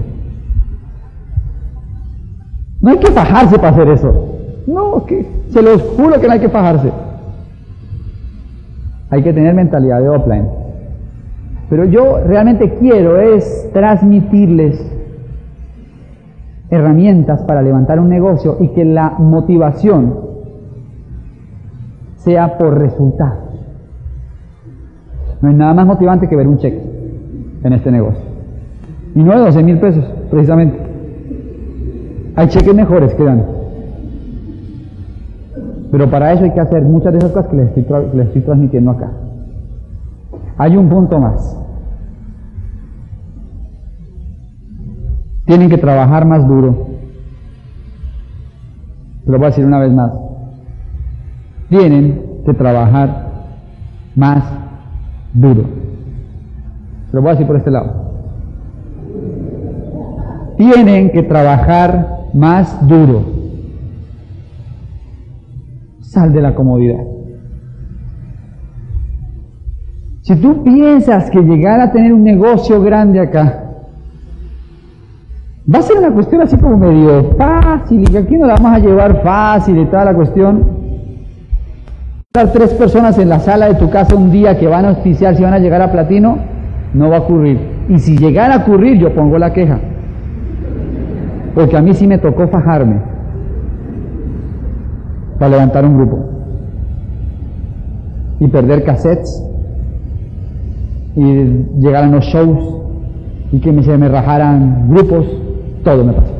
No 2.80 2.90
hay 2.90 2.98
que 2.98 3.10
fajarse 3.10 3.56
para 3.56 3.70
hacer 3.70 3.88
eso. 3.88 4.36
No, 4.68 5.04
que 5.06 5.26
se 5.48 5.60
los 5.60 5.82
juro 5.82 6.20
que 6.20 6.28
no 6.28 6.34
hay 6.34 6.38
que 6.38 6.48
fajarse. 6.48 6.92
Hay 9.10 9.24
que 9.24 9.32
tener 9.32 9.54
mentalidad 9.54 10.00
de 10.02 10.08
offline. 10.08 10.48
Pero 11.68 11.84
yo 11.84 12.20
realmente 12.24 12.76
quiero 12.78 13.20
es 13.20 13.68
transmitirles 13.72 14.80
herramientas 16.70 17.42
para 17.42 17.60
levantar 17.60 17.98
un 17.98 18.08
negocio 18.08 18.58
y 18.60 18.68
que 18.68 18.84
la 18.84 19.16
motivación 19.18 20.29
sea 22.24 22.58
por 22.58 22.78
resultados. 22.78 23.38
No 25.40 25.48
hay 25.48 25.54
nada 25.54 25.74
más 25.74 25.86
motivante 25.86 26.28
que 26.28 26.36
ver 26.36 26.46
un 26.46 26.58
cheque 26.58 26.82
en 27.62 27.72
este 27.72 27.90
negocio. 27.90 28.22
Y 29.14 29.22
no 29.22 29.32
de 29.32 29.38
12 29.38 29.62
mil 29.62 29.78
pesos, 29.78 30.04
precisamente. 30.30 30.78
Hay 32.36 32.48
cheques 32.48 32.74
mejores 32.74 33.14
que 33.14 33.24
dan. 33.24 33.44
Pero 35.90 36.08
para 36.08 36.32
eso 36.32 36.44
hay 36.44 36.52
que 36.52 36.60
hacer 36.60 36.82
muchas 36.82 37.12
de 37.12 37.18
esas 37.18 37.32
cosas 37.32 37.50
que 37.50 37.56
les 37.56 37.76
estoy, 37.76 38.06
les 38.14 38.26
estoy 38.26 38.42
transmitiendo 38.42 38.92
acá. 38.92 39.10
Hay 40.58 40.76
un 40.76 40.88
punto 40.88 41.18
más. 41.18 41.56
Tienen 45.46 45.68
que 45.68 45.78
trabajar 45.78 46.26
más 46.26 46.46
duro. 46.46 46.86
lo 49.26 49.36
voy 49.36 49.46
a 49.46 49.50
decir 49.50 49.64
una 49.64 49.80
vez 49.80 49.92
más. 49.92 50.29
Tienen 51.70 52.42
que 52.44 52.52
trabajar 52.52 53.30
más 54.14 54.44
duro. 55.32 55.64
Lo 57.12 57.22
voy 57.22 57.30
a 57.30 57.32
decir 57.32 57.46
por 57.46 57.56
este 57.56 57.70
lado. 57.70 58.10
Tienen 60.58 61.10
que 61.10 61.22
trabajar 61.22 62.26
más 62.34 62.86
duro. 62.86 63.24
Sal 66.02 66.32
de 66.32 66.42
la 66.42 66.54
comodidad. 66.54 67.02
Si 70.22 70.36
tú 70.36 70.62
piensas 70.62 71.30
que 71.30 71.40
llegar 71.40 71.80
a 71.80 71.92
tener 71.92 72.12
un 72.12 72.22
negocio 72.22 72.82
grande 72.82 73.20
acá 73.20 73.70
va 75.72 75.78
a 75.78 75.82
ser 75.82 75.98
una 75.98 76.12
cuestión 76.12 76.42
así 76.42 76.56
como 76.56 76.76
medio 76.76 77.32
fácil 77.36 78.02
y 78.02 78.04
que 78.04 78.18
aquí 78.18 78.36
nos 78.36 78.48
la 78.48 78.54
vamos 78.54 78.72
a 78.72 78.78
llevar 78.78 79.22
fácil 79.22 79.78
y 79.78 79.86
toda 79.86 80.04
la 80.04 80.14
cuestión, 80.14 80.64
tres 82.32 82.72
personas 82.74 83.18
en 83.18 83.28
la 83.28 83.40
sala 83.40 83.66
de 83.66 83.74
tu 83.74 83.90
casa 83.90 84.14
un 84.14 84.30
día 84.30 84.56
que 84.56 84.68
van 84.68 84.84
a 84.84 84.90
auspiciar 84.90 85.34
si 85.34 85.42
van 85.42 85.52
a 85.52 85.58
llegar 85.58 85.82
a 85.82 85.90
platino, 85.90 86.38
no 86.94 87.10
va 87.10 87.16
a 87.16 87.20
ocurrir. 87.22 87.58
Y 87.88 87.98
si 87.98 88.16
llegara 88.16 88.54
a 88.54 88.58
ocurrir, 88.58 88.98
yo 89.00 89.12
pongo 89.12 89.36
la 89.36 89.52
queja. 89.52 89.80
Porque 91.56 91.76
a 91.76 91.82
mí 91.82 91.92
sí 91.92 92.06
me 92.06 92.18
tocó 92.18 92.46
fajarme 92.46 93.00
para 95.40 95.50
levantar 95.50 95.84
un 95.84 95.96
grupo 95.96 96.18
y 98.38 98.46
perder 98.46 98.84
cassettes 98.84 99.44
y 101.16 101.22
llegar 101.80 102.04
a 102.04 102.06
los 102.06 102.24
shows 102.26 102.76
y 103.50 103.58
que 103.58 103.82
se 103.82 103.98
me 103.98 104.08
rajaran 104.08 104.88
grupos, 104.88 105.26
todo 105.82 106.04
me 106.04 106.12
pasó. 106.12 106.32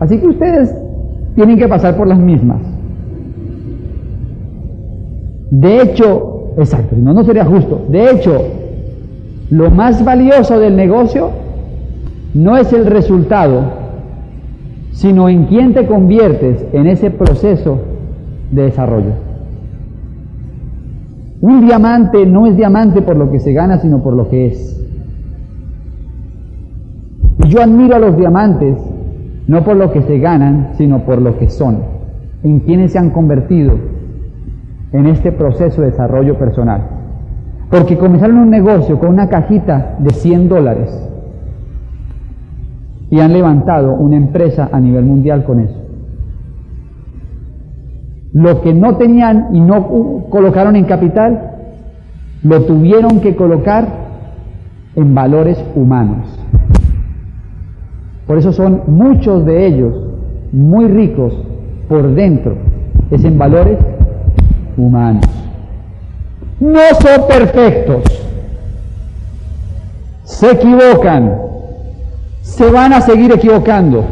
Así 0.00 0.18
que 0.18 0.28
ustedes 0.28 0.74
tienen 1.34 1.58
que 1.58 1.68
pasar 1.68 1.94
por 1.94 2.06
las 2.06 2.18
mismas. 2.18 2.73
De 5.50 5.82
hecho, 5.82 6.54
exacto, 6.58 6.96
no, 6.96 7.12
no 7.12 7.24
sería 7.24 7.44
justo. 7.44 7.84
De 7.88 8.10
hecho, 8.10 8.42
lo 9.50 9.70
más 9.70 10.04
valioso 10.04 10.58
del 10.58 10.76
negocio 10.76 11.30
no 12.34 12.56
es 12.56 12.72
el 12.72 12.86
resultado, 12.86 13.62
sino 14.92 15.28
en 15.28 15.46
quién 15.46 15.74
te 15.74 15.86
conviertes 15.86 16.64
en 16.72 16.86
ese 16.86 17.10
proceso 17.10 17.78
de 18.50 18.62
desarrollo. 18.62 19.12
Un 21.40 21.66
diamante 21.66 22.24
no 22.24 22.46
es 22.46 22.56
diamante 22.56 23.02
por 23.02 23.16
lo 23.16 23.30
que 23.30 23.38
se 23.38 23.52
gana, 23.52 23.78
sino 23.78 24.02
por 24.02 24.14
lo 24.14 24.28
que 24.30 24.46
es. 24.46 24.80
Y 27.44 27.48
yo 27.48 27.62
admiro 27.62 27.96
a 27.96 27.98
los 27.98 28.16
diamantes 28.16 28.78
no 29.46 29.62
por 29.62 29.76
lo 29.76 29.92
que 29.92 30.02
se 30.02 30.18
ganan, 30.18 30.70
sino 30.78 31.00
por 31.00 31.20
lo 31.20 31.38
que 31.38 31.50
son, 31.50 31.78
en 32.42 32.60
quienes 32.60 32.92
se 32.92 32.98
han 32.98 33.10
convertido 33.10 33.74
en 34.94 35.06
este 35.06 35.32
proceso 35.32 35.82
de 35.82 35.90
desarrollo 35.90 36.38
personal. 36.38 36.82
Porque 37.68 37.98
comenzaron 37.98 38.38
un 38.38 38.50
negocio 38.50 38.98
con 39.00 39.10
una 39.10 39.28
cajita 39.28 39.96
de 39.98 40.10
100 40.10 40.48
dólares 40.48 41.10
y 43.10 43.18
han 43.18 43.32
levantado 43.32 43.92
una 43.94 44.16
empresa 44.16 44.68
a 44.70 44.78
nivel 44.78 45.04
mundial 45.04 45.44
con 45.44 45.58
eso. 45.58 45.74
Lo 48.32 48.60
que 48.62 48.72
no 48.72 48.96
tenían 48.96 49.48
y 49.52 49.60
no 49.60 50.26
colocaron 50.30 50.76
en 50.76 50.84
capital, 50.84 51.50
lo 52.44 52.62
tuvieron 52.62 53.20
que 53.20 53.34
colocar 53.34 53.88
en 54.94 55.12
valores 55.12 55.62
humanos. 55.74 56.38
Por 58.28 58.38
eso 58.38 58.52
son 58.52 58.82
muchos 58.86 59.44
de 59.44 59.66
ellos 59.66 59.94
muy 60.52 60.86
ricos 60.86 61.36
por 61.88 62.14
dentro, 62.14 62.56
es 63.10 63.24
en 63.24 63.38
valores 63.38 63.78
humanos. 64.76 65.24
No 66.60 66.80
son 67.00 67.26
perfectos, 67.28 68.04
se 70.24 70.52
equivocan, 70.52 71.38
se 72.42 72.70
van 72.70 72.92
a 72.92 73.00
seguir 73.00 73.32
equivocando, 73.32 74.04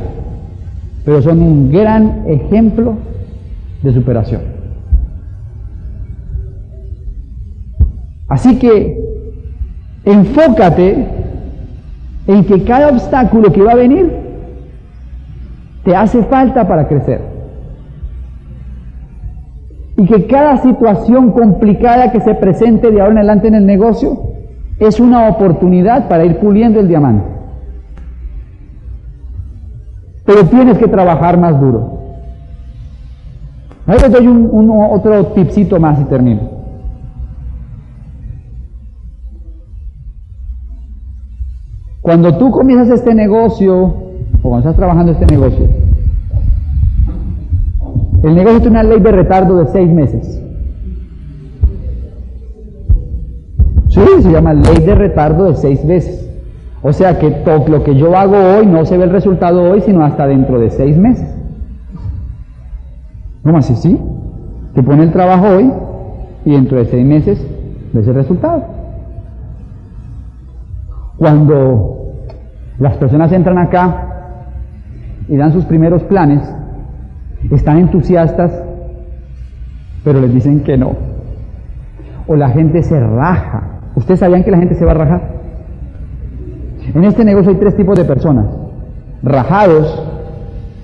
pero 1.04 1.22
son 1.22 1.40
un 1.40 1.72
gran 1.72 2.24
ejemplo 2.28 2.96
de 3.82 3.92
superación. 3.92 4.42
Así 8.28 8.58
que 8.58 8.98
enfócate 10.04 11.06
en 12.26 12.44
que 12.44 12.64
cada 12.64 12.88
obstáculo 12.88 13.52
que 13.52 13.62
va 13.62 13.72
a 13.72 13.76
venir 13.76 14.10
te 15.84 15.94
hace 15.94 16.22
falta 16.24 16.66
para 16.66 16.88
crecer. 16.88 17.32
Y 19.97 20.07
que 20.07 20.26
cada 20.26 20.57
situación 20.59 21.32
complicada 21.32 22.12
que 22.12 22.20
se 22.20 22.34
presente 22.34 22.90
de 22.90 23.01
ahora 23.01 23.12
en 23.12 23.18
adelante 23.18 23.49
en 23.49 23.55
el 23.55 23.66
negocio 23.66 24.32
es 24.78 24.99
una 25.01 25.28
oportunidad 25.28 26.09
para 26.09 26.24
ir 26.24 26.38
puliendo 26.38 26.80
el 26.80 26.88
diamante. 26.88 27.24
Pero 30.24 30.45
tienes 30.47 30.78
que 30.78 30.88
trabajar 30.88 31.38
más 31.38 31.61
duro. 31.61 31.99
Ahí 33.86 33.99
les 33.99 34.12
doy 34.12 34.26
un, 34.28 34.70
otro 34.70 35.26
tipcito 35.26 35.78
más 35.80 36.01
y 36.01 36.05
termino. 36.05 36.40
Cuando 42.01 42.36
tú 42.36 42.51
comienzas 42.51 42.90
este 42.90 43.14
negocio, 43.14 43.76
o 43.76 44.43
cuando 44.43 44.59
estás 44.59 44.76
trabajando 44.76 45.12
este 45.12 45.26
negocio, 45.26 45.68
el 48.22 48.34
negocio 48.34 48.60
tiene 48.60 48.80
una 48.80 48.88
ley 48.88 49.00
de 49.00 49.12
retardo 49.12 49.58
de 49.58 49.66
seis 49.66 49.90
meses. 49.90 50.42
Sí, 53.88 54.00
se 54.20 54.30
llama 54.30 54.54
ley 54.54 54.78
de 54.84 54.94
retardo 54.94 55.50
de 55.50 55.56
seis 55.56 55.84
meses. 55.84 56.28
O 56.82 56.92
sea 56.92 57.18
que 57.18 57.30
todo 57.30 57.66
lo 57.68 57.84
que 57.84 57.94
yo 57.94 58.16
hago 58.16 58.36
hoy 58.36 58.66
no 58.66 58.84
se 58.84 58.96
ve 58.96 59.04
el 59.04 59.10
resultado 59.10 59.70
hoy, 59.70 59.80
sino 59.82 60.04
hasta 60.04 60.26
dentro 60.26 60.58
de 60.58 60.70
seis 60.70 60.96
meses. 60.96 61.28
¿Cómo 63.42 63.58
así? 63.58 63.74
Sí. 63.76 63.98
Te 64.74 64.82
pone 64.82 65.02
el 65.02 65.12
trabajo 65.12 65.48
hoy 65.48 65.70
y 66.44 66.52
dentro 66.52 66.78
de 66.78 66.86
seis 66.86 67.04
meses 67.04 67.46
ves 67.92 68.06
el 68.06 68.14
resultado. 68.14 68.64
Cuando 71.18 72.14
las 72.78 72.96
personas 72.96 73.30
entran 73.32 73.58
acá 73.58 74.08
y 75.28 75.36
dan 75.36 75.52
sus 75.52 75.64
primeros 75.66 76.02
planes, 76.04 76.42
están 77.51 77.78
entusiastas, 77.78 78.53
pero 80.05 80.20
les 80.20 80.32
dicen 80.32 80.61
que 80.61 80.76
no. 80.76 80.97
O 82.26 82.36
la 82.36 82.51
gente 82.51 82.82
se 82.82 82.99
raja. 82.99 83.80
¿Ustedes 83.95 84.20
sabían 84.20 84.45
que 84.45 84.51
la 84.51 84.59
gente 84.59 84.74
se 84.74 84.84
va 84.84 84.93
a 84.93 84.95
rajar? 84.95 85.22
En 86.95 87.05
este 87.05 87.24
negocio 87.24 87.51
hay 87.51 87.59
tres 87.59 87.76
tipos 87.76 87.99
de 87.99 88.05
personas. 88.05 88.47
Rajados, 89.22 90.09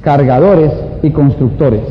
cargadores 0.02 0.72
y 1.02 1.10
constructores. 1.10 1.82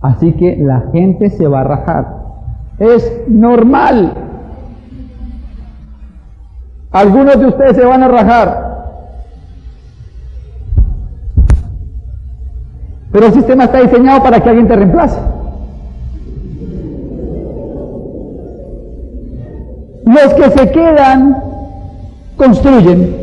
Así 0.00 0.32
que 0.32 0.56
la 0.56 0.90
gente 0.92 1.30
se 1.30 1.46
va 1.46 1.60
a 1.60 1.64
rajar 1.64 2.22
es 2.78 3.28
normal. 3.28 4.12
Algunos 6.90 7.38
de 7.38 7.46
ustedes 7.46 7.76
se 7.76 7.84
van 7.84 8.02
a 8.02 8.08
rajar. 8.08 8.71
Pero 13.12 13.26
el 13.26 13.32
sistema 13.32 13.64
está 13.64 13.80
diseñado 13.80 14.22
para 14.22 14.40
que 14.40 14.48
alguien 14.48 14.66
te 14.66 14.76
reemplace. 14.76 15.20
Los 20.06 20.34
que 20.34 20.50
se 20.50 20.70
quedan 20.70 21.36
construyen. 22.36 23.14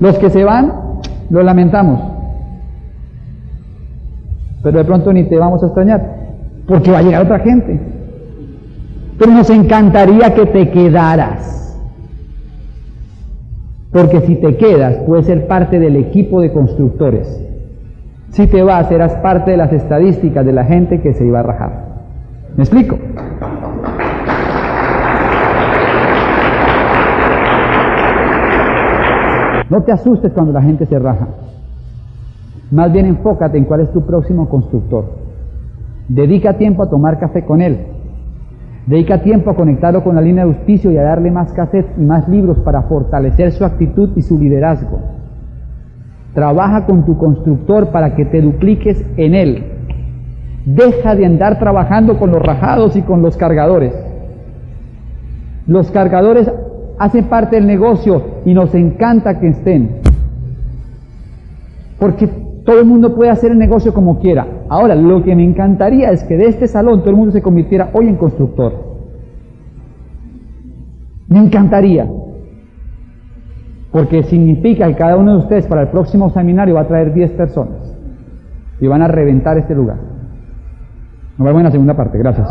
Los 0.00 0.18
que 0.18 0.30
se 0.30 0.44
van, 0.44 0.72
lo 1.28 1.42
lamentamos. 1.42 2.00
Pero 4.62 4.78
de 4.78 4.84
pronto 4.84 5.12
ni 5.12 5.24
te 5.24 5.36
vamos 5.36 5.62
a 5.62 5.66
extrañar 5.66 6.18
porque 6.66 6.90
va 6.90 6.98
a 6.98 7.02
llegar 7.02 7.22
otra 7.22 7.40
gente. 7.40 7.80
Pero 9.18 9.32
nos 9.32 9.50
encantaría 9.50 10.34
que 10.34 10.46
te 10.46 10.70
quedaras. 10.70 11.78
Porque 13.90 14.20
si 14.20 14.36
te 14.36 14.56
quedas, 14.56 14.96
puedes 15.06 15.26
ser 15.26 15.46
parte 15.46 15.78
del 15.78 15.96
equipo 15.96 16.40
de 16.40 16.52
constructores. 16.52 17.47
Si 18.30 18.46
te 18.46 18.62
vas, 18.62 18.88
serás 18.88 19.14
parte 19.16 19.52
de 19.52 19.56
las 19.56 19.72
estadísticas 19.72 20.44
de 20.44 20.52
la 20.52 20.64
gente 20.64 21.00
que 21.00 21.14
se 21.14 21.24
iba 21.24 21.40
a 21.40 21.42
rajar. 21.42 21.88
¿Me 22.56 22.62
explico? 22.62 22.98
No 29.70 29.82
te 29.82 29.92
asustes 29.92 30.32
cuando 30.32 30.52
la 30.52 30.62
gente 30.62 30.86
se 30.86 30.98
raja. 30.98 31.28
Más 32.70 32.92
bien 32.92 33.06
enfócate 33.06 33.58
en 33.58 33.64
cuál 33.64 33.80
es 33.80 33.92
tu 33.92 34.04
próximo 34.04 34.48
constructor. 34.48 35.04
Dedica 36.08 36.54
tiempo 36.54 36.82
a 36.82 36.90
tomar 36.90 37.18
café 37.18 37.44
con 37.44 37.60
él. 37.60 37.78
Dedica 38.86 39.22
tiempo 39.22 39.50
a 39.50 39.56
conectarlo 39.56 40.02
con 40.02 40.14
la 40.14 40.22
línea 40.22 40.44
de 40.44 40.50
auspicio 40.50 40.90
y 40.90 40.96
a 40.96 41.02
darle 41.02 41.30
más 41.30 41.52
cassettes 41.52 41.98
y 41.98 42.02
más 42.02 42.28
libros 42.28 42.58
para 42.60 42.82
fortalecer 42.82 43.52
su 43.52 43.64
actitud 43.64 44.10
y 44.16 44.22
su 44.22 44.38
liderazgo. 44.38 45.17
Trabaja 46.38 46.86
con 46.86 47.04
tu 47.04 47.18
constructor 47.18 47.88
para 47.88 48.14
que 48.14 48.24
te 48.24 48.40
dupliques 48.40 49.04
en 49.16 49.34
él 49.34 49.64
Deja 50.64 51.16
de 51.16 51.26
andar 51.26 51.58
trabajando 51.58 52.16
con 52.16 52.30
los 52.30 52.40
rajados 52.40 52.94
y 52.94 53.02
con 53.02 53.22
los 53.22 53.36
cargadores. 53.36 53.92
Los 55.66 55.90
cargadores 55.90 56.48
hacen 56.96 57.24
parte 57.24 57.56
del 57.56 57.66
negocio 57.66 58.22
y 58.44 58.54
nos 58.54 58.72
encanta 58.76 59.40
que 59.40 59.48
estén. 59.48 59.96
Porque 61.98 62.28
todo 62.64 62.78
el 62.78 62.86
mundo 62.86 63.16
puede 63.16 63.30
hacer 63.30 63.50
el 63.50 63.58
negocio 63.58 63.92
como 63.92 64.20
quiera. 64.20 64.46
Ahora, 64.68 64.94
lo 64.94 65.24
que 65.24 65.34
me 65.34 65.42
encantaría 65.42 66.12
es 66.12 66.22
que 66.22 66.36
de 66.36 66.46
este 66.46 66.68
salón 66.68 67.00
todo 67.00 67.10
el 67.10 67.16
mundo 67.16 67.32
se 67.32 67.42
convirtiera 67.42 67.90
hoy 67.94 68.06
en 68.06 68.14
constructor. 68.14 68.74
Me 71.26 71.40
encantaría. 71.40 72.06
Porque 73.90 74.22
significa 74.24 74.86
que 74.86 74.94
cada 74.94 75.16
uno 75.16 75.32
de 75.32 75.38
ustedes 75.38 75.66
para 75.66 75.82
el 75.82 75.88
próximo 75.88 76.30
seminario 76.30 76.74
va 76.74 76.82
a 76.82 76.88
traer 76.88 77.12
10 77.12 77.32
personas. 77.32 77.94
Y 78.80 78.86
van 78.86 79.02
a 79.02 79.08
reventar 79.08 79.56
este 79.58 79.74
lugar. 79.74 79.96
Nos 81.38 81.46
vemos 81.46 81.60
en 81.60 81.64
la 81.64 81.70
segunda 81.70 81.94
parte. 81.94 82.18
Gracias. 82.18 82.48